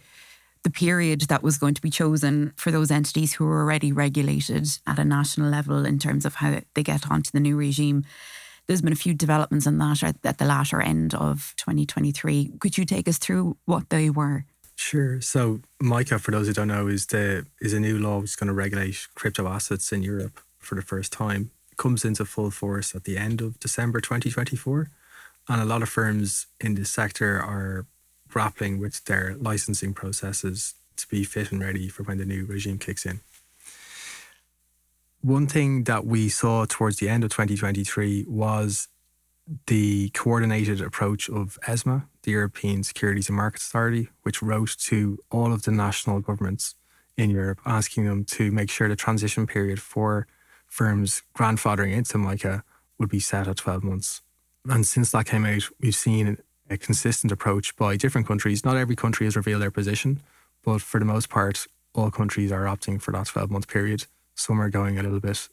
the 0.64 0.72
period 0.72 1.22
that 1.22 1.44
was 1.44 1.58
going 1.58 1.74
to 1.74 1.82
be 1.82 1.90
chosen 1.90 2.52
for 2.58 2.72
those 2.72 2.92
entities 2.92 3.34
who 3.34 3.46
were 3.46 3.62
already 3.62 3.92
regulated 3.92 4.68
at 4.86 5.00
a 5.00 5.06
national 5.06 5.50
level 5.50 5.86
in 5.86 5.98
terms 5.98 6.26
of 6.26 6.36
how 6.36 6.60
they 6.74 6.84
get 6.84 7.10
onto 7.10 7.32
the 7.32 7.40
new 7.40 7.56
regime. 7.56 8.04
There's 8.66 8.82
been 8.82 8.92
a 8.92 8.98
few 8.98 9.14
developments 9.14 9.66
on 9.66 9.78
that 9.78 10.04
at, 10.04 10.18
at 10.26 10.40
the 10.40 10.46
latter 10.46 10.82
end 10.82 11.14
of 11.14 11.54
2023. 11.56 12.54
Could 12.60 12.78
you 12.78 12.84
take 12.84 13.08
us 13.08 13.18
through 13.18 13.56
what 13.64 13.90
they 13.90 14.10
were? 14.10 14.44
Sure. 14.78 15.19
So 15.21 15.59
MICA, 15.82 16.19
for 16.19 16.30
those 16.30 16.45
who 16.45 16.53
don't 16.53 16.67
know, 16.67 16.88
is 16.88 17.07
the 17.07 17.47
is 17.59 17.73
a 17.73 17.80
new 17.80 17.97
law 17.97 18.19
which 18.19 18.30
is 18.30 18.36
going 18.36 18.47
to 18.47 18.53
regulate 18.53 19.07
crypto 19.15 19.47
assets 19.47 19.91
in 19.91 20.03
Europe 20.03 20.39
for 20.59 20.75
the 20.75 20.84
first 20.84 21.11
time. 21.11 21.49
It 21.71 21.78
comes 21.78 22.05
into 22.05 22.25
full 22.25 22.51
force 22.51 22.93
at 22.93 23.03
the 23.03 23.17
end 23.17 23.41
of 23.41 23.59
December 23.59 23.99
2024. 23.99 24.91
And 25.49 25.61
a 25.61 25.65
lot 25.65 25.82
of 25.82 25.89
firms 25.89 26.45
in 26.61 26.75
this 26.75 26.91
sector 26.91 27.39
are 27.39 27.88
grappling 28.30 28.80
with 28.80 29.03
their 29.05 29.36
licensing 29.39 29.95
processes 29.95 30.75
to 30.97 31.07
be 31.07 31.23
fit 31.23 31.51
and 31.51 31.59
ready 31.59 31.88
for 31.88 32.03
when 32.03 32.19
the 32.19 32.25
new 32.25 32.45
regime 32.45 32.78
kicks 32.78 33.03
in. 33.03 33.21
One 35.21 35.47
thing 35.47 35.86
that 35.86 36.05
we 36.05 36.30
saw 36.30 36.65
towards 36.65 36.97
the 36.97 37.09
end 37.09 37.23
of 37.23 37.32
2023 37.32 38.25
was 38.28 38.89
the 39.68 40.10
coordinated 40.10 40.82
approach 40.82 41.30
of 41.30 41.58
ESMA, 41.68 42.08
the 42.24 42.32
European 42.32 42.84
Securities 42.84 43.30
and 43.30 43.38
Markets 43.38 43.68
Authority, 43.68 44.10
which 44.24 44.41
wrote 44.41 44.76
to 44.80 45.20
all 45.32 45.54
of 45.54 45.64
the 45.64 45.72
national 45.72 46.20
governments 46.20 46.76
in 47.18 47.30
Europe 47.30 47.60
asking 47.66 48.06
them 48.06 48.24
to 48.24 48.52
make 48.52 48.70
sure 48.70 48.88
the 48.88 48.95
transition 48.95 49.48
period 49.48 49.82
for 49.82 50.28
firms 50.68 51.24
grandfathering 51.36 51.93
into 51.93 52.18
MICA 52.18 52.64
would 53.00 53.10
be 53.10 53.20
set 53.20 53.48
at 53.48 53.58
12 53.58 53.84
months. 53.84 54.22
And 54.70 54.86
since 54.86 55.12
that 55.12 55.26
came 55.26 55.45
out, 55.45 55.64
we've 55.80 55.95
seen 55.95 56.38
a 56.70 56.78
consistent 56.78 57.32
approach 57.32 57.76
by 57.76 57.95
different 57.95 58.28
countries. 58.28 58.66
Not 58.66 58.78
every 58.78 58.95
country 58.95 59.26
has 59.26 59.36
revealed 59.36 59.62
their 59.62 59.72
position, 59.72 60.22
but 60.64 60.82
for 60.82 61.00
the 61.00 61.06
most 61.06 61.30
part, 61.30 61.68
all 61.95 62.12
countries 62.12 62.52
are 62.52 62.66
opting 62.66 63.02
for 63.02 63.12
that 63.12 63.28
12 63.28 63.50
month 63.50 63.68
period. 63.68 64.06
Some 64.36 64.62
are 64.62 64.70
going 64.70 65.00
a 65.00 65.04
little 65.04 65.20
bit 65.20 65.48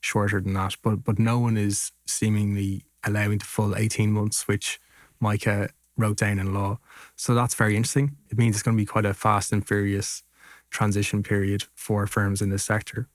shorter 0.00 0.40
than 0.40 0.54
that, 0.54 0.76
but 0.82 1.04
but 1.04 1.18
no 1.18 1.38
one 1.38 1.56
is 1.56 1.92
seemingly 2.06 2.84
allowing 3.04 3.38
the 3.38 3.44
full 3.44 3.76
18 3.76 4.12
months, 4.12 4.46
which 4.46 4.80
MiCA 5.22 5.70
wrote 5.96 6.16
down 6.16 6.38
in 6.38 6.54
law. 6.54 6.78
So 7.16 7.34
that's 7.34 7.54
very 7.54 7.76
interesting. 7.76 8.16
It 8.30 8.38
means 8.38 8.56
it's 8.56 8.62
going 8.62 8.76
to 8.76 8.80
be 8.80 8.86
quite 8.86 9.04
a 9.04 9.14
fast 9.14 9.52
and 9.52 9.66
furious 9.66 10.22
transition 10.70 11.22
period 11.22 11.64
for 11.74 12.06
firms 12.06 12.40
in 12.40 12.50
this 12.50 12.64
sector. 12.64 13.08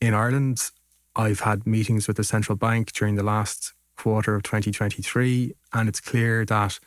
In 0.00 0.14
Ireland, 0.14 0.70
I've 1.16 1.40
had 1.40 1.66
meetings 1.66 2.06
with 2.06 2.16
the 2.16 2.24
central 2.24 2.56
bank 2.56 2.92
during 2.92 3.16
the 3.16 3.22
last 3.22 3.72
quarter 3.96 4.34
of 4.34 4.42
2023, 4.42 5.54
and 5.72 5.88
it's 5.88 6.00
clear 6.00 6.44
that 6.46 6.78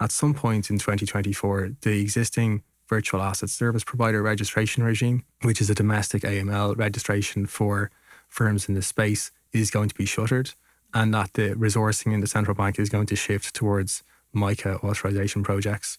at 0.00 0.10
some 0.10 0.34
point 0.34 0.70
in 0.70 0.78
2024, 0.78 1.72
the 1.82 2.00
existing 2.00 2.62
virtual 2.88 3.22
asset 3.22 3.50
service 3.50 3.84
provider 3.84 4.22
registration 4.22 4.82
regime, 4.82 5.24
which 5.42 5.60
is 5.60 5.70
a 5.70 5.74
domestic 5.74 6.22
AML 6.22 6.76
registration 6.76 7.46
for 7.46 7.90
firms 8.28 8.68
in 8.68 8.74
this 8.74 8.86
space, 8.86 9.30
is 9.52 9.70
going 9.70 9.88
to 9.88 9.94
be 9.94 10.06
shuttered 10.06 10.52
and 10.94 11.12
that 11.14 11.34
the 11.34 11.54
resourcing 11.54 12.12
in 12.12 12.20
the 12.20 12.26
central 12.26 12.54
bank 12.54 12.78
is 12.78 12.88
going 12.88 13.06
to 13.06 13.16
shift 13.16 13.54
towards 13.54 14.02
MICA 14.34 14.78
authorization 14.84 15.42
projects. 15.42 15.98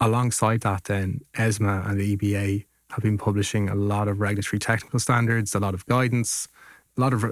Alongside 0.00 0.60
that, 0.62 0.84
then, 0.84 1.20
ESMA 1.34 1.84
and 1.86 1.98
the 1.98 2.16
EBA 2.16 2.64
have 2.90 3.02
been 3.02 3.18
publishing 3.18 3.68
a 3.68 3.74
lot 3.74 4.08
of 4.08 4.20
regulatory 4.20 4.58
technical 4.58 4.98
standards, 4.98 5.54
a 5.54 5.58
lot 5.58 5.74
of 5.74 5.84
guidance, 5.86 6.48
a 6.96 7.00
lot 7.00 7.12
of 7.12 7.24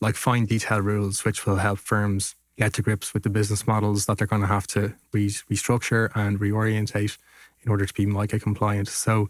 like 0.00 0.14
fine 0.14 0.46
detail 0.46 0.80
rules, 0.80 1.24
which 1.24 1.44
will 1.44 1.56
help 1.56 1.78
firms 1.78 2.34
get 2.56 2.72
to 2.74 2.82
grips 2.82 3.12
with 3.12 3.24
the 3.24 3.30
business 3.30 3.66
models 3.66 4.06
that 4.06 4.18
they're 4.18 4.26
going 4.26 4.42
to 4.42 4.48
have 4.48 4.66
to 4.68 4.94
re- 5.12 5.28
restructure 5.28 6.10
and 6.14 6.38
reorientate 6.38 7.18
in 7.62 7.70
order 7.70 7.84
to 7.84 7.94
be 7.94 8.06
MiCA 8.06 8.40
compliant. 8.40 8.88
So 8.88 9.28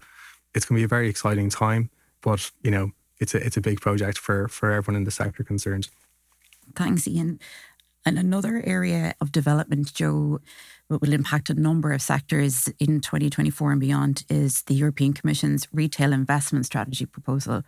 it's 0.54 0.66
going 0.66 0.76
to 0.76 0.80
be 0.80 0.84
a 0.84 0.88
very 0.88 1.08
exciting 1.08 1.48
time, 1.50 1.90
but 2.20 2.50
you 2.62 2.70
know, 2.70 2.92
it's 3.18 3.34
a 3.34 3.44
it's 3.44 3.56
a 3.56 3.60
big 3.60 3.80
project 3.80 4.18
for 4.18 4.48
for 4.48 4.72
everyone 4.72 4.96
in 4.96 5.04
the 5.04 5.10
sector 5.10 5.42
concerned. 5.42 5.88
Thanks, 6.76 7.06
Ian. 7.06 7.38
And 8.06 8.18
another 8.18 8.62
area 8.66 9.14
of 9.20 9.32
development, 9.32 9.94
Joe, 9.94 10.40
that 10.90 11.00
will 11.00 11.12
impact 11.12 11.48
a 11.48 11.54
number 11.54 11.92
of 11.92 12.02
sectors 12.02 12.68
in 12.78 13.00
2024 13.00 13.72
and 13.72 13.80
beyond 13.80 14.24
is 14.28 14.62
the 14.62 14.74
European 14.74 15.14
Commission's 15.14 15.66
Retail 15.72 16.12
Investment 16.12 16.66
Strategy 16.66 17.06
proposal, 17.06 17.62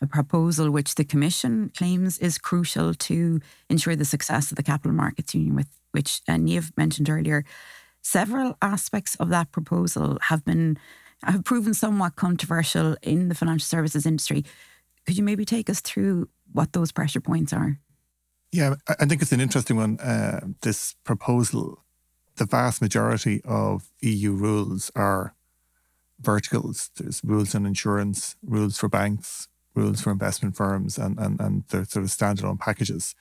a 0.00 0.06
proposal 0.06 0.70
which 0.70 0.96
the 0.96 1.04
Commission 1.04 1.70
claims 1.76 2.18
is 2.18 2.36
crucial 2.38 2.94
to 2.94 3.40
ensure 3.70 3.94
the 3.94 4.04
success 4.04 4.50
of 4.50 4.56
the 4.56 4.64
Capital 4.64 4.92
Markets 4.92 5.34
Union, 5.34 5.54
with 5.54 5.68
which 5.92 6.20
uh, 6.28 6.32
Niamh 6.32 6.76
mentioned 6.76 7.08
earlier. 7.08 7.44
Several 8.02 8.56
aspects 8.60 9.14
of 9.16 9.28
that 9.30 9.52
proposal 9.52 10.18
have 10.22 10.44
been 10.44 10.78
have 11.22 11.44
proven 11.44 11.72
somewhat 11.72 12.16
controversial 12.16 12.96
in 13.02 13.28
the 13.28 13.34
financial 13.34 13.64
services 13.64 14.04
industry. 14.04 14.44
Could 15.06 15.16
you 15.16 15.24
maybe 15.24 15.44
take 15.44 15.70
us 15.70 15.80
through 15.80 16.28
what 16.52 16.72
those 16.72 16.92
pressure 16.92 17.20
points 17.20 17.52
are? 17.52 17.78
Yeah, 18.52 18.76
I 18.88 19.04
think 19.06 19.22
it's 19.22 19.32
an 19.32 19.40
interesting 19.40 19.76
one. 19.76 19.98
Uh, 19.98 20.40
this 20.62 20.94
proposal, 21.04 21.84
the 22.36 22.46
vast 22.46 22.80
majority 22.80 23.40
of 23.44 23.90
EU 24.00 24.32
rules 24.32 24.90
are 24.94 25.34
verticals. 26.20 26.90
There's 26.96 27.20
rules 27.24 27.54
on 27.54 27.66
insurance, 27.66 28.36
rules 28.42 28.78
for 28.78 28.88
banks, 28.88 29.48
rules 29.74 30.00
for 30.00 30.10
investment 30.10 30.56
firms, 30.56 30.96
and 30.98 31.18
and 31.18 31.40
and 31.40 31.64
they're 31.68 31.84
sort 31.84 32.04
of 32.04 32.10
standalone 32.10 32.58
packages. 32.58 33.14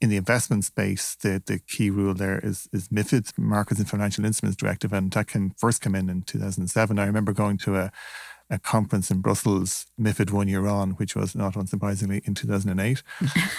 In 0.00 0.08
the 0.08 0.16
investment 0.16 0.64
space, 0.64 1.14
the, 1.14 1.40
the 1.44 1.60
key 1.60 1.90
rule 1.90 2.14
there 2.14 2.40
is 2.40 2.68
is 2.72 2.88
MIFID, 2.88 3.38
Markets 3.38 3.78
and 3.80 3.88
Financial 3.88 4.24
Instruments 4.24 4.56
Directive, 4.56 4.92
and 4.92 5.10
that 5.12 5.28
came 5.28 5.52
first 5.58 5.80
came 5.80 5.94
in 5.94 6.08
in 6.08 6.22
2007. 6.22 6.98
I 6.98 7.06
remember 7.06 7.32
going 7.32 7.58
to 7.58 7.76
a 7.76 7.92
a 8.50 8.58
conference 8.58 9.10
in 9.10 9.20
Brussels, 9.20 9.86
MIFID 10.00 10.30
one 10.30 10.48
year 10.48 10.66
on, 10.66 10.92
which 10.92 11.16
was 11.16 11.34
not 11.34 11.54
unsurprisingly 11.54 12.26
in 12.26 12.34
2008. 12.34 13.02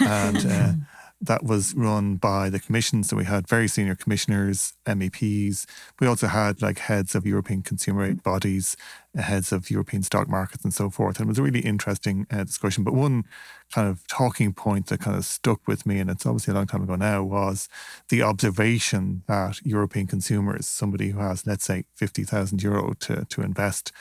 and 0.00 0.46
uh, 0.46 0.72
that 1.20 1.42
was 1.42 1.74
run 1.74 2.16
by 2.16 2.50
the 2.50 2.60
commission. 2.60 3.02
So 3.02 3.16
we 3.16 3.24
had 3.24 3.48
very 3.48 3.68
senior 3.68 3.94
commissioners, 3.94 4.74
MEPs. 4.86 5.66
We 6.00 6.06
also 6.06 6.26
had 6.26 6.60
like 6.60 6.78
heads 6.78 7.14
of 7.14 7.26
European 7.26 7.62
consumer 7.62 8.12
bodies, 8.14 8.76
heads 9.14 9.52
of 9.52 9.70
European 9.70 10.02
stock 10.02 10.28
markets, 10.28 10.64
and 10.64 10.74
so 10.74 10.90
forth. 10.90 11.18
And 11.18 11.26
it 11.26 11.28
was 11.28 11.38
a 11.38 11.42
really 11.42 11.60
interesting 11.60 12.26
uh, 12.30 12.44
discussion. 12.44 12.84
But 12.84 12.94
one 12.94 13.24
kind 13.72 13.88
of 13.88 14.06
talking 14.06 14.52
point 14.52 14.88
that 14.88 15.00
kind 15.00 15.16
of 15.16 15.24
stuck 15.24 15.66
with 15.66 15.86
me, 15.86 15.98
and 15.98 16.10
it's 16.10 16.26
obviously 16.26 16.52
a 16.52 16.56
long 16.56 16.66
time 16.66 16.82
ago 16.82 16.96
now, 16.96 17.22
was 17.22 17.68
the 18.08 18.22
observation 18.22 19.22
that 19.26 19.64
European 19.64 20.06
consumers, 20.06 20.66
somebody 20.66 21.10
who 21.10 21.20
has, 21.20 21.46
let's 21.46 21.64
say, 21.64 21.84
50,000 21.94 22.62
euro 22.62 22.94
to, 23.00 23.24
to 23.30 23.42
invest, 23.42 23.92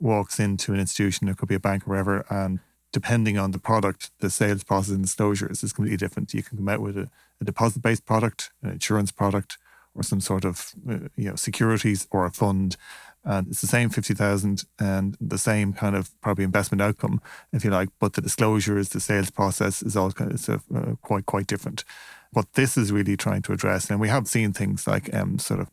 walks 0.00 0.38
into 0.38 0.72
an 0.72 0.80
institution, 0.80 1.28
it 1.28 1.36
could 1.36 1.48
be 1.48 1.54
a 1.54 1.60
bank 1.60 1.86
or 1.86 1.90
wherever, 1.90 2.24
and 2.28 2.60
depending 2.92 3.38
on 3.38 3.50
the 3.50 3.58
product, 3.58 4.10
the 4.20 4.30
sales 4.30 4.64
process 4.64 4.94
and 4.94 5.02
disclosures 5.02 5.62
is 5.62 5.72
completely 5.72 5.96
different. 5.96 6.32
You 6.32 6.42
can 6.42 6.58
come 6.58 6.68
out 6.68 6.80
with 6.80 6.96
a, 6.96 7.10
a 7.40 7.44
deposit-based 7.44 8.06
product, 8.06 8.50
an 8.62 8.70
insurance 8.70 9.12
product, 9.12 9.58
or 9.94 10.02
some 10.02 10.20
sort 10.20 10.44
of 10.44 10.72
uh, 10.88 11.08
you 11.16 11.28
know 11.28 11.36
securities 11.36 12.06
or 12.10 12.26
a 12.26 12.30
fund, 12.30 12.76
and 13.24 13.48
it's 13.48 13.60
the 13.60 13.66
same 13.66 13.88
fifty 13.90 14.14
thousand 14.14 14.64
and 14.78 15.16
the 15.20 15.38
same 15.38 15.72
kind 15.72 15.96
of 15.96 16.10
probably 16.20 16.44
investment 16.44 16.82
outcome, 16.82 17.20
if 17.52 17.64
you 17.64 17.70
like. 17.70 17.88
But 17.98 18.12
the 18.12 18.20
disclosures, 18.20 18.90
the 18.90 19.00
sales 19.00 19.30
process 19.30 19.82
is 19.82 19.96
all 19.96 20.12
kind 20.12 20.32
of 20.32 20.48
uh, 20.74 20.94
quite 21.02 21.26
quite 21.26 21.46
different. 21.46 21.84
What 22.32 22.52
this 22.52 22.76
is 22.76 22.92
really 22.92 23.16
trying 23.16 23.42
to 23.42 23.52
address, 23.52 23.90
and 23.90 24.00
we 24.00 24.08
have 24.08 24.28
seen 24.28 24.52
things 24.52 24.86
like 24.86 25.12
um, 25.14 25.38
sort 25.38 25.60
of 25.60 25.70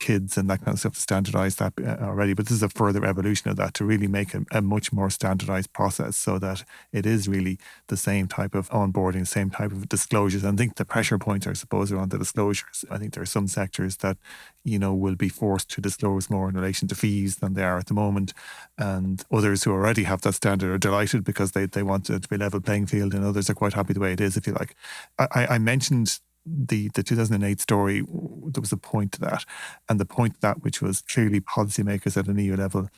KIDs 0.00 0.36
and 0.36 0.50
that 0.50 0.64
kind 0.64 0.74
of 0.74 0.80
stuff 0.80 0.94
to 0.94 1.00
standardize 1.00 1.56
that 1.56 1.74
uh, 1.78 2.04
already. 2.04 2.34
But 2.34 2.46
this 2.46 2.56
is 2.56 2.62
a 2.62 2.68
further 2.68 3.04
evolution 3.04 3.50
of 3.50 3.56
that 3.56 3.74
to 3.74 3.84
really 3.84 4.08
make 4.08 4.34
a, 4.34 4.44
a, 4.50 4.60
much 4.60 4.92
more 4.92 5.10
standardized 5.10 5.72
process 5.72 6.16
so 6.16 6.38
that 6.38 6.64
it 6.92 7.06
is 7.06 7.28
really 7.28 7.58
the 7.88 7.96
same 7.96 8.26
type 8.26 8.54
of 8.54 8.68
onboarding, 8.70 9.26
same 9.26 9.50
type 9.50 9.72
of 9.72 9.88
disclosures. 9.88 10.42
And 10.42 10.58
I 10.58 10.62
think 10.62 10.76
the 10.76 10.84
pressure 10.84 11.18
points, 11.18 11.46
I 11.46 11.52
suppose, 11.52 11.92
are 11.92 11.98
on 11.98 12.08
the 12.08 12.18
disclosures. 12.18 12.84
I 12.90 12.98
think 12.98 13.14
there 13.14 13.22
are 13.22 13.26
some 13.26 13.46
sectors 13.46 13.98
that, 13.98 14.16
you 14.64 14.78
know, 14.78 14.94
will 14.94 15.16
be 15.16 15.28
forced 15.28 15.70
to 15.70 15.80
disclose 15.80 16.30
more 16.30 16.48
in 16.48 16.54
relation 16.54 16.88
to 16.88 16.94
fees 16.94 17.36
than 17.36 17.54
they 17.54 17.64
are 17.64 17.78
at 17.78 17.86
the 17.86 17.94
moment. 17.94 18.32
And 18.78 19.22
others 19.30 19.64
who 19.64 19.72
already 19.72 20.04
have 20.04 20.22
that 20.22 20.34
standard 20.34 20.70
are 20.70 20.78
delighted 20.78 21.24
because 21.24 21.52
they, 21.52 21.66
they 21.66 21.82
want 21.82 22.08
it 22.10 22.22
to 22.22 22.28
be 22.28 22.36
level 22.36 22.60
playing 22.60 22.86
field 22.86 23.14
and 23.14 23.24
others 23.24 23.50
are 23.50 23.54
quite 23.54 23.74
happy 23.74 23.92
the 23.92 24.00
way 24.00 24.12
it 24.12 24.20
is, 24.20 24.36
if 24.36 24.46
you 24.46 24.54
like. 24.54 24.74
I, 25.18 25.46
I 25.50 25.58
mentioned 25.58 26.20
the 26.46 26.88
the 26.94 27.02
2008 27.02 27.60
story, 27.60 28.00
there 28.00 28.60
was 28.60 28.72
a 28.72 28.76
point 28.76 29.12
to 29.12 29.20
that, 29.20 29.44
and 29.88 30.00
the 30.00 30.04
point 30.06 30.34
to 30.34 30.40
that 30.40 30.62
which 30.62 30.80
was 30.82 31.02
clearly 31.02 31.40
policymakers 31.40 32.16
at 32.16 32.28
an 32.28 32.38
EU 32.38 32.56
level 32.56 32.88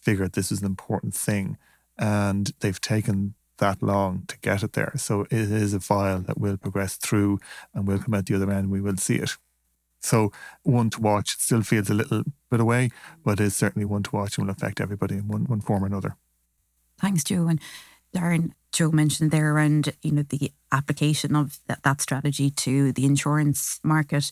figured 0.00 0.32
this 0.32 0.50
was 0.50 0.60
an 0.60 0.66
important 0.66 1.14
thing, 1.14 1.56
and 1.98 2.52
they've 2.60 2.80
taken 2.80 3.34
that 3.58 3.82
long 3.82 4.24
to 4.26 4.38
get 4.38 4.62
it 4.62 4.72
there. 4.72 4.92
So 4.96 5.22
it 5.22 5.32
is 5.32 5.72
a 5.72 5.80
file 5.80 6.20
that 6.20 6.38
will 6.38 6.56
progress 6.56 6.96
through 6.96 7.38
and 7.72 7.86
will 7.86 7.98
come 7.98 8.14
out 8.14 8.26
the 8.26 8.34
other 8.34 8.50
end. 8.50 8.70
We 8.70 8.80
will 8.80 8.96
see 8.96 9.16
it. 9.16 9.36
So 10.00 10.32
one 10.64 10.90
to 10.90 11.00
watch. 11.00 11.36
Still 11.38 11.62
feels 11.62 11.88
a 11.88 11.94
little 11.94 12.24
bit 12.50 12.60
away, 12.60 12.90
but 13.24 13.40
is 13.40 13.54
certainly 13.54 13.86
one 13.86 14.02
to 14.02 14.16
watch 14.16 14.36
and 14.36 14.46
will 14.46 14.52
affect 14.52 14.80
everybody 14.80 15.14
in 15.16 15.28
one, 15.28 15.44
one 15.44 15.60
form 15.60 15.84
or 15.84 15.86
another. 15.86 16.16
Thanks, 17.00 17.24
Joe. 17.24 17.46
And 17.46 17.60
Darren, 18.14 18.52
Joe 18.72 18.90
mentioned 18.90 19.30
there 19.30 19.54
around 19.54 19.92
you 20.02 20.12
know 20.12 20.22
the 20.22 20.52
application 20.70 21.36
of 21.36 21.58
that, 21.66 21.82
that 21.82 22.00
strategy 22.00 22.50
to 22.50 22.92
the 22.92 23.04
insurance 23.04 23.80
market. 23.82 24.30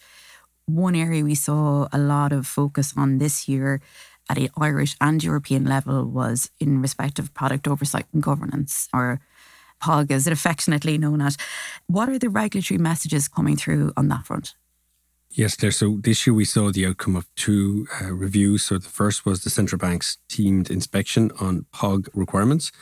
One 0.67 0.95
area 0.95 1.25
we 1.25 1.35
saw 1.35 1.89
a 1.93 1.99
lot 1.99 2.33
of 2.33 2.47
focus 2.47 2.95
on 2.97 3.19
this 3.19 3.49
year 3.49 3.81
at 4.29 4.39
an 4.39 4.49
Irish 4.57 4.97
and 5.01 5.23
European 5.23 5.65
level 5.65 6.05
was 6.05 6.51
in 6.61 6.81
respect 6.81 7.19
of 7.19 7.35
product 7.35 7.67
oversight 7.67 8.07
and 8.13 8.23
governance, 8.23 8.89
or 8.95 9.21
POG 9.81 10.13
as 10.13 10.27
it 10.27 10.33
affectionately 10.33 10.97
known 10.99 11.21
as. 11.21 11.37
What 11.87 12.09
are 12.09 12.19
the 12.19 12.29
regulatory 12.29 12.79
messages 12.79 13.29
coming 13.29 13.57
through 13.57 13.93
on 13.97 14.09
that 14.09 14.27
front? 14.27 14.55
Yes, 15.33 15.57
Claire. 15.57 15.73
So 15.73 15.99
this 16.01 16.27
year 16.27 16.35
we 16.35 16.45
saw 16.45 16.71
the 16.71 16.87
outcome 16.87 17.15
of 17.15 17.33
two 17.37 17.87
uh, 18.01 18.13
reviews. 18.13 18.65
So 18.65 18.79
the 18.79 18.89
first 18.89 19.25
was 19.25 19.45
the 19.45 19.51
central 19.51 19.79
bank's 19.79 20.19
teamed 20.29 20.71
inspection 20.71 21.31
on 21.41 21.67
POG 21.73 22.09
requirements 22.15 22.73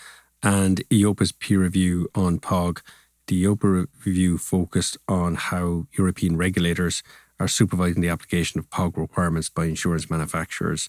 and 0.42 0.88
EIOPA's 0.88 1.32
peer 1.32 1.60
review 1.60 2.08
on 2.14 2.38
POG. 2.38 2.82
The 3.26 3.44
EOPA 3.44 3.86
review 4.04 4.38
focused 4.38 4.96
on 5.08 5.34
how 5.34 5.86
European 5.96 6.36
regulators 6.36 7.02
are 7.40 7.48
supervising 7.48 8.02
the 8.02 8.08
application 8.08 8.58
of 8.58 8.70
POG 8.70 8.96
requirements 8.96 9.48
by 9.48 9.66
insurance 9.66 10.10
manufacturers. 10.10 10.88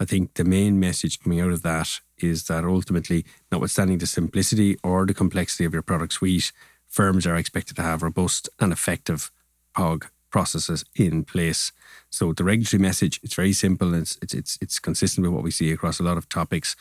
I 0.00 0.04
think 0.04 0.34
the 0.34 0.44
main 0.44 0.80
message 0.80 1.20
coming 1.20 1.40
out 1.40 1.50
of 1.50 1.62
that 1.62 2.00
is 2.18 2.44
that 2.44 2.64
ultimately, 2.64 3.24
notwithstanding 3.50 3.98
the 3.98 4.06
simplicity 4.06 4.76
or 4.82 5.06
the 5.06 5.14
complexity 5.14 5.64
of 5.64 5.72
your 5.72 5.82
product 5.82 6.14
suite, 6.14 6.52
firms 6.88 7.26
are 7.26 7.36
expected 7.36 7.76
to 7.76 7.82
have 7.82 8.02
robust 8.02 8.48
and 8.58 8.72
effective 8.72 9.30
POG 9.74 10.08
processes 10.30 10.84
in 10.94 11.24
place. 11.24 11.72
So 12.10 12.32
the 12.32 12.44
regulatory 12.44 12.80
message, 12.80 13.20
it's 13.22 13.34
very 13.34 13.52
simple. 13.52 13.94
It's, 13.94 14.18
it's, 14.22 14.34
it's, 14.34 14.58
it's 14.60 14.78
consistent 14.78 15.26
with 15.26 15.34
what 15.34 15.44
we 15.44 15.50
see 15.50 15.70
across 15.70 16.00
a 16.00 16.02
lot 16.02 16.16
of 16.16 16.28
topics 16.28 16.74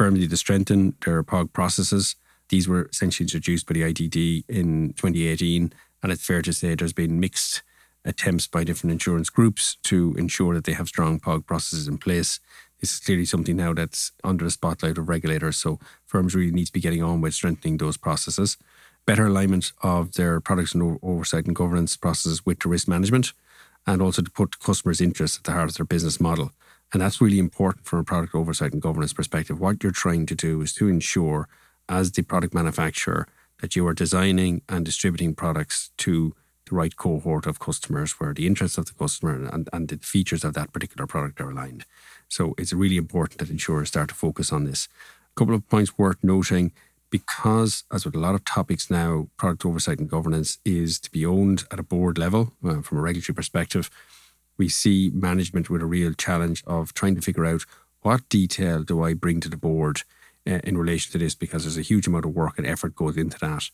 need 0.00 0.30
to 0.30 0.36
strengthen 0.36 0.94
their 1.04 1.22
POG 1.22 1.52
processes. 1.52 2.16
These 2.48 2.68
were 2.68 2.86
essentially 2.86 3.24
introduced 3.24 3.66
by 3.66 3.74
the 3.74 3.82
IDD 3.82 4.44
in 4.48 4.94
2018, 4.94 5.72
and 6.02 6.12
it's 6.12 6.26
fair 6.26 6.42
to 6.42 6.52
say 6.52 6.74
there's 6.74 6.92
been 6.92 7.20
mixed 7.20 7.62
attempts 8.04 8.46
by 8.46 8.64
different 8.64 8.92
insurance 8.92 9.30
groups 9.30 9.76
to 9.84 10.14
ensure 10.18 10.54
that 10.54 10.64
they 10.64 10.72
have 10.72 10.88
strong 10.88 11.20
POG 11.20 11.46
processes 11.46 11.88
in 11.88 11.98
place. 11.98 12.40
This 12.80 12.94
is 12.94 13.00
clearly 13.00 13.24
something 13.24 13.56
now 13.56 13.72
that's 13.72 14.10
under 14.24 14.44
the 14.44 14.50
spotlight 14.50 14.98
of 14.98 15.08
regulators, 15.08 15.56
so 15.56 15.78
firms 16.04 16.34
really 16.34 16.50
need 16.50 16.66
to 16.66 16.72
be 16.72 16.80
getting 16.80 17.02
on 17.02 17.20
with 17.20 17.34
strengthening 17.34 17.76
those 17.76 17.96
processes. 17.96 18.56
Better 19.06 19.26
alignment 19.26 19.72
of 19.82 20.14
their 20.14 20.40
products 20.40 20.74
and 20.74 20.98
oversight 21.02 21.46
and 21.46 21.54
governance 21.56 21.96
processes 21.96 22.44
with 22.44 22.58
the 22.60 22.68
risk 22.68 22.88
management, 22.88 23.32
and 23.86 24.02
also 24.02 24.22
to 24.22 24.30
put 24.30 24.58
customers' 24.58 25.00
interests 25.00 25.38
at 25.38 25.44
the 25.44 25.52
heart 25.52 25.70
of 25.70 25.76
their 25.76 25.86
business 25.86 26.20
model. 26.20 26.50
And 26.92 27.00
that's 27.00 27.20
really 27.20 27.38
important 27.38 27.86
from 27.86 28.00
a 28.00 28.04
product 28.04 28.34
oversight 28.34 28.72
and 28.72 28.82
governance 28.82 29.12
perspective. 29.12 29.58
What 29.58 29.82
you're 29.82 29.92
trying 29.92 30.26
to 30.26 30.34
do 30.34 30.60
is 30.60 30.74
to 30.74 30.88
ensure, 30.88 31.48
as 31.88 32.12
the 32.12 32.22
product 32.22 32.52
manufacturer, 32.52 33.26
that 33.60 33.74
you 33.76 33.86
are 33.86 33.94
designing 33.94 34.62
and 34.68 34.84
distributing 34.84 35.34
products 35.34 35.90
to 35.98 36.34
the 36.68 36.74
right 36.74 36.94
cohort 36.96 37.46
of 37.46 37.58
customers 37.58 38.12
where 38.12 38.34
the 38.34 38.46
interests 38.46 38.76
of 38.76 38.86
the 38.86 38.92
customer 38.92 39.48
and, 39.52 39.68
and 39.72 39.88
the 39.88 39.96
features 39.98 40.44
of 40.44 40.54
that 40.54 40.72
particular 40.72 41.06
product 41.06 41.40
are 41.40 41.50
aligned. 41.50 41.86
So 42.28 42.54
it's 42.58 42.72
really 42.72 42.96
important 42.96 43.38
that 43.38 43.50
insurers 43.50 43.88
start 43.88 44.08
to 44.10 44.14
focus 44.14 44.52
on 44.52 44.64
this. 44.64 44.88
A 45.34 45.38
couple 45.38 45.54
of 45.54 45.68
points 45.68 45.96
worth 45.96 46.18
noting 46.22 46.72
because, 47.10 47.84
as 47.92 48.04
with 48.04 48.14
a 48.14 48.18
lot 48.18 48.34
of 48.34 48.44
topics 48.44 48.90
now, 48.90 49.28
product 49.36 49.64
oversight 49.64 49.98
and 49.98 50.08
governance 50.08 50.58
is 50.64 50.98
to 51.00 51.10
be 51.10 51.24
owned 51.24 51.64
at 51.70 51.78
a 51.78 51.82
board 51.82 52.18
level 52.18 52.52
uh, 52.64 52.80
from 52.80 52.98
a 52.98 53.02
regulatory 53.02 53.34
perspective 53.34 53.90
we 54.62 54.68
see 54.68 55.10
management 55.12 55.68
with 55.68 55.82
a 55.82 55.86
real 55.86 56.12
challenge 56.14 56.62
of 56.68 56.94
trying 56.94 57.16
to 57.16 57.20
figure 57.20 57.44
out 57.44 57.64
what 58.02 58.28
detail 58.28 58.84
do 58.84 59.02
I 59.02 59.12
bring 59.12 59.40
to 59.40 59.48
the 59.48 59.56
board 59.56 60.02
uh, 60.46 60.60
in 60.62 60.78
relation 60.78 61.10
to 61.10 61.18
this? 61.18 61.34
Because 61.34 61.64
there's 61.64 61.76
a 61.76 61.90
huge 61.90 62.06
amount 62.06 62.26
of 62.26 62.36
work 62.36 62.58
and 62.58 62.66
effort 62.66 62.94
goes 62.94 63.16
into 63.16 63.40
that. 63.40 63.70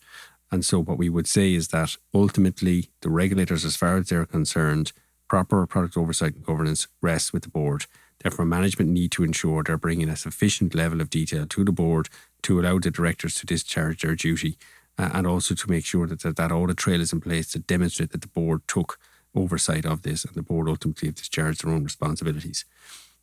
And 0.51 0.65
so, 0.65 0.81
what 0.81 0.97
we 0.97 1.07
would 1.07 1.27
say 1.27 1.53
is 1.53 1.67
that 1.67 1.95
ultimately, 2.11 2.89
the 3.01 3.11
regulators, 3.11 3.65
as 3.65 3.75
far 3.75 3.97
as 3.97 4.09
they're 4.09 4.25
concerned, 4.25 4.91
proper 5.27 5.67
product 5.67 5.95
oversight 5.95 6.33
and 6.33 6.43
governance 6.43 6.87
rests 7.03 7.31
with 7.31 7.43
the 7.43 7.49
board. 7.49 7.85
Therefore, 8.23 8.45
management 8.45 8.89
need 8.89 9.11
to 9.11 9.23
ensure 9.23 9.61
they're 9.61 9.77
bringing 9.77 10.09
a 10.09 10.17
sufficient 10.17 10.73
level 10.73 11.01
of 11.01 11.11
detail 11.11 11.45
to 11.45 11.63
the 11.63 11.71
board 11.71 12.09
to 12.41 12.59
allow 12.59 12.79
the 12.79 12.89
directors 12.89 13.35
to 13.35 13.45
discharge 13.45 14.01
their 14.01 14.15
duty 14.15 14.57
uh, 14.97 15.11
and 15.13 15.27
also 15.27 15.53
to 15.53 15.69
make 15.69 15.85
sure 15.85 16.07
that, 16.07 16.21
that 16.21 16.35
that 16.37 16.51
audit 16.51 16.77
trail 16.77 16.99
is 16.99 17.13
in 17.13 17.21
place 17.21 17.51
to 17.51 17.59
demonstrate 17.59 18.09
that 18.09 18.21
the 18.21 18.27
board 18.39 18.63
took 18.67 18.97
oversight 19.35 19.85
of 19.85 20.01
this 20.01 20.25
and 20.25 20.35
the 20.35 20.41
board 20.41 20.67
ultimately 20.67 21.07
have 21.07 21.15
discharged 21.15 21.63
their 21.63 21.73
own 21.73 21.83
responsibilities. 21.83 22.65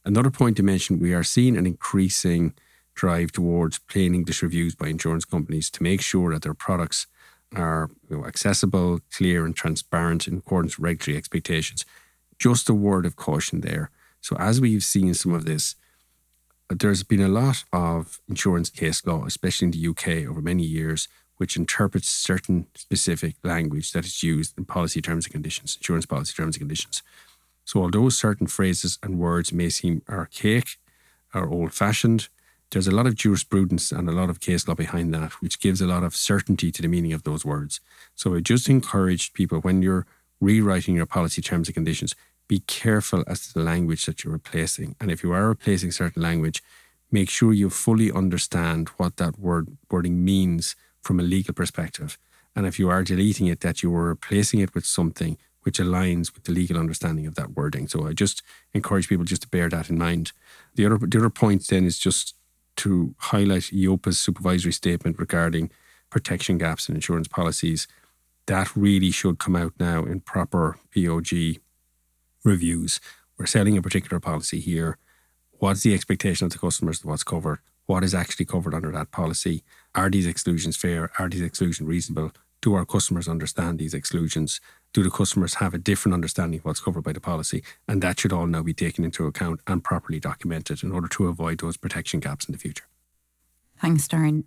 Another 0.05 0.31
point 0.31 0.57
to 0.57 0.63
mention 0.63 0.99
we 1.01 1.15
are 1.15 1.25
seeing 1.25 1.57
an 1.57 1.67
increasing 1.67 2.55
drive 2.95 3.33
towards 3.33 3.79
plain 3.79 4.15
English 4.15 4.43
reviews 4.43 4.75
by 4.75 4.89
insurance 4.89 5.25
companies 5.25 5.71
to 5.71 5.83
make 5.83 6.01
sure 6.01 6.33
that 6.33 6.43
their 6.43 6.55
products 6.55 7.07
are 7.55 7.91
you 8.09 8.17
know, 8.17 8.27
accessible, 8.27 9.01
clear, 9.13 9.45
and 9.45 9.55
transparent 9.55 10.27
in 10.27 10.39
accordance 10.39 10.79
with 10.79 10.85
regulatory 10.85 11.17
expectations. 11.17 11.85
Just 12.39 12.69
a 12.69 12.75
word 12.75 13.07
of 13.07 13.17
caution 13.17 13.61
there. 13.61 13.91
So, 14.21 14.37
as 14.37 14.61
we've 14.61 14.83
seen 14.83 15.15
some 15.15 15.33
of 15.33 15.45
this, 15.45 15.77
there's 16.69 17.03
been 17.03 17.23
a 17.23 17.29
lot 17.29 17.65
of 17.73 18.21
insurance 18.29 18.71
case 18.71 19.07
law, 19.07 19.25
especially 19.25 19.67
in 19.67 19.71
the 19.73 19.89
UK, 19.89 20.29
over 20.29 20.43
many 20.43 20.65
years, 20.65 21.09
which 21.37 21.57
interprets 21.57 22.09
certain 22.09 22.66
specific 22.74 23.37
language 23.43 23.93
that 23.93 24.05
is 24.05 24.22
used 24.22 24.57
in 24.57 24.64
policy 24.64 25.01
terms 25.03 25.26
and 25.26 25.32
conditions, 25.32 25.76
insurance 25.76 26.07
policy 26.07 26.34
terms 26.34 26.57
and 26.57 26.61
conditions. 26.61 27.03
So, 27.64 27.82
although 27.82 28.09
certain 28.09 28.47
phrases 28.47 28.99
and 29.03 29.18
words 29.18 29.53
may 29.53 29.68
seem 29.68 30.03
archaic 30.09 30.78
or 31.34 31.49
old 31.49 31.72
fashioned, 31.74 32.28
there's 32.70 32.89
a 32.89 32.95
lot 32.95 33.07
of 33.07 33.14
jurisprudence 33.14 33.93
and 33.93 34.09
a 34.09 34.12
lot 34.12 34.30
of 34.30 34.41
case 34.41 34.66
law 34.66 34.74
behind 34.74 35.12
that, 35.14 35.32
which 35.43 35.61
gives 35.61 35.80
a 35.80 35.87
lot 35.87 36.03
of 36.03 36.16
certainty 36.16 36.72
to 36.72 36.82
the 36.82 36.89
meaning 36.89 37.12
of 37.12 37.24
those 37.24 37.45
words. 37.45 37.80
So, 38.14 38.34
I 38.34 38.41
just 38.41 38.68
encourage 38.68 39.32
people 39.32 39.59
when 39.61 39.82
you're 39.82 40.07
rewriting 40.41 40.95
your 40.95 41.07
policy 41.07 41.43
terms 41.43 41.68
and 41.68 41.74
conditions, 41.74 42.14
be 42.49 42.61
careful 42.61 43.24
as 43.26 43.49
to 43.49 43.55
the 43.55 43.64
language 43.64 44.07
that 44.07 44.22
you're 44.22 44.32
replacing. 44.32 44.95
And 45.01 45.11
if 45.11 45.22
you 45.22 45.32
are 45.32 45.49
replacing 45.49 45.91
certain 45.91 46.22
language, 46.22 46.62
make 47.11 47.30
sure 47.30 47.53
you 47.53 47.70
fully 47.70 48.12
understand 48.12 48.89
what 48.97 49.16
that 49.16 49.39
word 49.39 49.76
wording 49.91 50.24
means 50.24 50.76
from 51.07 51.21
a 51.21 51.23
legal 51.23 51.55
perspective. 51.55 52.19
And 52.55 52.67
if 52.67 52.79
you 52.79 52.89
are 52.91 53.05
deleting 53.05 53.47
it, 53.47 53.61
that 53.61 53.83
you 53.83 53.95
are 53.95 54.09
replacing 54.09 54.61
it 54.61 54.75
with 54.75 54.85
something 54.85 55.39
which 55.63 55.79
aligns 55.79 56.33
with 56.33 56.45
the 56.45 56.53
legal 56.53 56.79
understanding 56.79 57.27
of 57.27 57.35
that 57.35 57.57
wording. 57.57 57.89
So 57.89 58.07
I 58.07 58.13
just 58.13 58.43
encourage 58.73 59.09
people 59.09 59.25
just 59.25 59.43
to 59.43 59.49
bear 59.49 59.69
that 59.69 59.91
in 59.91 59.99
mind. 59.99 60.33
The 60.75 60.87
other 60.87 60.99
the 60.99 61.19
other 61.19 61.31
point 61.31 61.67
then 61.67 61.85
is 61.85 61.99
just 61.99 62.35
to 62.77 63.15
highlight 63.19 63.73
EIOPA's 63.73 64.19
supervisory 64.19 64.73
statement 64.73 65.19
regarding 65.19 65.71
protection 66.11 66.59
gaps 66.59 66.89
in 66.89 66.95
insurance 66.95 67.29
policies. 67.29 67.89
That 68.47 68.77
really 68.77 69.11
should 69.11 69.39
come 69.39 69.57
out 69.57 69.73
now 69.81 70.05
in 70.05 70.21
proper 70.21 70.79
POG 70.95 71.61
reviews. 72.45 73.01
We're 73.37 73.47
selling 73.47 73.77
a 73.77 73.83
particular 73.83 74.21
policy 74.21 74.61
here. 74.61 74.99
What's 75.59 75.83
the 75.83 75.95
expectation 75.95 76.47
of 76.47 76.53
the 76.53 76.59
customers 76.59 77.05
what's 77.05 77.25
covered? 77.25 77.59
What 77.87 78.05
is 78.05 78.15
actually 78.15 78.47
covered 78.47 78.75
under 78.75 78.93
that 78.93 79.11
policy? 79.11 79.65
Are 79.97 80.11
these 80.11 80.27
exclusions 80.27 80.77
fair? 80.77 81.11
Are 81.19 81.29
these 81.29 81.41
exclusions 81.41 81.89
reasonable? 81.89 82.33
Do 82.61 82.75
our 82.75 82.85
customers 82.85 83.29
understand 83.29 83.79
these 83.79 83.95
exclusions? 83.95 84.61
Do 84.93 85.03
the 85.03 85.11
customers 85.11 85.55
have 85.55 85.73
a 85.73 85.79
different 85.79 86.13
understanding 86.13 86.59
of 86.61 86.67
what's 86.67 86.81
covered 86.81 87.03
by 87.03 87.15
the 87.15 87.21
policy? 87.21 87.65
And 87.89 88.03
that 88.03 88.21
should 88.21 88.33
all 88.33 88.47
now 88.47 88.63
be 88.63 88.75
taken 88.75 89.05
into 89.05 89.27
account 89.27 89.61
and 89.67 89.83
properly 89.83 90.21
documented 90.21 90.83
in 90.83 90.93
order 90.93 91.09
to 91.09 91.29
avoid 91.29 91.61
those 91.61 91.79
protection 91.79 92.21
gaps 92.21 92.45
in 92.45 92.53
the 92.53 92.59
future. 92.59 92.85
Thanks, 93.81 94.07
Darren. 94.07 94.45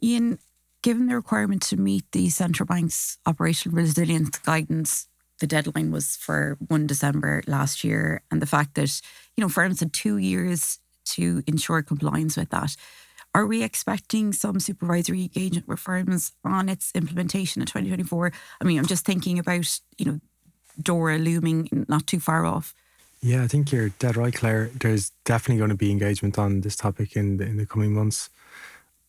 Ian, 0.00 0.38
given 0.82 1.08
the 1.08 1.16
requirement 1.16 1.62
to 1.62 1.76
meet 1.76 2.04
the 2.12 2.28
central 2.28 2.66
bank's 2.66 3.18
operational 3.26 3.76
resilience 3.76 4.38
guidance 4.38 5.08
the 5.40 5.46
deadline 5.46 5.90
was 5.90 6.16
for 6.16 6.56
1 6.66 6.86
December 6.86 7.42
last 7.46 7.84
year, 7.84 8.22
and 8.30 8.42
the 8.42 8.46
fact 8.46 8.74
that, 8.74 9.00
you 9.36 9.42
know, 9.42 9.48
firms 9.48 9.80
had 9.80 9.92
two 9.92 10.16
years 10.16 10.80
to 11.04 11.42
ensure 11.46 11.82
compliance 11.82 12.36
with 12.36 12.50
that. 12.50 12.76
Are 13.34 13.46
we 13.46 13.62
expecting 13.62 14.32
some 14.32 14.58
supervisory 14.58 15.22
engagement 15.22 15.68
reforms 15.68 16.32
on 16.44 16.68
its 16.68 16.90
implementation 16.94 17.62
in 17.62 17.66
2024? 17.66 18.32
I 18.60 18.64
mean, 18.64 18.78
I'm 18.78 18.86
just 18.86 19.04
thinking 19.04 19.38
about, 19.38 19.80
you 19.96 20.06
know, 20.06 20.20
DORA 20.80 21.18
looming 21.18 21.86
not 21.88 22.06
too 22.06 22.20
far 22.20 22.46
off. 22.46 22.74
Yeah, 23.20 23.42
I 23.42 23.48
think 23.48 23.72
you're 23.72 23.88
dead 23.90 24.16
right, 24.16 24.32
Claire. 24.32 24.70
There's 24.74 25.10
definitely 25.24 25.58
going 25.58 25.70
to 25.70 25.76
be 25.76 25.90
engagement 25.90 26.38
on 26.38 26.60
this 26.60 26.76
topic 26.76 27.16
in 27.16 27.38
the, 27.38 27.44
in 27.44 27.56
the 27.56 27.66
coming 27.66 27.94
months. 27.94 28.30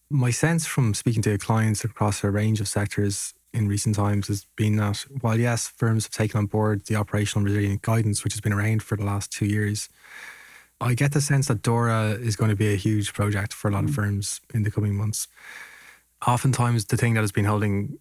My 0.10 0.32
sense 0.32 0.66
from 0.66 0.96
speaking 0.96 1.22
to 1.24 1.38
clients 1.38 1.84
across 1.84 2.24
a 2.24 2.32
range 2.32 2.60
of 2.60 2.68
sectors 2.68 3.36
in 3.54 3.68
recent 3.68 3.96
times 3.96 4.28
has 4.28 4.46
been 4.56 4.78
that 4.78 5.06
while 5.22 5.40
yes, 5.40 5.68
firms 5.68 6.06
have 6.06 6.12
taken 6.12 6.40
on 6.40 6.46
board 6.48 6.86
the 6.86 6.96
operational 6.96 7.46
resilient 7.46 7.84
guidance, 7.84 8.24
which 8.24 8.34
has 8.34 8.42
been 8.42 8.54
around 8.54 8.82
for 8.82 8.98
the 8.98 9.06
last 9.06 9.32
two 9.32 9.46
years, 9.46 9.90
I 10.82 10.94
get 10.94 11.12
the 11.12 11.22
sense 11.22 11.48
that 11.48 11.62
DORA 11.62 12.12
is 12.12 12.36
going 12.36 12.50
to 12.50 12.56
be 12.56 12.74
a 12.74 12.78
huge 12.78 13.14
project 13.14 13.54
for 13.54 13.68
a 13.68 13.72
lot 13.72 13.84
of 13.84 13.90
mm. 13.90 13.96
firms 13.96 14.42
in 14.54 14.64
the 14.64 14.72
coming 14.72 14.96
months. 14.96 15.28
Oftentimes, 16.26 16.86
the 16.86 16.98
thing 16.98 17.14
that 17.16 17.22
has 17.22 17.32
been 17.32 17.46
holding 17.46 18.00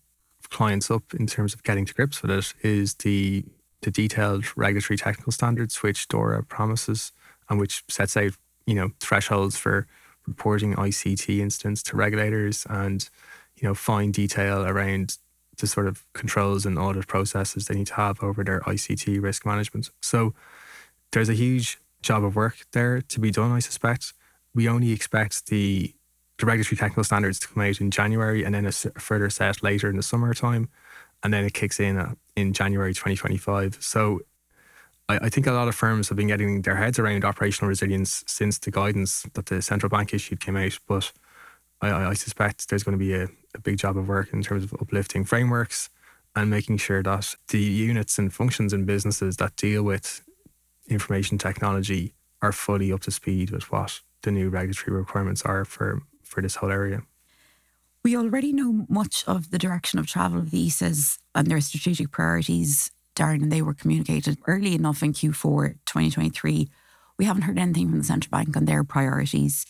clients 0.51 0.91
up 0.91 1.15
in 1.15 1.27
terms 1.27 1.55
of 1.55 1.63
getting 1.63 1.85
to 1.85 1.95
grips 1.95 2.23
with 2.23 2.31
it 2.31 2.55
is 2.63 2.95
the 2.95 3.45
the 3.83 3.91
detailed 3.93 4.45
regulatory 4.57 4.97
technical 4.97 5.31
standards 5.31 5.83
which 5.85 6.09
DORA 6.09 6.43
promises 6.43 7.13
and 7.49 7.61
which 7.61 7.85
sets 7.89 8.17
out, 8.17 8.33
you 8.67 8.75
know, 8.75 8.91
thresholds 8.99 9.57
for 9.57 9.87
reporting 10.27 10.75
ICT 10.75 11.39
incidents 11.39 11.83
to 11.85 11.97
regulators 11.97 12.67
and, 12.69 13.09
you 13.57 13.69
know, 13.69 13.75
fine 13.75 14.11
detail 14.11 14.65
around 14.67 15.17
the 15.59 15.67
sort 15.67 15.87
of 15.87 16.05
controls 16.13 16.67
and 16.67 16.79
audit 16.79 17.07
processes 17.07 17.67
they 17.67 17.75
need 17.77 17.87
to 17.87 17.95
have 17.95 18.23
over 18.23 18.43
their 18.43 18.61
ICT 18.61 19.23
risk 19.23 19.47
management. 19.47 19.91
So 20.01 20.35
there's 21.13 21.29
a 21.29 21.35
huge 21.35 21.79
job 22.03 22.25
of 22.25 22.37
work 22.37 22.67
there 22.73 23.01
to 23.03 23.21
be 23.21 23.31
done, 23.31 23.53
I 23.53 23.59
suspect. 23.59 24.13
We 24.55 24.69
only 24.69 24.93
expect 24.93 25.47
the, 25.47 25.95
the 26.39 26.47
regulatory 26.47 26.77
technical 26.77 27.05
standards 27.05 27.39
to 27.41 27.49
come 27.49 27.63
out 27.63 27.81
in 27.81 27.91
January 27.91 28.45
and 28.45 28.55
then 28.55 28.67
a 28.67 28.73
further 28.73 29.31
set 29.31 29.63
later 29.63 29.89
in 29.89 29.97
the 29.97 30.03
summertime. 30.03 30.69
And 31.23 31.35
then 31.35 31.45
it 31.45 31.55
kicks 31.55 31.81
in 31.81 31.99
uh, 31.99 32.15
in 32.37 32.53
January 32.53 32.95
2025. 32.95 33.79
So 33.81 34.21
I, 35.09 35.19
I 35.23 35.29
think 35.29 35.47
a 35.47 35.53
lot 35.53 35.69
of 35.69 35.75
firms 35.75 36.09
have 36.09 36.17
been 36.17 36.29
getting 36.29 36.63
their 36.63 36.77
heads 36.77 36.99
around 36.99 37.25
operational 37.25 37.69
resilience 37.69 38.23
since 38.27 38.59
the 38.59 38.71
guidance 38.71 39.27
that 39.35 39.47
the 39.47 39.61
central 39.61 39.91
bank 39.91 40.15
issued 40.15 40.41
came 40.41 40.57
out. 40.57 40.79
But 40.87 41.13
I, 41.81 41.91
I 41.91 42.15
suspect 42.15 42.69
there's 42.69 42.85
going 42.85 42.99
to 42.99 43.05
be 43.05 43.15
a, 43.15 43.29
a 43.55 43.61
big 43.61 43.79
job 43.79 43.97
of 43.97 44.09
work 44.09 44.33
in 44.33 44.43
terms 44.43 44.65
of 44.65 44.75
uplifting 44.75 45.25
frameworks 45.25 45.91
and 46.37 46.51
making 46.51 46.77
sure 46.77 47.03
that 47.03 47.35
the 47.49 47.61
units 47.61 48.19
and 48.19 48.33
functions 48.33 48.73
and 48.73 48.87
businesses 48.87 49.39
that 49.39 49.57
deal 49.57 49.83
with 49.83 50.23
information 50.89 51.39
technology 51.39 52.15
are 52.43 52.53
fully 52.53 52.93
up 52.93 53.01
to 53.01 53.11
speed 53.11 53.51
with 53.51 53.71
what 53.71 54.01
the 54.23 54.31
new 54.31 54.49
regulatory 54.49 54.97
requirements 54.97 55.43
are 55.43 55.65
for, 55.65 56.03
for 56.23 56.43
this 56.43 56.57
whole 56.57 56.71
area. 56.71 57.03
We 58.05 58.17
already 58.17 58.53
know 58.53 58.87
much 58.89 59.25
of 59.27 59.51
the 59.51 59.59
direction 59.59 59.99
of 59.99 60.07
travel 60.07 60.41
visas 60.41 61.19
and 61.35 61.49
their 61.49 61.61
strategic 61.61 62.11
priorities, 62.11 62.91
Darren, 63.15 63.43
and 63.43 63.53
they 63.53 63.63
were 63.63 63.75
communicated 63.75 64.39
early 64.47 64.75
enough 64.75 65.03
in 65.03 65.13
Q4 65.13 65.75
2023. 65.85 66.69
We 67.19 67.25
haven't 67.25 67.43
heard 67.43 67.59
anything 67.59 67.89
from 67.91 67.99
the 67.99 68.05
central 68.05 68.31
bank 68.31 68.57
on 68.57 68.65
their 68.65 68.85
priorities. 68.85 69.67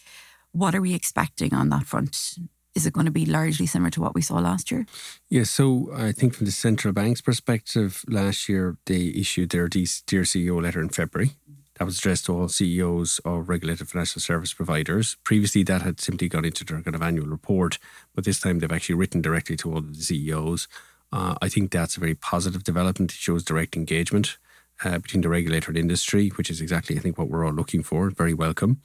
What 0.53 0.75
are 0.75 0.81
we 0.81 0.95
expecting 0.95 1.55
on 1.55 1.71
that 1.71 1.85
front? 1.85 2.39
Is 2.79 2.87
it 2.87 2.93
going 2.93 3.07
to 3.07 3.11
be 3.11 3.27
largely 3.27 3.67
similar 3.67 3.91
to 3.91 4.01
what 4.01 4.15
we 4.15 4.23
saw 4.23 4.37
last 4.39 4.71
year? 4.71 4.87
Yeah, 5.29 5.43
so 5.43 5.91
I 5.93 6.13
think 6.13 6.33
from 6.33 6.47
the 6.47 6.53
central 6.53 6.95
bank's 6.95 7.21
perspective, 7.21 8.05
last 8.07 8.49
year 8.49 8.77
they 8.87 9.07
issued 9.17 9.51
their 9.51 9.67
Dear 9.67 10.23
CEO 10.23 10.63
letter 10.63 10.81
in 10.81 10.89
February. 10.89 11.33
That 11.75 11.87
was 11.87 11.99
addressed 11.99 12.27
to 12.27 12.37
all 12.37 12.47
CEOs 12.47 13.19
of 13.25 13.49
regulated 13.49 13.89
financial 13.89 14.21
service 14.21 14.55
providers. 14.55 15.17
Previously, 15.25 15.65
that 15.65 15.83
had 15.83 15.99
simply 15.99 16.29
gone 16.29 16.45
into 16.45 16.65
their 16.65 16.81
kind 16.81 16.95
of 16.95 17.03
annual 17.03 17.27
report, 17.27 17.79
but 18.15 18.25
this 18.25 18.39
time 18.39 18.61
they've 18.61 18.71
actually 18.71 18.95
written 18.95 19.23
directly 19.23 19.57
to 19.57 19.75
all 19.75 19.81
the 19.81 20.01
CEOs. 20.01 20.69
Uh, 21.13 21.35
I 21.43 21.49
think 21.49 21.73
that's 21.73 21.97
a 21.97 22.01
very 22.01 22.15
positive 22.15 22.63
development. 22.63 23.11
It 23.11 23.17
shows 23.17 23.43
direct 23.43 23.75
engagement 23.75 24.39
uh, 24.85 24.99
between 24.99 25.23
the 25.23 25.29
regulator 25.29 25.73
and 25.73 25.79
industry, 25.79 26.29
which 26.29 26.49
is 26.49 26.61
exactly, 26.61 26.97
I 26.97 27.01
think, 27.01 27.19
what 27.19 27.29
we're 27.29 27.45
all 27.45 27.53
looking 27.53 27.83
for. 27.83 28.11
Very 28.11 28.35
welcome. 28.35 28.83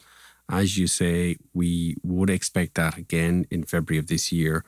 As 0.54 0.78
you 0.78 0.86
say, 0.86 1.38
we 1.56 1.98
would 2.04 2.30
expect 2.30 2.76
that 2.76 2.96
again 2.96 3.48
in 3.50 3.64
February 3.64 3.98
of 3.98 4.06
this 4.06 4.32
year. 4.32 4.64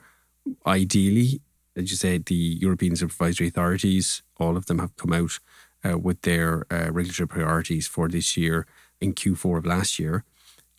Ideally, 0.66 1.40
as 1.76 1.92
you 1.92 1.96
said, 1.96 2.26
the 2.26 2.34
European 2.34 2.96
supervisory 2.96 3.46
authorities, 3.46 4.22
all 4.36 4.56
of 4.56 4.66
them 4.66 4.80
have 4.80 4.96
come 4.96 5.12
out 5.12 5.38
uh, 5.88 5.96
with 5.96 6.22
their 6.22 6.66
uh, 6.72 6.90
regulatory 6.90 7.28
priorities 7.28 7.86
for 7.86 8.08
this 8.08 8.36
year 8.36 8.66
in 9.00 9.14
Q4 9.14 9.58
of 9.58 9.66
last 9.66 10.00
year. 10.00 10.24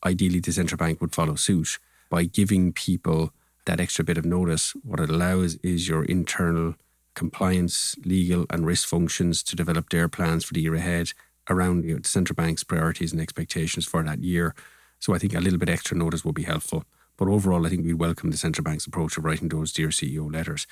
Ideally, 0.05 0.41
the 0.41 0.51
central 0.51 0.77
bank 0.77 0.99
would 0.99 1.15
follow 1.15 1.35
suit 1.35 1.79
by 2.09 2.25
giving 2.25 2.73
people 2.73 3.31
that 3.63 3.79
extra 3.79 4.03
bit 4.03 4.17
of 4.17 4.25
notice. 4.25 4.73
What 4.83 4.99
it 4.99 5.09
allows 5.09 5.55
is 5.63 5.87
your 5.87 6.03
internal 6.03 6.75
compliance, 7.13 7.95
legal, 8.03 8.45
and 8.49 8.65
risk 8.65 8.89
functions 8.89 9.41
to 9.43 9.55
develop 9.55 9.87
their 9.87 10.09
plans 10.09 10.43
for 10.43 10.53
the 10.53 10.63
year 10.63 10.75
ahead 10.75 11.13
around 11.49 11.85
you 11.85 11.93
know, 11.93 11.99
the 11.99 12.09
central 12.09 12.35
bank's 12.35 12.65
priorities 12.65 13.13
and 13.13 13.21
expectations 13.21 13.85
for 13.85 14.03
that 14.03 14.19
year. 14.19 14.53
So 14.99 15.13
I 15.13 15.19
think 15.19 15.33
a 15.33 15.39
little 15.39 15.59
bit 15.59 15.69
extra 15.69 15.97
notice 15.97 16.25
will 16.25 16.33
be 16.33 16.43
helpful. 16.43 16.83
But 17.17 17.27
overall, 17.27 17.65
I 17.65 17.69
think 17.69 17.85
we 17.85 17.93
welcome 17.93 18.31
the 18.31 18.37
central 18.37 18.63
bank's 18.63 18.85
approach 18.85 19.17
of 19.17 19.25
writing 19.25 19.49
those 19.49 19.73
dear 19.73 19.89
CEO 19.89 20.31
letters. 20.31 20.67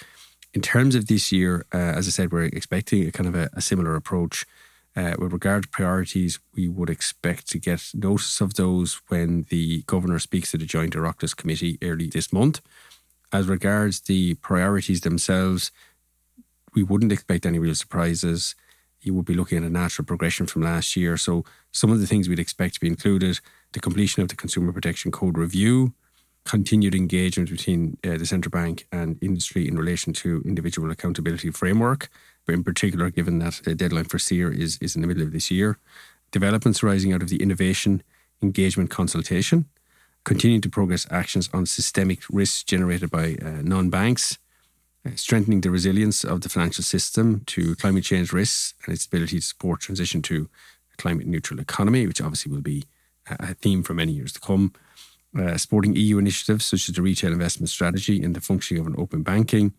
In 0.53 0.61
terms 0.61 0.95
of 0.95 1.07
this 1.07 1.31
year, 1.31 1.65
uh, 1.73 1.77
as 1.77 2.07
I 2.07 2.11
said, 2.11 2.31
we're 2.31 2.43
expecting 2.43 3.07
a 3.07 3.11
kind 3.11 3.27
of 3.27 3.35
a, 3.35 3.49
a 3.53 3.61
similar 3.61 3.95
approach. 3.95 4.45
Uh, 4.95 5.13
with 5.19 5.33
regard 5.33 5.63
to 5.63 5.69
priorities, 5.69 6.39
we 6.53 6.69
would 6.69 6.89
expect 6.89 7.49
to 7.49 7.59
get 7.59 7.91
notice 7.93 8.39
of 8.39 8.53
those 8.53 9.01
when 9.09 9.45
the 9.49 9.81
governor 9.87 10.19
speaks 10.19 10.51
to 10.51 10.57
the 10.57 10.65
Joint 10.65 10.93
Oireachtas 10.93 11.35
Committee 11.35 11.77
early 11.81 12.07
this 12.07 12.31
month. 12.31 12.61
As 13.33 13.47
regards 13.47 13.99
the 14.01 14.35
priorities 14.35 15.01
themselves, 15.01 15.71
we 16.73 16.83
wouldn't 16.83 17.11
expect 17.11 17.45
any 17.45 17.59
real 17.59 17.75
surprises. 17.75 18.55
You 19.01 19.13
would 19.15 19.25
be 19.25 19.33
looking 19.33 19.57
at 19.57 19.65
a 19.65 19.69
natural 19.69 20.05
progression 20.05 20.45
from 20.45 20.61
last 20.61 20.95
year. 20.95 21.17
So, 21.17 21.43
some 21.73 21.91
of 21.91 21.99
the 21.99 22.07
things 22.07 22.29
we'd 22.29 22.39
expect 22.39 22.75
to 22.75 22.79
be 22.79 22.87
included 22.87 23.41
the 23.75 23.81
completion 23.81 24.23
of 24.23 24.29
the 24.29 24.35
Consumer 24.37 24.71
Protection 24.71 25.11
Code 25.11 25.37
review, 25.37 25.93
continued 26.45 26.95
engagement 26.95 27.49
between 27.49 27.97
uh, 28.05 28.17
the 28.17 28.25
central 28.25 28.49
bank 28.49 28.87
and 28.89 29.21
industry 29.21 29.67
in 29.67 29.77
relation 29.77 30.13
to 30.13 30.41
individual 30.45 30.89
accountability 30.91 31.51
framework, 31.51 32.07
but 32.45 32.55
in 32.55 32.63
particular, 32.63 33.09
given 33.09 33.39
that 33.39 33.59
the 33.65 33.75
deadline 33.75 34.05
for 34.05 34.17
SEAR 34.17 34.49
is, 34.49 34.77
is 34.81 34.95
in 34.95 35.01
the 35.01 35.07
middle 35.07 35.23
of 35.23 35.33
this 35.33 35.51
year, 35.51 35.77
developments 36.31 36.81
arising 36.81 37.11
out 37.11 37.21
of 37.21 37.27
the 37.27 37.41
innovation 37.41 38.01
engagement 38.41 38.89
consultation, 38.89 39.65
continuing 40.23 40.61
to 40.61 40.69
progress 40.69 41.05
actions 41.11 41.49
on 41.53 41.65
systemic 41.65 42.21
risks 42.29 42.63
generated 42.63 43.11
by 43.11 43.35
uh, 43.41 43.61
non 43.61 43.89
banks, 43.89 44.37
uh, 45.05 45.09
strengthening 45.15 45.61
the 45.61 45.69
resilience 45.69 46.23
of 46.23 46.41
the 46.41 46.49
financial 46.49 46.83
system 46.83 47.41
to 47.45 47.75
climate 47.75 48.05
change 48.05 48.31
risks 48.31 48.73
and 48.85 48.93
its 48.93 49.05
ability 49.05 49.39
to 49.39 49.45
support 49.45 49.81
transition 49.81 50.21
to 50.21 50.47
a 50.93 50.97
climate 50.97 51.27
neutral 51.27 51.59
economy, 51.59 52.07
which 52.07 52.21
obviously 52.21 52.49
will 52.49 52.61
be 52.61 52.85
a 53.27 53.53
theme 53.53 53.83
for 53.83 53.93
many 53.93 54.11
years 54.11 54.33
to 54.33 54.39
come. 54.39 54.73
Uh, 55.37 55.57
supporting 55.57 55.95
EU 55.95 56.17
initiatives 56.17 56.65
such 56.65 56.87
as 56.87 56.95
the 56.95 57.01
retail 57.01 57.33
investment 57.33 57.69
strategy 57.69 58.23
and 58.23 58.35
the 58.35 58.41
functioning 58.41 58.79
of 58.79 58.87
an 58.87 58.95
open 58.97 59.21
banking, 59.21 59.73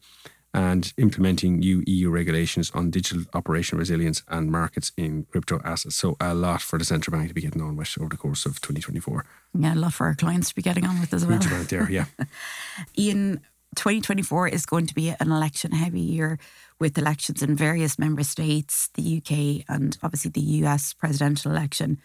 and 0.53 0.93
implementing 0.97 1.59
new 1.59 1.83
EU 1.87 2.11
regulations 2.11 2.71
on 2.73 2.91
digital 2.91 3.25
operational 3.35 3.79
resilience 3.79 4.23
and 4.29 4.51
markets 4.51 4.93
in 4.97 5.25
crypto 5.31 5.61
assets. 5.65 5.97
So, 5.97 6.17
a 6.21 6.35
lot 6.35 6.63
for 6.63 6.79
the 6.79 6.85
central 6.85 7.17
bank 7.17 7.29
to 7.29 7.35
be 7.35 7.43
getting 7.43 7.63
on 7.63 7.77
with 7.77 7.97
over 7.99 8.09
the 8.09 8.17
course 8.17 8.47
of 8.47 8.61
2024. 8.61 9.25
Yeah, 9.59 9.75
a 9.75 9.77
lot 9.77 9.95
for 9.95 10.07
our 10.07 10.15
clients 10.15 10.51
to 10.51 10.55
be 10.55 10.63
getting 10.63 10.87
on 10.87 11.01
with 11.01 11.13
as 11.13 11.27
well. 11.27 11.39
Huge 11.39 11.47
amount 11.47 11.69
there, 11.69 11.91
yeah. 11.91 12.07
Ian, 12.99 13.41
2024 13.77 14.49
is 14.49 14.65
going 14.67 14.87
to 14.87 14.95
be 14.95 15.11
an 15.11 15.31
election 15.31 15.73
heavy 15.73 16.01
year 16.01 16.39
with 16.79 16.97
elections 16.97 17.43
in 17.43 17.55
various 17.55 17.99
member 17.99 18.23
states, 18.23 18.89
the 18.95 19.19
UK, 19.19 19.65
and 19.69 19.99
obviously 20.03 20.31
the 20.31 20.41
US 20.41 20.95
presidential 20.95 21.51
election. 21.51 21.99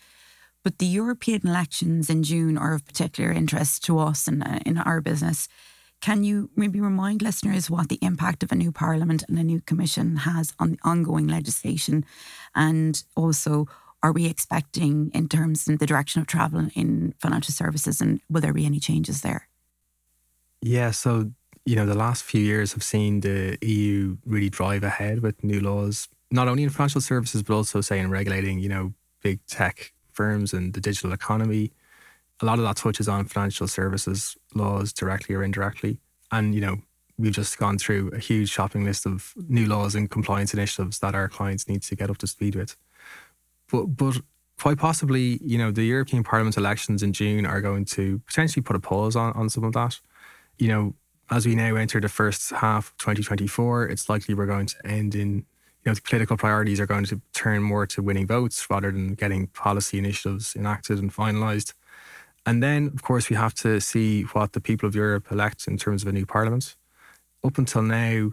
But 0.64 0.78
the 0.78 0.86
European 0.86 1.41
elections 1.47 2.09
in 2.09 2.24
June 2.24 2.57
are 2.57 2.76
of 2.76 2.86
particular 2.86 3.32
interest 3.32 3.84
to 3.86 3.99
us 3.99 4.28
and 4.28 4.43
in, 4.43 4.51
uh, 4.51 4.59
in 4.66 4.78
our 4.78 5.01
business. 5.01 5.47
Can 6.01 6.24
you 6.24 6.49
maybe 6.55 6.80
remind 6.80 7.22
listeners 7.22 7.70
what 7.70 7.89
the 7.89 7.99
impact 8.01 8.43
of 8.43 8.51
a 8.51 8.55
new 8.55 8.72
parliament 8.72 9.24
and 9.28 9.38
a 9.38 9.43
new 9.43 9.62
commission 9.62 10.18
has 10.18 10.53
on 10.59 10.72
the 10.72 10.80
ongoing 10.84 11.28
legislation? 11.28 12.05
And 12.55 13.03
also, 13.16 13.68
are 14.03 14.12
we 14.12 14.26
expecting 14.26 15.12
in 15.14 15.30
terms 15.30 15.68
of 15.68 15.78
the 15.78 15.86
direction 15.86 16.22
of 16.22 16.28
travel 16.28 16.70
in 16.74 17.14
financial 17.20 17.53
services 17.53 18.01
and 18.01 18.20
will 18.30 18.41
there 18.41 18.53
be 18.53 18.66
any 18.66 18.80
changes 18.80 19.22
there? 19.22 19.47
Yeah, 20.62 20.91
so 20.91 21.32
you 21.66 21.76
know, 21.76 21.86
the 21.86 21.95
last 21.95 22.24
few 22.24 22.41
years 22.41 22.74
have 22.74 22.84
seen 22.84 23.22
the 23.22 23.57
EU 23.62 24.18
really 24.26 24.49
drive 24.49 24.84
ahead 24.84 25.22
with 25.22 25.43
new 25.43 25.59
laws, 25.59 26.07
not 26.32 26.47
only 26.47 26.64
in 26.64 26.70
financial 26.70 27.01
services, 27.01 27.43
but 27.43 27.53
also, 27.53 27.82
say, 27.82 27.99
in 27.99 28.09
regulating, 28.09 28.59
you 28.59 28.70
know, 28.70 28.93
big 29.22 29.45
tech 29.45 29.93
firms 30.14 30.53
and 30.53 30.74
the 30.74 30.82
digital 30.82 31.14
economy. 31.14 31.72
A 32.41 32.45
lot 32.45 32.57
of 32.59 32.66
that 32.66 32.78
touches 32.78 33.07
on 33.07 33.26
financial 33.26 33.68
services 33.68 34.38
laws 34.53 34.93
directly 34.93 35.36
or 35.36 35.43
indirectly. 35.43 35.99
And, 36.32 36.55
you 36.55 36.62
know, 36.62 36.78
we've 37.18 37.34
just 37.34 37.57
gone 37.57 37.78
through 37.78 38.09
a 38.14 38.20
huge 38.20 38.49
shopping 38.49 38.84
list 38.84 39.05
of 39.05 39.34
new 39.47 39.68
laws 39.68 39.95
and 39.95 40.09
compliance 40.09 40.53
initiatives 40.53 40.99
that 40.99 41.14
our 41.14 41.30
clients 41.30 41.68
need 41.68 41.84
to 41.84 41.95
get 41.95 42.09
up 42.09 42.18
to 42.20 42.28
speed 42.28 42.55
with. 42.55 42.76
But, 43.72 43.86
but 43.86 44.18
quite 44.59 44.78
possibly, 44.78 45.39
you 45.43 45.57
know, 45.57 45.72
the 45.72 45.84
European 45.84 46.24
Parliament 46.24 46.57
elections 46.57 47.03
in 47.03 47.14
June 47.14 47.45
are 47.45 47.62
going 47.62 47.86
to 47.86 48.20
potentially 48.28 48.64
put 48.64 48.76
a 48.76 48.80
pause 48.80 49.16
on, 49.16 49.34
on 49.34 49.49
some 49.49 49.64
of 49.64 49.74
that. 49.74 49.99
You 50.57 50.68
know, 50.68 50.95
as 51.32 51.45
we 51.45 51.55
now 51.55 51.76
enter 51.76 51.99
the 51.99 52.09
first 52.09 52.51
half 52.51 52.89
of 52.89 52.97
2024, 52.97 53.88
it's 53.88 54.09
likely 54.09 54.36
we're 54.36 54.45
going 54.45 54.68
to 54.68 54.86
end 54.86 55.16
in 55.16 55.45
you 55.84 55.89
know, 55.89 55.95
the 55.95 56.01
political 56.01 56.38
priorities 56.38 56.79
are 56.79 56.86
going 56.86 57.05
to 57.05 57.21
turn 57.34 57.63
more 57.63 57.88
to 57.88 58.03
winning 58.03 58.27
votes 58.27 58.67
rather 58.69 58.91
than 58.91 59.15
getting 59.15 59.47
policy 59.47 59.97
initiatives 59.97 60.55
enacted 60.55 60.99
and 60.99 61.13
finalised. 61.13 61.73
And 62.45 62.61
then, 62.61 62.91
of 62.93 63.03
course, 63.03 63.29
we 63.29 63.36
have 63.36 63.53
to 63.55 63.79
see 63.79 64.23
what 64.23 64.53
the 64.53 64.61
people 64.61 64.88
of 64.88 64.95
Europe 64.95 65.32
elect 65.32 65.67
in 65.67 65.77
terms 65.77 66.03
of 66.03 66.07
a 66.07 66.11
new 66.11 66.25
parliament. 66.25 66.75
Up 67.43 67.57
until 67.57 67.82
now, 67.82 68.32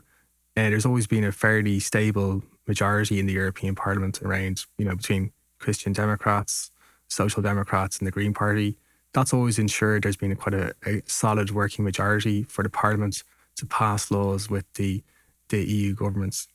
uh, 0.57 0.71
there's 0.71 0.87
always 0.87 1.07
been 1.07 1.25
a 1.25 1.33
fairly 1.33 1.79
stable 1.79 2.43
majority 2.67 3.19
in 3.19 3.27
the 3.27 3.33
European 3.33 3.75
Parliament 3.75 4.21
around, 4.23 4.67
you 4.77 4.85
know, 4.85 4.97
between 4.97 5.33
Christian 5.59 5.93
Democrats, 5.93 6.71
Social 7.07 7.43
Democrats, 7.43 7.99
and 7.99 8.07
the 8.07 8.11
Green 8.11 8.35
Party. 8.35 8.77
That's 9.13 9.33
always 9.33 9.59
ensured 9.59 10.03
there's 10.03 10.17
been 10.17 10.33
a, 10.33 10.37
quite 10.37 10.55
a, 10.55 10.75
a 10.87 11.03
solid 11.07 11.51
working 11.51 11.85
majority 11.85 12.43
for 12.43 12.63
the 12.63 12.69
Parliament 12.69 13.23
to 13.57 13.67
pass 13.67 14.11
laws 14.11 14.51
with 14.51 14.71
the 14.75 15.03
the 15.49 15.65
EU 15.65 15.95
governments. 15.95 16.47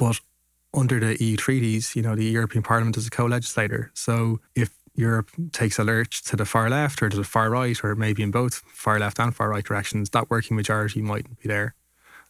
But 0.00 0.18
under 0.72 0.98
the 0.98 1.22
EU 1.22 1.36
treaties, 1.36 1.94
you 1.94 2.00
know, 2.00 2.16
the 2.16 2.24
European 2.24 2.62
Parliament 2.62 2.96
is 2.96 3.06
a 3.06 3.10
co-legislator. 3.10 3.90
So 3.92 4.40
if 4.54 4.70
Europe 4.94 5.30
takes 5.52 5.78
a 5.78 5.84
lurch 5.84 6.22
to 6.22 6.36
the 6.36 6.46
far 6.46 6.70
left 6.70 7.02
or 7.02 7.10
to 7.10 7.16
the 7.18 7.22
far 7.22 7.50
right, 7.50 7.78
or 7.84 7.94
maybe 7.94 8.22
in 8.22 8.30
both 8.30 8.62
far 8.72 8.98
left 8.98 9.20
and 9.20 9.36
far 9.36 9.50
right 9.50 9.62
directions, 9.62 10.08
that 10.10 10.30
working 10.30 10.56
majority 10.56 11.02
mightn't 11.02 11.38
be 11.42 11.48
there. 11.50 11.74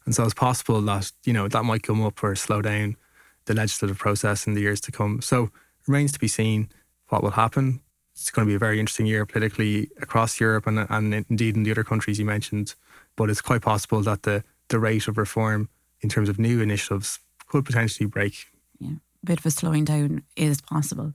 And 0.05 0.17
so 0.17 0.25
it's 0.25 0.35
possible 0.35 0.81
that, 0.81 1.13
you 1.25 1.33
know, 1.33 1.47
that 1.47 1.63
might 1.63 1.85
come 1.85 2.03
up 2.03 2.25
or 2.25 2.35
slow 2.35 2.61
down 2.61 2.97
the 3.45 3.55
legislative 3.55 3.99
process 3.99 4.49
in 4.49 4.55
the 4.55 4.63
years 4.63 4.81
to 4.81 4.91
come. 4.91 5.23
So 5.23 5.45
it 5.45 5.87
remains 5.87 6.11
to 6.11 6.19
be 6.19 6.27
seen 6.27 6.71
what 7.07 7.23
will 7.23 7.31
happen. 7.31 7.83
It's 8.15 8.33
going 8.33 8.49
to 8.49 8.51
be 8.51 8.57
a 8.57 8.59
very 8.59 8.81
interesting 8.81 9.07
year 9.07 9.25
politically 9.27 9.91
across 10.03 10.41
Europe 10.41 10.67
and, 10.67 10.89
and 10.91 11.15
indeed 11.31 11.55
in 11.55 11.63
the 11.63 11.71
other 11.71 11.85
countries 11.85 12.19
you 12.19 12.25
mentioned. 12.25 12.75
But 13.15 13.31
it's 13.31 13.41
quite 13.41 13.63
possible 13.63 14.03
that 14.03 14.25
the, 14.25 14.43
the 14.71 14.81
rate 14.81 15.07
of 15.07 15.17
reform 15.17 15.69
in 16.01 16.09
terms 16.09 16.29
of 16.29 16.37
new 16.37 16.61
initiatives 16.61 17.21
could 17.51 17.65
potentially 17.65 18.07
break. 18.07 18.47
Yeah, 18.79 18.95
a 19.23 19.27
bit 19.27 19.41
of 19.41 19.47
a 19.47 19.51
slowing 19.51 19.85
down 19.85 20.23
is 20.37 20.61
possible. 20.61 21.13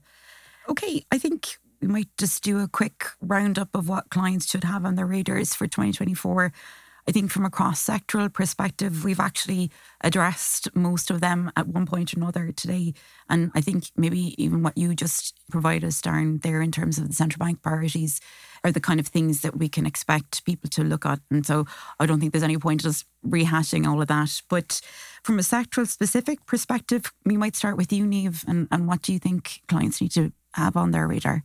Okay, 0.68 1.04
I 1.10 1.18
think 1.18 1.56
we 1.80 1.88
might 1.88 2.08
just 2.18 2.44
do 2.44 2.60
a 2.60 2.68
quick 2.68 3.06
roundup 3.20 3.74
of 3.74 3.88
what 3.88 4.10
clients 4.10 4.50
should 4.50 4.64
have 4.64 4.84
on 4.84 4.94
their 4.94 5.06
radars 5.06 5.54
for 5.54 5.66
2024. 5.66 6.52
I 7.08 7.12
think 7.12 7.30
from 7.30 7.44
a 7.44 7.50
cross 7.50 7.84
sectoral 7.84 8.32
perspective, 8.32 9.04
we've 9.04 9.20
actually 9.20 9.70
addressed 10.00 10.74
most 10.74 11.08
of 11.08 11.20
them 11.20 11.52
at 11.54 11.68
one 11.68 11.86
point 11.86 12.12
or 12.12 12.18
another 12.18 12.50
today. 12.50 12.94
And 13.30 13.52
I 13.54 13.60
think 13.60 13.84
maybe 13.96 14.34
even 14.42 14.64
what 14.64 14.76
you 14.76 14.92
just 14.92 15.38
provided 15.48 15.86
us, 15.86 16.00
Darren, 16.00 16.42
there 16.42 16.60
in 16.60 16.72
terms 16.72 16.98
of 16.98 17.06
the 17.06 17.14
central 17.14 17.44
bank 17.44 17.62
priorities 17.62 18.20
are 18.64 18.72
the 18.72 18.80
kind 18.80 18.98
of 18.98 19.06
things 19.06 19.42
that 19.42 19.56
we 19.56 19.68
can 19.68 19.86
expect 19.86 20.44
people 20.44 20.68
to 20.70 20.82
look 20.82 21.06
at. 21.06 21.20
And 21.30 21.46
so 21.46 21.66
I 22.00 22.06
don't 22.06 22.18
think 22.18 22.32
there's 22.32 22.42
any 22.42 22.58
point 22.58 22.82
just 22.82 23.04
rehashing 23.24 23.86
all 23.86 24.02
of 24.02 24.08
that. 24.08 24.42
But 24.48 24.80
from 25.22 25.38
a 25.38 25.42
sectoral 25.42 25.86
specific 25.86 26.44
perspective, 26.44 27.12
we 27.24 27.36
might 27.36 27.54
start 27.54 27.76
with 27.76 27.92
you, 27.92 28.04
Niamh, 28.04 28.44
and, 28.48 28.66
and 28.72 28.88
what 28.88 29.02
do 29.02 29.12
you 29.12 29.20
think 29.20 29.60
clients 29.68 30.00
need 30.00 30.10
to 30.12 30.32
have 30.54 30.76
on 30.76 30.90
their 30.90 31.06
radar? 31.06 31.44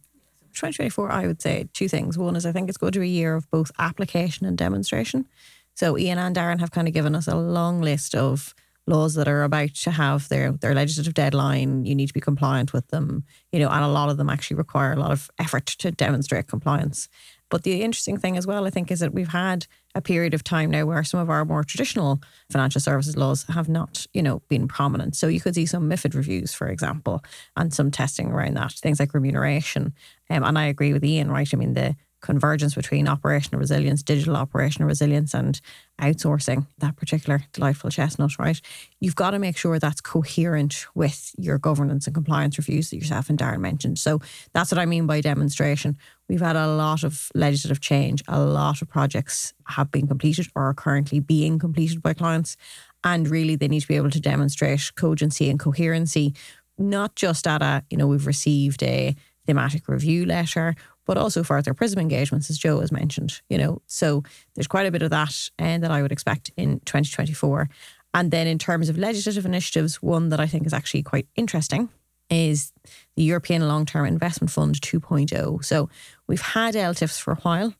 2024, 0.54 1.12
I 1.12 1.28
would 1.28 1.42
say 1.42 1.68
two 1.74 1.88
things. 1.88 2.18
One 2.18 2.36
is 2.36 2.46
I 2.46 2.52
think 2.52 2.70
it's 2.70 2.78
going 2.78 2.94
to 2.94 3.00
be 3.00 3.08
a 3.08 3.10
year 3.10 3.36
of 3.36 3.50
both 3.50 3.72
application 3.80 4.46
and 4.46 4.58
demonstration. 4.58 5.28
So 5.74 5.98
Ian 5.98 6.18
and 6.18 6.36
Darren 6.36 6.60
have 6.60 6.72
kind 6.72 6.88
of 6.88 6.94
given 6.94 7.16
us 7.16 7.28
a 7.28 7.36
long 7.36 7.82
list 7.82 8.16
of 8.16 8.54
laws 8.88 9.14
that 9.14 9.28
are 9.28 9.44
about 9.44 9.74
to 9.74 9.92
have 9.92 10.28
their 10.30 10.52
their 10.52 10.74
legislative 10.74 11.14
deadline. 11.14 11.86
You 11.86 11.96
need 11.96 12.08
to 12.08 12.14
be 12.14 12.22
compliant 12.22 12.74
with 12.74 12.88
them, 12.88 13.24
you 13.52 13.60
know, 13.60 13.70
and 13.70 13.84
a 13.84 13.88
lot 13.88 14.10
of 14.10 14.18
them 14.18 14.30
actually 14.30 14.58
require 14.58 14.94
a 14.94 15.00
lot 15.00 15.12
of 15.12 15.30
effort 15.40 15.66
to 15.68 15.92
demonstrate 15.92 16.48
compliance. 16.48 17.08
But 17.52 17.64
the 17.64 17.82
interesting 17.84 18.18
thing 18.18 18.38
as 18.38 18.48
well, 18.48 18.66
I 18.66 18.70
think, 18.70 18.90
is 18.92 19.02
that 19.02 19.14
we've 19.14 19.28
had 19.28 19.68
a 19.94 20.02
period 20.02 20.34
of 20.34 20.42
time 20.42 20.72
now 20.72 20.86
where 20.86 21.04
some 21.04 21.20
of 21.20 21.30
our 21.30 21.44
more 21.44 21.66
traditional 21.66 22.22
financial 22.50 22.80
services 22.80 23.18
laws 23.18 23.44
have 23.50 23.68
not, 23.68 24.08
you 24.14 24.24
know, 24.24 24.42
been 24.48 24.70
prominent. 24.70 25.18
So 25.18 25.28
you 25.28 25.42
could 25.42 25.56
see 25.56 25.66
some 25.66 25.90
MIFID 25.90 26.16
reviews, 26.16 26.54
for 26.54 26.70
example, 26.70 27.22
and 27.58 27.74
some 27.74 27.92
testing 27.92 28.32
around 28.32 28.56
that, 28.56 28.72
things 28.72 29.02
like 29.02 29.14
remuneration. 29.14 29.94
Um, 30.30 30.46
and 30.46 30.58
I 30.58 30.68
agree 30.68 30.94
with 30.94 31.04
Ian, 31.04 31.30
right? 31.30 31.54
I 31.54 31.58
mean, 31.58 31.74
the 31.74 31.98
convergence 32.22 32.76
between 32.76 33.08
operational 33.08 33.60
resilience, 33.60 34.04
digital 34.04 34.36
operational 34.36 34.88
resilience, 34.88 35.34
and 35.34 35.60
outsourcing, 36.00 36.66
that 36.80 36.96
particular 36.96 37.44
delightful 37.54 37.90
chestnut, 37.90 38.38
right? 38.40 38.60
You've 39.00 39.16
got 39.16 39.32
to 39.32 39.40
make 39.40 39.58
sure 39.58 39.78
that's 39.80 40.02
coherent 40.02 40.86
with 40.96 41.34
your 41.38 41.58
governance 41.58 42.08
and 42.08 42.14
compliance 42.14 42.58
reviews 42.58 42.90
that 42.90 42.98
yourself 42.98 43.30
and 43.30 43.38
Darren 43.38 43.60
mentioned. 43.60 44.00
So 44.00 44.22
that's 44.54 44.72
what 44.72 44.80
I 44.80 44.86
mean 44.86 45.06
by 45.08 45.22
demonstration. 45.22 45.98
We've 46.30 46.42
had 46.42 46.56
a 46.56 46.68
lot 46.68 47.04
of 47.04 47.30
legislative 47.36 47.82
change, 47.82 48.24
a 48.28 48.40
lot 48.40 48.82
of 48.82 48.90
projects 48.90 49.54
have 49.68 49.92
been 49.92 50.08
completed 50.08 50.48
or 50.56 50.64
are 50.64 50.74
currently 50.74 51.20
being 51.20 51.60
completed 51.60 52.02
by 52.02 52.14
clients. 52.14 52.58
And 53.04 53.28
really, 53.28 53.56
they 53.56 53.68
need 53.68 53.82
to 53.82 53.88
be 53.88 53.96
able 53.96 54.12
to 54.12 54.20
demonstrate 54.20 54.92
cogency 54.96 55.50
and 55.50 55.60
coherency 55.60 56.36
not 56.82 57.16
just 57.16 57.48
at 57.48 57.62
a, 57.62 57.84
you 57.90 57.98
know, 57.98 58.08
we've 58.08 58.28
received 58.28 58.84
a 58.84 59.16
thematic 59.46 59.88
review 59.88 60.26
letter, 60.26 60.76
but 61.12 61.18
also 61.18 61.44
further 61.44 61.74
PRISM 61.74 62.00
engagements, 62.00 62.50
as 62.50 62.58
Joe 62.58 62.80
has 62.80 62.90
mentioned, 62.90 63.42
you 63.50 63.58
know. 63.58 63.82
So 63.86 64.24
there's 64.56 64.66
quite 64.66 64.86
a 64.86 64.92
bit 64.92 65.02
of 65.02 65.10
that 65.10 65.50
and 65.60 65.84
uh, 65.84 65.90
that 65.90 65.94
I 65.94 66.02
would 66.02 66.14
expect 66.14 66.52
in 66.56 66.80
2024. 66.86 67.70
And 68.14 68.32
then 68.32 68.48
in 68.48 68.58
terms 68.58 68.88
of 68.88 68.98
legislative 68.98 69.46
initiatives, 69.46 70.02
one 70.02 70.30
that 70.30 70.40
I 70.40 70.48
think 70.48 70.66
is 70.66 70.72
actually 70.72 71.04
quite 71.04 71.28
interesting 71.36 71.90
is 72.30 72.72
the 73.18 73.24
European 73.24 73.68
Long 73.68 73.86
Term 73.86 74.06
Investment 74.06 74.52
Fund 74.52 74.80
2.0. 74.80 75.66
So 75.66 75.90
we've 76.28 76.40
had 76.40 76.76
ELTIFs 76.76 77.20
for 77.20 77.34
a 77.34 77.42
while. 77.42 77.74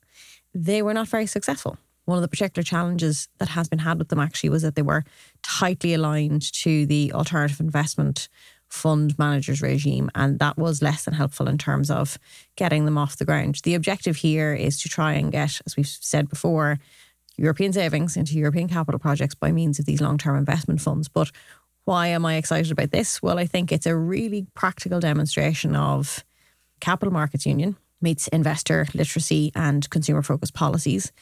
They 0.52 0.82
were 0.82 0.92
not 0.92 1.08
very 1.08 1.24
successful. 1.24 1.78
One 2.04 2.18
of 2.18 2.22
the 2.22 2.28
particular 2.28 2.62
challenges 2.62 3.30
that 3.38 3.48
has 3.48 3.66
been 3.66 3.78
had 3.78 3.98
with 3.98 4.10
them 4.10 4.20
actually 4.20 4.50
was 4.50 4.60
that 4.60 4.74
they 4.74 4.82
were 4.82 5.04
tightly 5.42 5.94
aligned 5.94 6.52
to 6.52 6.84
the 6.84 7.14
alternative 7.14 7.60
investment 7.60 8.28
fund 8.72 9.18
managers 9.18 9.60
regime, 9.60 10.10
and 10.14 10.38
that 10.38 10.56
was 10.56 10.80
less 10.80 11.04
than 11.04 11.12
helpful 11.12 11.46
in 11.46 11.58
terms 11.58 11.90
of 11.90 12.18
getting 12.56 12.86
them 12.86 12.96
off 12.96 13.16
the 13.16 13.24
ground. 13.24 13.60
The 13.64 13.74
objective 13.74 14.16
here 14.16 14.54
is 14.54 14.80
to 14.80 14.88
try 14.88 15.12
and 15.12 15.30
get, 15.30 15.60
as 15.66 15.76
we've 15.76 15.86
said 15.86 16.28
before, 16.28 16.78
European 17.36 17.74
savings 17.74 18.16
into 18.16 18.38
European 18.38 18.68
capital 18.68 18.98
projects 18.98 19.34
by 19.34 19.52
means 19.52 19.78
of 19.78 19.84
these 19.84 20.00
long 20.00 20.16
term 20.16 20.36
investment 20.36 20.80
funds. 20.80 21.06
But 21.06 21.30
why 21.84 22.08
am 22.08 22.24
I 22.24 22.36
excited 22.36 22.72
about 22.72 22.92
this? 22.92 23.22
Well, 23.22 23.38
I 23.38 23.46
think 23.46 23.72
it's 23.72 23.86
a 23.86 23.96
really 23.96 24.46
practical 24.54 25.00
demonstration 25.00 25.76
of 25.76 26.24
capital 26.80 27.12
markets 27.12 27.44
union 27.44 27.76
meets 28.00 28.26
investor 28.28 28.86
literacy 28.94 29.52
and 29.54 29.88
consumer 29.90 30.22
focused 30.22 30.54
policies 30.54 31.12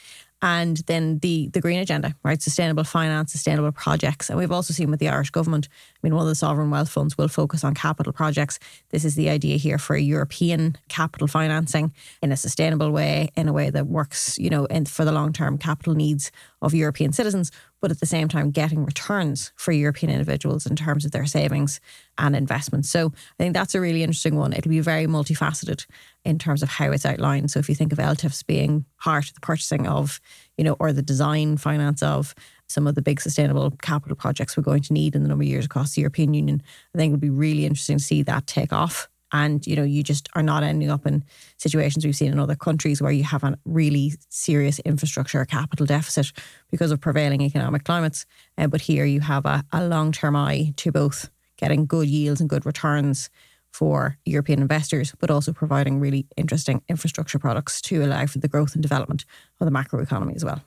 and 0.43 0.79
then 0.87 1.19
the 1.19 1.49
the 1.49 1.61
green 1.61 1.79
agenda, 1.79 2.15
right? 2.23 2.41
Sustainable 2.41 2.85
finance, 2.85 3.33
sustainable 3.33 3.73
projects. 3.73 4.31
And 4.31 4.39
we've 4.39 4.53
also 4.53 4.73
seen 4.73 4.91
with 4.91 5.01
the 5.01 5.09
Irish 5.09 5.31
government, 5.31 5.69
I 5.71 5.99
mean, 6.03 6.15
one 6.15 6.23
of 6.23 6.29
the 6.29 6.35
sovereign 6.35 6.71
wealth 6.71 6.89
funds 6.89 7.19
will 7.19 7.29
focus 7.29 7.65
on 7.65 7.75
capital 7.75 8.13
projects. 8.13 8.59
This 8.91 9.05
is 9.05 9.15
the 9.15 9.29
idea 9.29 9.57
here 9.57 9.79
for 9.79 9.97
European 9.97 10.77
capital 10.89 11.27
financing 11.27 11.93
in 12.23 12.33
a 12.33 12.37
sustainable 12.37 12.91
way, 12.91 13.31
in 13.37 13.49
a 13.49 13.53
way 13.53 13.71
that 13.71 13.87
works, 13.87 14.39
you 14.39 14.51
know, 14.51 14.67
and 14.67 14.89
for 14.89 15.05
the 15.05 15.13
long 15.13 15.33
term 15.33 15.59
capital 15.59 15.95
needs 15.95 16.33
of 16.63 16.75
European 16.75 17.13
citizens, 17.13 17.51
but 17.81 17.91
at 17.91 18.01
the 18.01 18.07
same 18.07 18.29
time 18.29 18.51
getting 18.51 18.85
returns 18.85 19.53
for 19.57 19.73
European 19.73 20.13
individuals 20.13 20.67
in 20.67 20.77
terms 20.77 21.05
of 21.05 21.13
their 21.13 21.27
savings 21.27 21.81
and 22.19 22.37
investments. 22.37 22.91
So 22.91 23.07
I 23.09 23.43
think 23.43 23.55
that's 23.55 23.75
a 23.75 23.81
really 23.81 24.03
interesting 24.03 24.37
one. 24.37 24.53
It'll 24.53 24.69
be 24.71 24.81
very 24.81 25.07
multifaceted 25.07 25.87
in 26.25 26.39
terms 26.39 26.63
of 26.63 26.69
how 26.69 26.91
it's 26.93 27.07
outlined. 27.07 27.51
So 27.51 27.59
if 27.59 27.69
you 27.69 27.75
think 27.75 27.93
of 27.93 27.99
ELTIFs 27.99 28.47
being 28.47 28.85
part 28.99 29.29
of 29.29 29.35
the 29.35 29.41
purchasing 29.41 29.87
of, 29.87 30.21
you 30.59 30.65
know, 30.65 30.77
or 30.79 30.93
the 30.93 31.03
design 31.03 31.57
finance 31.57 32.03
of 32.03 32.35
some 32.69 32.87
of 32.87 32.95
the 32.95 33.03
big 33.03 33.21
sustainable 33.21 33.71
capital 33.83 34.17
projects 34.17 34.57
we're 34.57 34.63
going 34.63 34.83
to 34.83 34.93
need 34.93 35.17
in 35.17 35.23
the 35.23 35.29
number 35.29 35.43
of 35.43 35.49
years 35.49 35.65
across 35.65 35.95
the 35.95 36.03
European 36.03 36.35
Union, 36.35 36.63
I 36.95 36.99
think 36.99 37.11
it 37.11 37.13
would 37.13 37.21
be 37.21 37.31
really 37.31 37.67
interesting 37.67 37.99
to 37.99 38.05
see 38.05 38.23
that 38.23 38.47
take 38.47 38.73
off 38.73 39.09
and 39.33 39.67
you 39.67 39.77
know 39.77 39.83
you 39.83 40.03
just 40.03 40.29
are 40.35 40.43
not 40.43 40.63
ending 40.63 40.91
up 40.91 41.07
in 41.07 41.25
situations 41.57 42.05
we've 42.05 42.17
seen 42.17 42.33
in 42.33 42.39
other 42.39 42.57
countries 42.57 43.01
where 43.01 43.13
you 43.13 43.25
have 43.25 43.45
a 43.45 43.59
really 43.65 44.13
serious 44.29 44.79
infrastructure 44.81 45.45
capital 45.45 45.87
deficit 45.87 46.33
because 46.71 46.91
of 46.91 47.01
prevailing 47.01 47.41
economic 47.41 47.85
climates 47.85 48.27
uh, 48.59 48.67
but 48.67 48.81
here 48.81 49.05
you 49.05 49.21
have 49.21 49.47
a, 49.47 49.65
a 49.73 49.87
long-term 49.87 50.37
eye 50.37 50.73
to 50.77 50.93
both 50.93 51.31
getting 51.57 51.87
good 51.87 52.09
yields 52.09 52.41
and 52.41 52.51
good 52.51 52.65
returns 52.65 53.31
for 53.73 54.19
European 54.25 54.61
investors, 54.61 55.15
but 55.21 55.31
also 55.31 55.53
providing 55.53 56.01
really 56.01 56.27
interesting 56.37 56.83
infrastructure 56.89 57.39
products 57.39 57.81
to 57.83 58.03
allow 58.05 58.27
for 58.27 58.39
the 58.39 58.49
growth 58.49 58.75
and 58.75 58.83
development 58.83 59.25
of 59.61 59.65
the 59.65 59.71
macro 59.71 60.03
economy 60.03 60.35
as 60.35 60.45
well. 60.45 60.61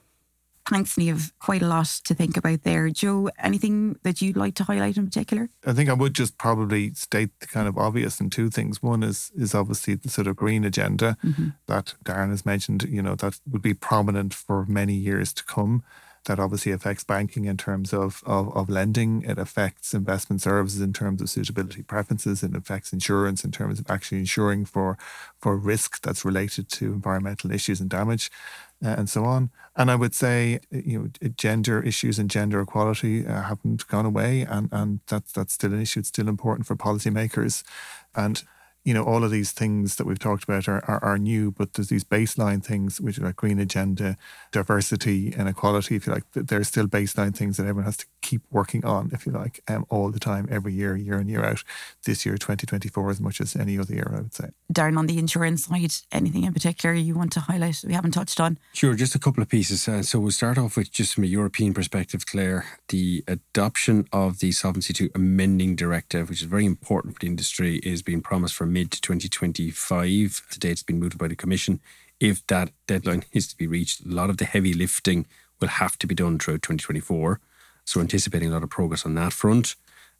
Thanks, 0.68 0.96
Niamh. 0.96 1.30
Quite 1.40 1.60
a 1.60 1.66
lot 1.66 1.86
to 2.04 2.14
think 2.14 2.38
about 2.38 2.62
there. 2.62 2.88
Joe, 2.88 3.28
anything 3.38 3.98
that 4.02 4.22
you'd 4.22 4.36
like 4.36 4.54
to 4.54 4.64
highlight 4.64 4.96
in 4.96 5.04
particular? 5.04 5.50
I 5.66 5.74
think 5.74 5.90
I 5.90 5.94
would 5.94 6.14
just 6.14 6.38
probably 6.38 6.94
state 6.94 7.38
the 7.40 7.46
kind 7.46 7.68
of 7.68 7.76
obvious 7.76 8.18
in 8.18 8.30
two 8.30 8.48
things. 8.48 8.82
One 8.82 9.02
is 9.02 9.30
is 9.36 9.54
obviously 9.54 9.94
the 9.94 10.08
sort 10.08 10.26
of 10.26 10.36
green 10.36 10.64
agenda 10.64 11.18
mm-hmm. 11.22 11.50
that 11.66 11.94
Darren 12.04 12.30
has 12.30 12.46
mentioned, 12.46 12.84
you 12.84 13.02
know, 13.02 13.14
that 13.16 13.38
would 13.50 13.62
be 13.62 13.74
prominent 13.74 14.32
for 14.32 14.64
many 14.64 14.94
years 14.94 15.34
to 15.34 15.44
come 15.44 15.82
that 16.24 16.40
obviously 16.40 16.72
affects 16.72 17.04
banking 17.04 17.44
in 17.44 17.56
terms 17.56 17.92
of, 17.92 18.22
of, 18.24 18.54
of, 18.56 18.70
lending. 18.70 19.22
It 19.22 19.38
affects 19.38 19.92
investment 19.92 20.40
services 20.40 20.80
in 20.80 20.92
terms 20.92 21.20
of 21.20 21.28
suitability 21.28 21.82
preferences. 21.82 22.42
It 22.42 22.56
affects 22.56 22.92
insurance 22.92 23.44
in 23.44 23.52
terms 23.52 23.78
of 23.78 23.90
actually 23.90 24.18
insuring 24.18 24.64
for, 24.64 24.96
for 25.38 25.56
risk 25.56 26.02
that's 26.02 26.24
related 26.24 26.70
to 26.70 26.86
environmental 26.94 27.50
issues 27.52 27.80
and 27.80 27.90
damage 27.90 28.30
uh, 28.84 28.94
and 28.98 29.08
so 29.08 29.24
on. 29.24 29.50
And 29.76 29.90
I 29.90 29.96
would 29.96 30.14
say, 30.14 30.60
you 30.70 30.98
know, 31.22 31.30
gender 31.36 31.80
issues 31.82 32.18
and 32.18 32.30
gender 32.30 32.60
equality 32.60 33.26
uh, 33.26 33.42
haven't 33.42 33.86
gone 33.88 34.06
away, 34.06 34.42
and, 34.42 34.68
and 34.72 35.00
that's, 35.06 35.32
that's 35.32 35.54
still 35.54 35.72
an 35.72 35.80
issue. 35.80 36.00
It's 36.00 36.08
still 36.08 36.28
important 36.28 36.66
for 36.66 36.76
policymakers. 36.76 37.62
And 38.14 38.42
you 38.84 38.92
know, 38.92 39.02
all 39.02 39.24
of 39.24 39.30
these 39.30 39.50
things 39.50 39.96
that 39.96 40.06
we've 40.06 40.18
talked 40.18 40.44
about 40.44 40.68
are, 40.68 40.84
are, 40.84 41.02
are, 41.02 41.18
new, 41.18 41.50
but 41.50 41.72
there's 41.72 41.88
these 41.88 42.04
baseline 42.04 42.62
things, 42.62 43.00
which 43.00 43.18
are 43.18 43.24
like 43.24 43.36
green 43.36 43.58
agenda, 43.58 44.18
diversity 44.52 45.32
and 45.36 45.48
equality, 45.48 45.96
if 45.96 46.06
you 46.06 46.12
like. 46.12 46.24
There's 46.32 46.68
still 46.68 46.86
baseline 46.86 47.34
things 47.34 47.56
that 47.56 47.62
everyone 47.62 47.84
has 47.84 47.96
to 47.96 48.06
keep 48.24 48.42
working 48.50 48.84
on, 48.84 49.10
if 49.12 49.26
you 49.26 49.32
like, 49.32 49.60
um, 49.68 49.86
all 49.90 50.10
the 50.10 50.18
time, 50.18 50.48
every 50.50 50.72
year, 50.72 50.96
year 50.96 51.20
in, 51.20 51.28
year 51.28 51.44
out. 51.44 51.62
This 52.04 52.24
year, 52.24 52.36
2024, 52.36 53.10
as 53.10 53.20
much 53.20 53.40
as 53.40 53.54
any 53.54 53.78
other 53.78 53.94
year, 53.94 54.10
I 54.12 54.20
would 54.22 54.34
say. 54.34 54.48
Darren, 54.72 54.98
on 54.98 55.06
the 55.06 55.18
insurance 55.18 55.66
side, 55.66 55.92
anything 56.10 56.44
in 56.44 56.52
particular 56.52 56.94
you 56.94 57.14
want 57.14 57.32
to 57.32 57.40
highlight 57.40 57.84
we 57.86 57.92
haven't 57.92 58.12
touched 58.12 58.40
on? 58.40 58.58
Sure, 58.72 58.94
just 58.94 59.14
a 59.14 59.18
couple 59.18 59.42
of 59.42 59.48
pieces. 59.48 59.86
Uh, 59.86 60.02
so 60.02 60.18
we'll 60.18 60.30
start 60.32 60.58
off 60.58 60.76
with 60.76 60.90
just 60.90 61.14
from 61.14 61.24
a 61.24 61.28
European 61.28 61.74
perspective, 61.74 62.26
Claire, 62.26 62.64
the 62.88 63.22
adoption 63.28 64.08
of 64.12 64.38
the 64.38 64.50
Solvency 64.52 65.04
II 65.04 65.10
amending 65.14 65.76
directive, 65.76 66.30
which 66.30 66.40
is 66.40 66.48
very 66.48 66.64
important 66.64 67.14
for 67.14 67.20
the 67.20 67.26
industry, 67.26 67.76
is 67.78 68.02
being 68.02 68.22
promised 68.22 68.54
for 68.54 68.66
mid 68.66 68.90
2025. 68.90 70.46
Today 70.50 70.70
it's 70.70 70.82
been 70.82 70.98
moved 70.98 71.18
by 71.18 71.28
the 71.28 71.36
Commission. 71.36 71.80
If 72.20 72.46
that 72.46 72.70
deadline 72.86 73.24
is 73.32 73.48
to 73.48 73.56
be 73.56 73.66
reached, 73.66 74.04
a 74.04 74.08
lot 74.08 74.30
of 74.30 74.38
the 74.38 74.46
heavy 74.46 74.72
lifting 74.72 75.26
will 75.60 75.68
have 75.68 75.98
to 75.98 76.06
be 76.06 76.14
done 76.14 76.38
throughout 76.38 76.62
2024. 76.62 77.40
So, 77.84 78.00
anticipating 78.00 78.50
a 78.50 78.52
lot 78.52 78.62
of 78.62 78.70
progress 78.70 79.04
on 79.04 79.14
that 79.14 79.32
front. 79.32 79.76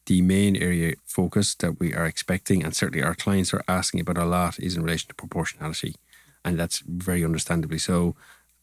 The 0.06 0.20
main 0.20 0.54
area 0.56 0.94
focus 1.06 1.54
that 1.56 1.80
we 1.80 1.94
are 1.94 2.04
expecting, 2.04 2.62
and 2.62 2.76
certainly 2.76 3.02
our 3.02 3.14
clients 3.14 3.54
are 3.54 3.64
asking 3.66 4.00
about 4.00 4.18
a 4.18 4.26
lot, 4.26 4.58
is 4.58 4.76
in 4.76 4.82
relation 4.82 5.08
to 5.08 5.14
proportionality. 5.14 5.96
And 6.44 6.58
that's 6.58 6.80
very 6.80 7.24
understandably 7.24 7.78
so. 7.78 8.14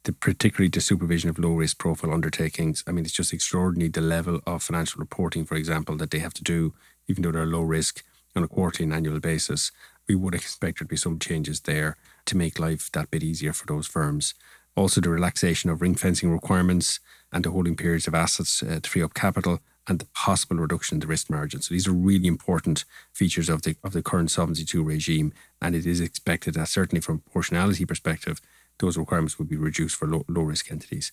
The, 0.03 0.13
particularly 0.13 0.69
the 0.69 0.81
supervision 0.81 1.29
of 1.29 1.37
low 1.37 1.53
risk 1.53 1.77
profile 1.77 2.13
undertakings. 2.13 2.83
I 2.87 2.91
mean, 2.91 3.05
it's 3.05 3.13
just 3.13 3.33
extraordinary 3.33 3.89
the 3.89 4.01
level 4.01 4.39
of 4.47 4.63
financial 4.63 4.99
reporting, 4.99 5.45
for 5.45 5.55
example, 5.55 5.95
that 5.97 6.09
they 6.09 6.17
have 6.19 6.33
to 6.35 6.43
do, 6.43 6.73
even 7.07 7.21
though 7.21 7.31
they're 7.31 7.45
low 7.45 7.61
risk 7.61 8.03
on 8.35 8.43
a 8.43 8.47
quarterly 8.47 8.85
and 8.85 8.93
annual 8.93 9.19
basis, 9.19 9.71
we 10.07 10.15
would 10.15 10.35
expect 10.35 10.79
there 10.79 10.85
to 10.85 10.89
be 10.89 10.97
some 10.97 11.19
changes 11.19 11.61
there 11.61 11.97
to 12.25 12.37
make 12.37 12.59
life 12.59 12.91
that 12.91 13.11
bit 13.11 13.23
easier 13.23 13.53
for 13.53 13.65
those 13.65 13.87
firms. 13.87 14.33
Also, 14.75 15.01
the 15.01 15.09
relaxation 15.09 15.69
of 15.69 15.81
ring 15.81 15.95
fencing 15.95 16.31
requirements 16.31 16.99
and 17.31 17.43
the 17.43 17.51
holding 17.51 17.75
periods 17.75 18.07
of 18.07 18.15
assets 18.15 18.61
uh, 18.63 18.79
to 18.81 18.89
free 18.89 19.03
up 19.03 19.13
capital 19.13 19.59
and 19.87 19.99
the 19.99 20.05
possible 20.13 20.57
reduction 20.57 20.95
in 20.95 20.99
the 20.99 21.07
risk 21.07 21.29
margin. 21.29 21.61
So 21.61 21.73
these 21.73 21.87
are 21.87 21.93
really 21.93 22.27
important 22.27 22.85
features 23.13 23.49
of 23.49 23.63
the 23.63 23.75
of 23.83 23.93
the 23.93 24.03
current 24.03 24.31
Solvency 24.31 24.65
II 24.77 24.83
regime, 24.83 25.33
and 25.61 25.75
it 25.75 25.85
is 25.85 25.99
expected 25.99 26.53
that 26.53 26.67
certainly 26.67 27.01
from 27.01 27.15
a 27.15 27.19
proportionality 27.19 27.85
perspective, 27.85 28.39
those 28.79 28.97
requirements 28.97 29.37
will 29.37 29.45
be 29.45 29.57
reduced 29.57 29.95
for 29.95 30.07
low, 30.07 30.25
low 30.27 30.43
risk 30.43 30.71
entities. 30.71 31.11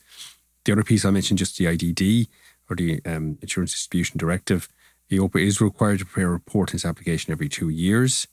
The 0.65 0.73
other 0.73 0.85
piece 0.85 1.05
I 1.05 1.11
mentioned, 1.11 1.39
just 1.39 1.57
the 1.57 1.65
IDD 1.65 2.29
or 2.69 2.77
the 2.77 3.01
um, 3.07 3.39
Insurance 3.41 3.73
Distribution 3.73 4.19
Directive, 4.19 4.69
EIOPA 5.11 5.41
is 5.41 5.61
required 5.61 6.01
to 6.01 6.05
prepare 6.05 6.29
a 6.29 6.33
report 6.33 6.71
in 6.71 6.77
its 6.77 6.85
application 6.85 7.33
every 7.33 7.49
two 7.49 7.71
years. 7.71 8.27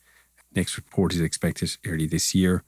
Next 0.54 0.76
report 0.76 1.14
is 1.14 1.22
expected 1.22 1.78
early 1.86 2.08
this 2.08 2.36
year. 2.36 2.64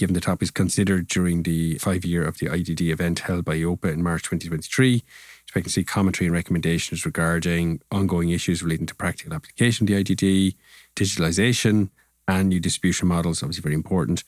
Given 0.00 0.14
the 0.14 0.20
topics 0.22 0.50
considered 0.50 1.08
during 1.08 1.42
the 1.42 1.76
five 1.76 2.06
year 2.06 2.24
of 2.24 2.38
the 2.38 2.46
IDD 2.46 2.90
event 2.90 3.18
held 3.18 3.44
by 3.44 3.56
EIOPA 3.56 3.92
in 3.92 4.02
March 4.02 4.22
2023, 4.22 5.02
expect 5.42 5.66
to 5.66 5.70
see 5.70 5.84
commentary 5.84 6.26
and 6.26 6.34
recommendations 6.34 7.04
regarding 7.04 7.82
ongoing 7.92 8.30
issues 8.30 8.62
relating 8.62 8.86
to 8.86 8.94
practical 8.94 9.34
application 9.34 9.84
of 9.84 9.88
the 9.88 10.02
IDD, 10.02 10.54
digitalisation, 10.96 11.90
and 12.26 12.48
new 12.48 12.58
distribution 12.58 13.08
models, 13.08 13.42
obviously 13.42 13.60
very 13.60 13.74
important 13.74 14.24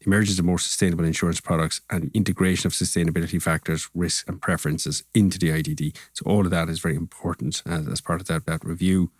the 0.00 0.06
emergence 0.06 0.40
of 0.40 0.44
more 0.44 0.58
sustainable 0.58 1.04
insurance 1.04 1.40
products 1.40 1.82
and 1.88 2.10
integration 2.14 2.66
of 2.66 2.72
sustainability 2.72 3.40
factors, 3.40 3.88
risks, 3.94 4.24
and 4.26 4.42
preferences 4.42 5.04
into 5.14 5.38
the 5.38 5.50
IDD. 5.50 5.96
So, 6.14 6.24
all 6.26 6.40
of 6.40 6.50
that 6.50 6.68
is 6.68 6.80
very 6.80 6.96
important 6.96 7.62
as, 7.64 7.86
as 7.86 8.00
part 8.00 8.20
of 8.20 8.26
that, 8.26 8.44
that 8.46 8.64
review. 8.64 9.12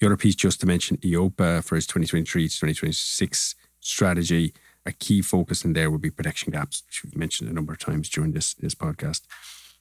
The 0.00 0.06
other 0.06 0.16
piece, 0.16 0.34
just 0.34 0.58
to 0.62 0.66
mention, 0.66 0.96
EIOPA 0.96 1.62
for 1.62 1.76
its 1.76 1.86
2023 1.86 2.48
to 2.48 2.54
2026 2.58 3.54
strategy, 3.78 4.52
a 4.86 4.92
key 4.92 5.22
focus 5.22 5.64
in 5.64 5.72
there 5.72 5.90
would 5.90 6.02
be 6.02 6.10
protection 6.10 6.52
gaps, 6.52 6.82
which 6.86 7.02
we've 7.04 7.16
mentioned 7.16 7.50
a 7.50 7.54
number 7.54 7.72
of 7.72 7.78
times 7.78 8.08
during 8.08 8.32
this, 8.32 8.54
this 8.54 8.74
podcast. 8.74 9.22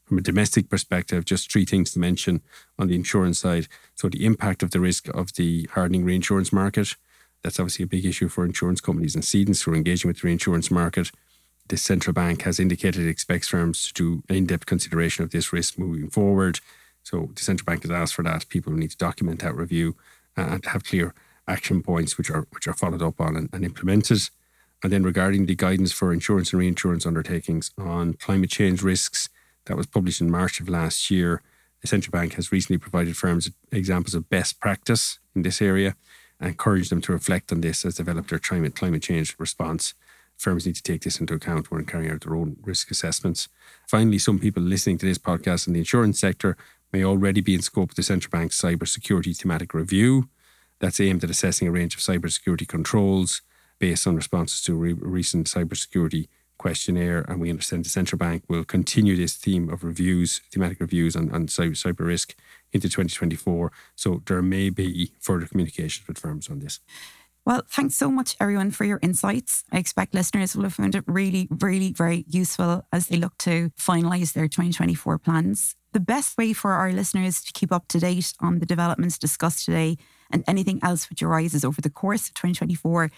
From 0.05 0.17
a 0.17 0.21
domestic 0.21 0.69
perspective, 0.69 1.25
just 1.25 1.51
three 1.51 1.65
things 1.65 1.91
to 1.91 1.99
mention 1.99 2.41
on 2.77 2.87
the 2.87 2.95
insurance 2.95 3.39
side. 3.39 3.67
So, 3.95 4.09
the 4.09 4.25
impact 4.25 4.61
of 4.61 4.71
the 4.71 4.79
risk 4.79 5.07
of 5.09 5.33
the 5.33 5.67
hardening 5.73 6.03
reinsurance 6.03 6.51
market 6.51 6.95
that's 7.43 7.59
obviously 7.59 7.83
a 7.83 7.87
big 7.87 8.05
issue 8.05 8.29
for 8.29 8.45
insurance 8.45 8.81
companies 8.81 9.15
and 9.15 9.23
cedents 9.23 9.63
who 9.63 9.71
are 9.71 9.75
engaging 9.75 10.07
with 10.07 10.21
the 10.21 10.27
reinsurance 10.27 10.71
market. 10.71 11.11
The 11.67 11.77
central 11.77 12.13
bank 12.13 12.43
has 12.43 12.59
indicated 12.59 13.05
it 13.05 13.09
expects 13.09 13.49
firms 13.49 13.91
to 13.91 13.93
do 13.93 14.23
in 14.33 14.45
depth 14.45 14.65
consideration 14.65 15.23
of 15.23 15.31
this 15.31 15.53
risk 15.53 15.77
moving 15.77 16.09
forward. 16.09 16.59
So 17.03 17.29
the 17.35 17.41
central 17.41 17.65
bank 17.65 17.83
has 17.83 17.91
asked 17.91 18.15
for 18.15 18.23
that. 18.23 18.47
People 18.49 18.73
need 18.73 18.91
to 18.91 18.97
document 18.97 19.41
that 19.41 19.55
review 19.55 19.95
uh, 20.37 20.41
and 20.41 20.65
have 20.65 20.85
clear 20.85 21.13
action 21.47 21.83
points 21.83 22.17
which 22.17 22.31
are 22.31 22.47
which 22.51 22.67
are 22.67 22.73
followed 22.73 23.01
up 23.01 23.19
on 23.19 23.35
and, 23.35 23.49
and 23.51 23.65
implemented. 23.65 24.21
And 24.83 24.91
then 24.91 25.03
regarding 25.03 25.45
the 25.45 25.55
guidance 25.55 25.93
for 25.93 26.11
insurance 26.11 26.51
and 26.51 26.59
reinsurance 26.59 27.05
undertakings 27.05 27.71
on 27.77 28.13
climate 28.13 28.49
change 28.49 28.83
risks, 28.83 29.29
that 29.65 29.77
was 29.77 29.87
published 29.87 30.21
in 30.21 30.29
March 30.29 30.59
of 30.59 30.69
last 30.69 31.09
year. 31.09 31.41
The 31.81 31.87
central 31.87 32.11
bank 32.11 32.33
has 32.33 32.51
recently 32.51 32.77
provided 32.77 33.17
firms 33.17 33.49
examples 33.71 34.13
of 34.13 34.29
best 34.29 34.59
practice 34.59 35.19
in 35.35 35.41
this 35.41 35.61
area 35.61 35.95
and 36.39 36.49
encouraged 36.49 36.91
them 36.91 37.01
to 37.01 37.11
reflect 37.11 37.51
on 37.51 37.61
this 37.61 37.85
as 37.85 37.95
they 37.95 38.03
develop 38.03 38.27
their 38.27 38.39
climate 38.39 38.75
climate 38.75 39.03
change 39.03 39.35
response. 39.37 39.93
Firms 40.37 40.65
need 40.65 40.75
to 40.75 40.83
take 40.83 41.03
this 41.03 41.19
into 41.19 41.33
account 41.33 41.71
when 41.71 41.85
carrying 41.85 42.11
out 42.11 42.21
their 42.21 42.35
own 42.35 42.57
risk 42.61 42.89
assessments. 42.91 43.47
Finally, 43.87 44.19
some 44.19 44.39
people 44.39 44.63
listening 44.63 44.97
to 44.97 45.05
this 45.05 45.17
podcast 45.17 45.67
in 45.67 45.73
the 45.73 45.79
insurance 45.79 46.19
sector 46.19 46.57
may 46.91 47.03
already 47.03 47.41
be 47.41 47.53
in 47.53 47.61
scope 47.61 47.91
of 47.91 47.95
the 47.95 48.03
central 48.03 48.31
bank's 48.31 48.59
cybersecurity 48.61 49.37
thematic 49.37 49.73
review. 49.73 50.29
That's 50.79 50.99
aimed 50.99 51.23
at 51.23 51.29
assessing 51.29 51.67
a 51.67 51.71
range 51.71 51.95
of 51.95 52.01
cybersecurity 52.01 52.67
controls 52.67 53.41
based 53.83 54.07
on 54.07 54.15
responses 54.15 54.61
to 54.61 54.71
a 54.71 54.75
re- 54.77 54.93
recent 54.93 55.45
cybersecurity 55.45 56.29
questionnaire. 56.57 57.25
And 57.27 57.41
we 57.41 57.49
understand 57.49 57.83
the 57.83 57.89
central 57.89 58.17
bank 58.17 58.43
will 58.47 58.63
continue 58.63 59.17
this 59.17 59.35
theme 59.35 59.67
of 59.69 59.83
reviews, 59.83 60.39
thematic 60.53 60.79
reviews 60.79 61.17
on, 61.17 61.29
on 61.33 61.47
cyber, 61.47 61.75
cyber 61.75 62.05
risk 62.07 62.33
into 62.71 62.87
2024. 62.87 63.73
So 63.97 64.21
there 64.25 64.41
may 64.41 64.69
be 64.69 65.11
further 65.19 65.47
communications 65.47 66.07
with 66.07 66.17
firms 66.17 66.49
on 66.49 66.59
this. 66.59 66.79
Well, 67.45 67.63
thanks 67.69 67.97
so 67.97 68.09
much, 68.09 68.37
everyone, 68.39 68.71
for 68.71 68.85
your 68.85 68.99
insights. 69.01 69.65
I 69.69 69.79
expect 69.79 70.13
listeners 70.13 70.55
will 70.55 70.63
have 70.63 70.75
found 70.75 70.95
it 70.95 71.03
really, 71.05 71.49
really 71.49 71.91
very 71.91 72.23
useful 72.29 72.85
as 72.93 73.07
they 73.07 73.17
look 73.17 73.37
to 73.39 73.71
finalise 73.71 74.31
their 74.31 74.47
2024 74.47 75.17
plans. 75.17 75.75
The 75.91 75.99
best 75.99 76.37
way 76.37 76.53
for 76.53 76.71
our 76.71 76.93
listeners 76.93 77.43
to 77.43 77.51
keep 77.51 77.73
up 77.73 77.89
to 77.89 77.99
date 77.99 78.33
on 78.39 78.59
the 78.59 78.65
developments 78.65 79.17
discussed 79.17 79.65
today 79.65 79.97
and 80.31 80.43
anything 80.47 80.79
else 80.81 81.09
which 81.09 81.21
arises 81.21 81.65
over 81.65 81.81
the 81.81 81.89
course 81.89 82.29
of 82.29 82.33
2024 82.35 83.11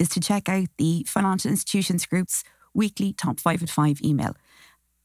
is 0.00 0.08
to 0.08 0.20
check 0.20 0.48
out 0.48 0.68
the 0.78 1.04
Financial 1.06 1.50
Institutions 1.50 2.06
Group's 2.06 2.42
weekly 2.74 3.12
Top 3.12 3.38
5 3.38 3.62
at 3.62 3.70
5 3.70 4.00
email. 4.02 4.34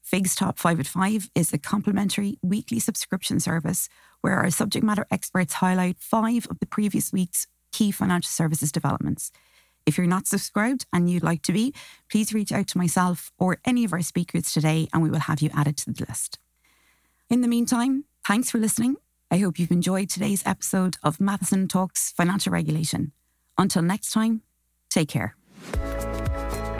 FIG's 0.02 0.34
Top 0.34 0.58
5 0.58 0.80
at 0.80 0.86
5 0.86 1.30
is 1.34 1.52
a 1.52 1.58
complimentary 1.58 2.38
weekly 2.42 2.78
subscription 2.80 3.38
service 3.38 3.88
where 4.22 4.38
our 4.38 4.50
subject 4.50 4.84
matter 4.84 5.06
experts 5.10 5.54
highlight 5.54 5.98
five 5.98 6.46
of 6.48 6.58
the 6.58 6.66
previous 6.66 7.12
week's 7.12 7.46
key 7.72 7.90
financial 7.90 8.30
services 8.30 8.72
developments. 8.72 9.30
If 9.84 9.98
you're 9.98 10.06
not 10.06 10.26
subscribed 10.26 10.86
and 10.92 11.10
you'd 11.10 11.22
like 11.22 11.42
to 11.42 11.52
be, 11.52 11.74
please 12.10 12.32
reach 12.32 12.50
out 12.50 12.66
to 12.68 12.78
myself 12.78 13.30
or 13.38 13.58
any 13.64 13.84
of 13.84 13.92
our 13.92 14.02
speakers 14.02 14.52
today 14.52 14.88
and 14.92 15.02
we 15.02 15.10
will 15.10 15.20
have 15.20 15.40
you 15.40 15.50
added 15.54 15.76
to 15.78 15.92
the 15.92 16.06
list. 16.08 16.38
In 17.28 17.40
the 17.40 17.48
meantime, 17.48 18.04
thanks 18.26 18.50
for 18.50 18.58
listening. 18.58 18.96
I 19.30 19.38
hope 19.38 19.58
you've 19.58 19.70
enjoyed 19.70 20.08
today's 20.08 20.42
episode 20.46 20.96
of 21.02 21.20
Matheson 21.20 21.68
Talks 21.68 22.12
Financial 22.12 22.52
Regulation. 22.52 23.12
Until 23.58 23.82
next 23.82 24.12
time, 24.12 24.42
take 24.90 25.08
care. 25.08 25.36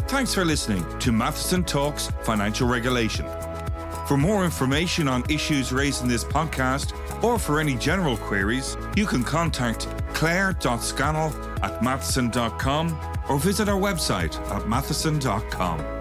Thanks 0.08 0.32
for 0.32 0.44
listening 0.44 0.84
to 1.00 1.12
Matheson 1.12 1.64
Talks 1.64 2.10
Financial 2.22 2.68
Regulation. 2.68 3.26
For 4.06 4.16
more 4.16 4.44
information 4.44 5.08
on 5.08 5.24
issues 5.28 5.72
raised 5.72 6.02
in 6.02 6.08
this 6.08 6.22
podcast 6.22 6.92
or 7.24 7.38
for 7.38 7.58
any 7.58 7.76
general 7.76 8.16
queries, 8.16 8.76
you 8.96 9.04
can 9.04 9.24
contact 9.24 9.88
claire.scannell 10.14 11.34
at 11.64 11.82
matheson.com 11.82 12.96
or 13.28 13.38
visit 13.38 13.68
our 13.68 13.80
website 13.80 14.38
at 14.50 14.68
matheson.com. 14.68 15.95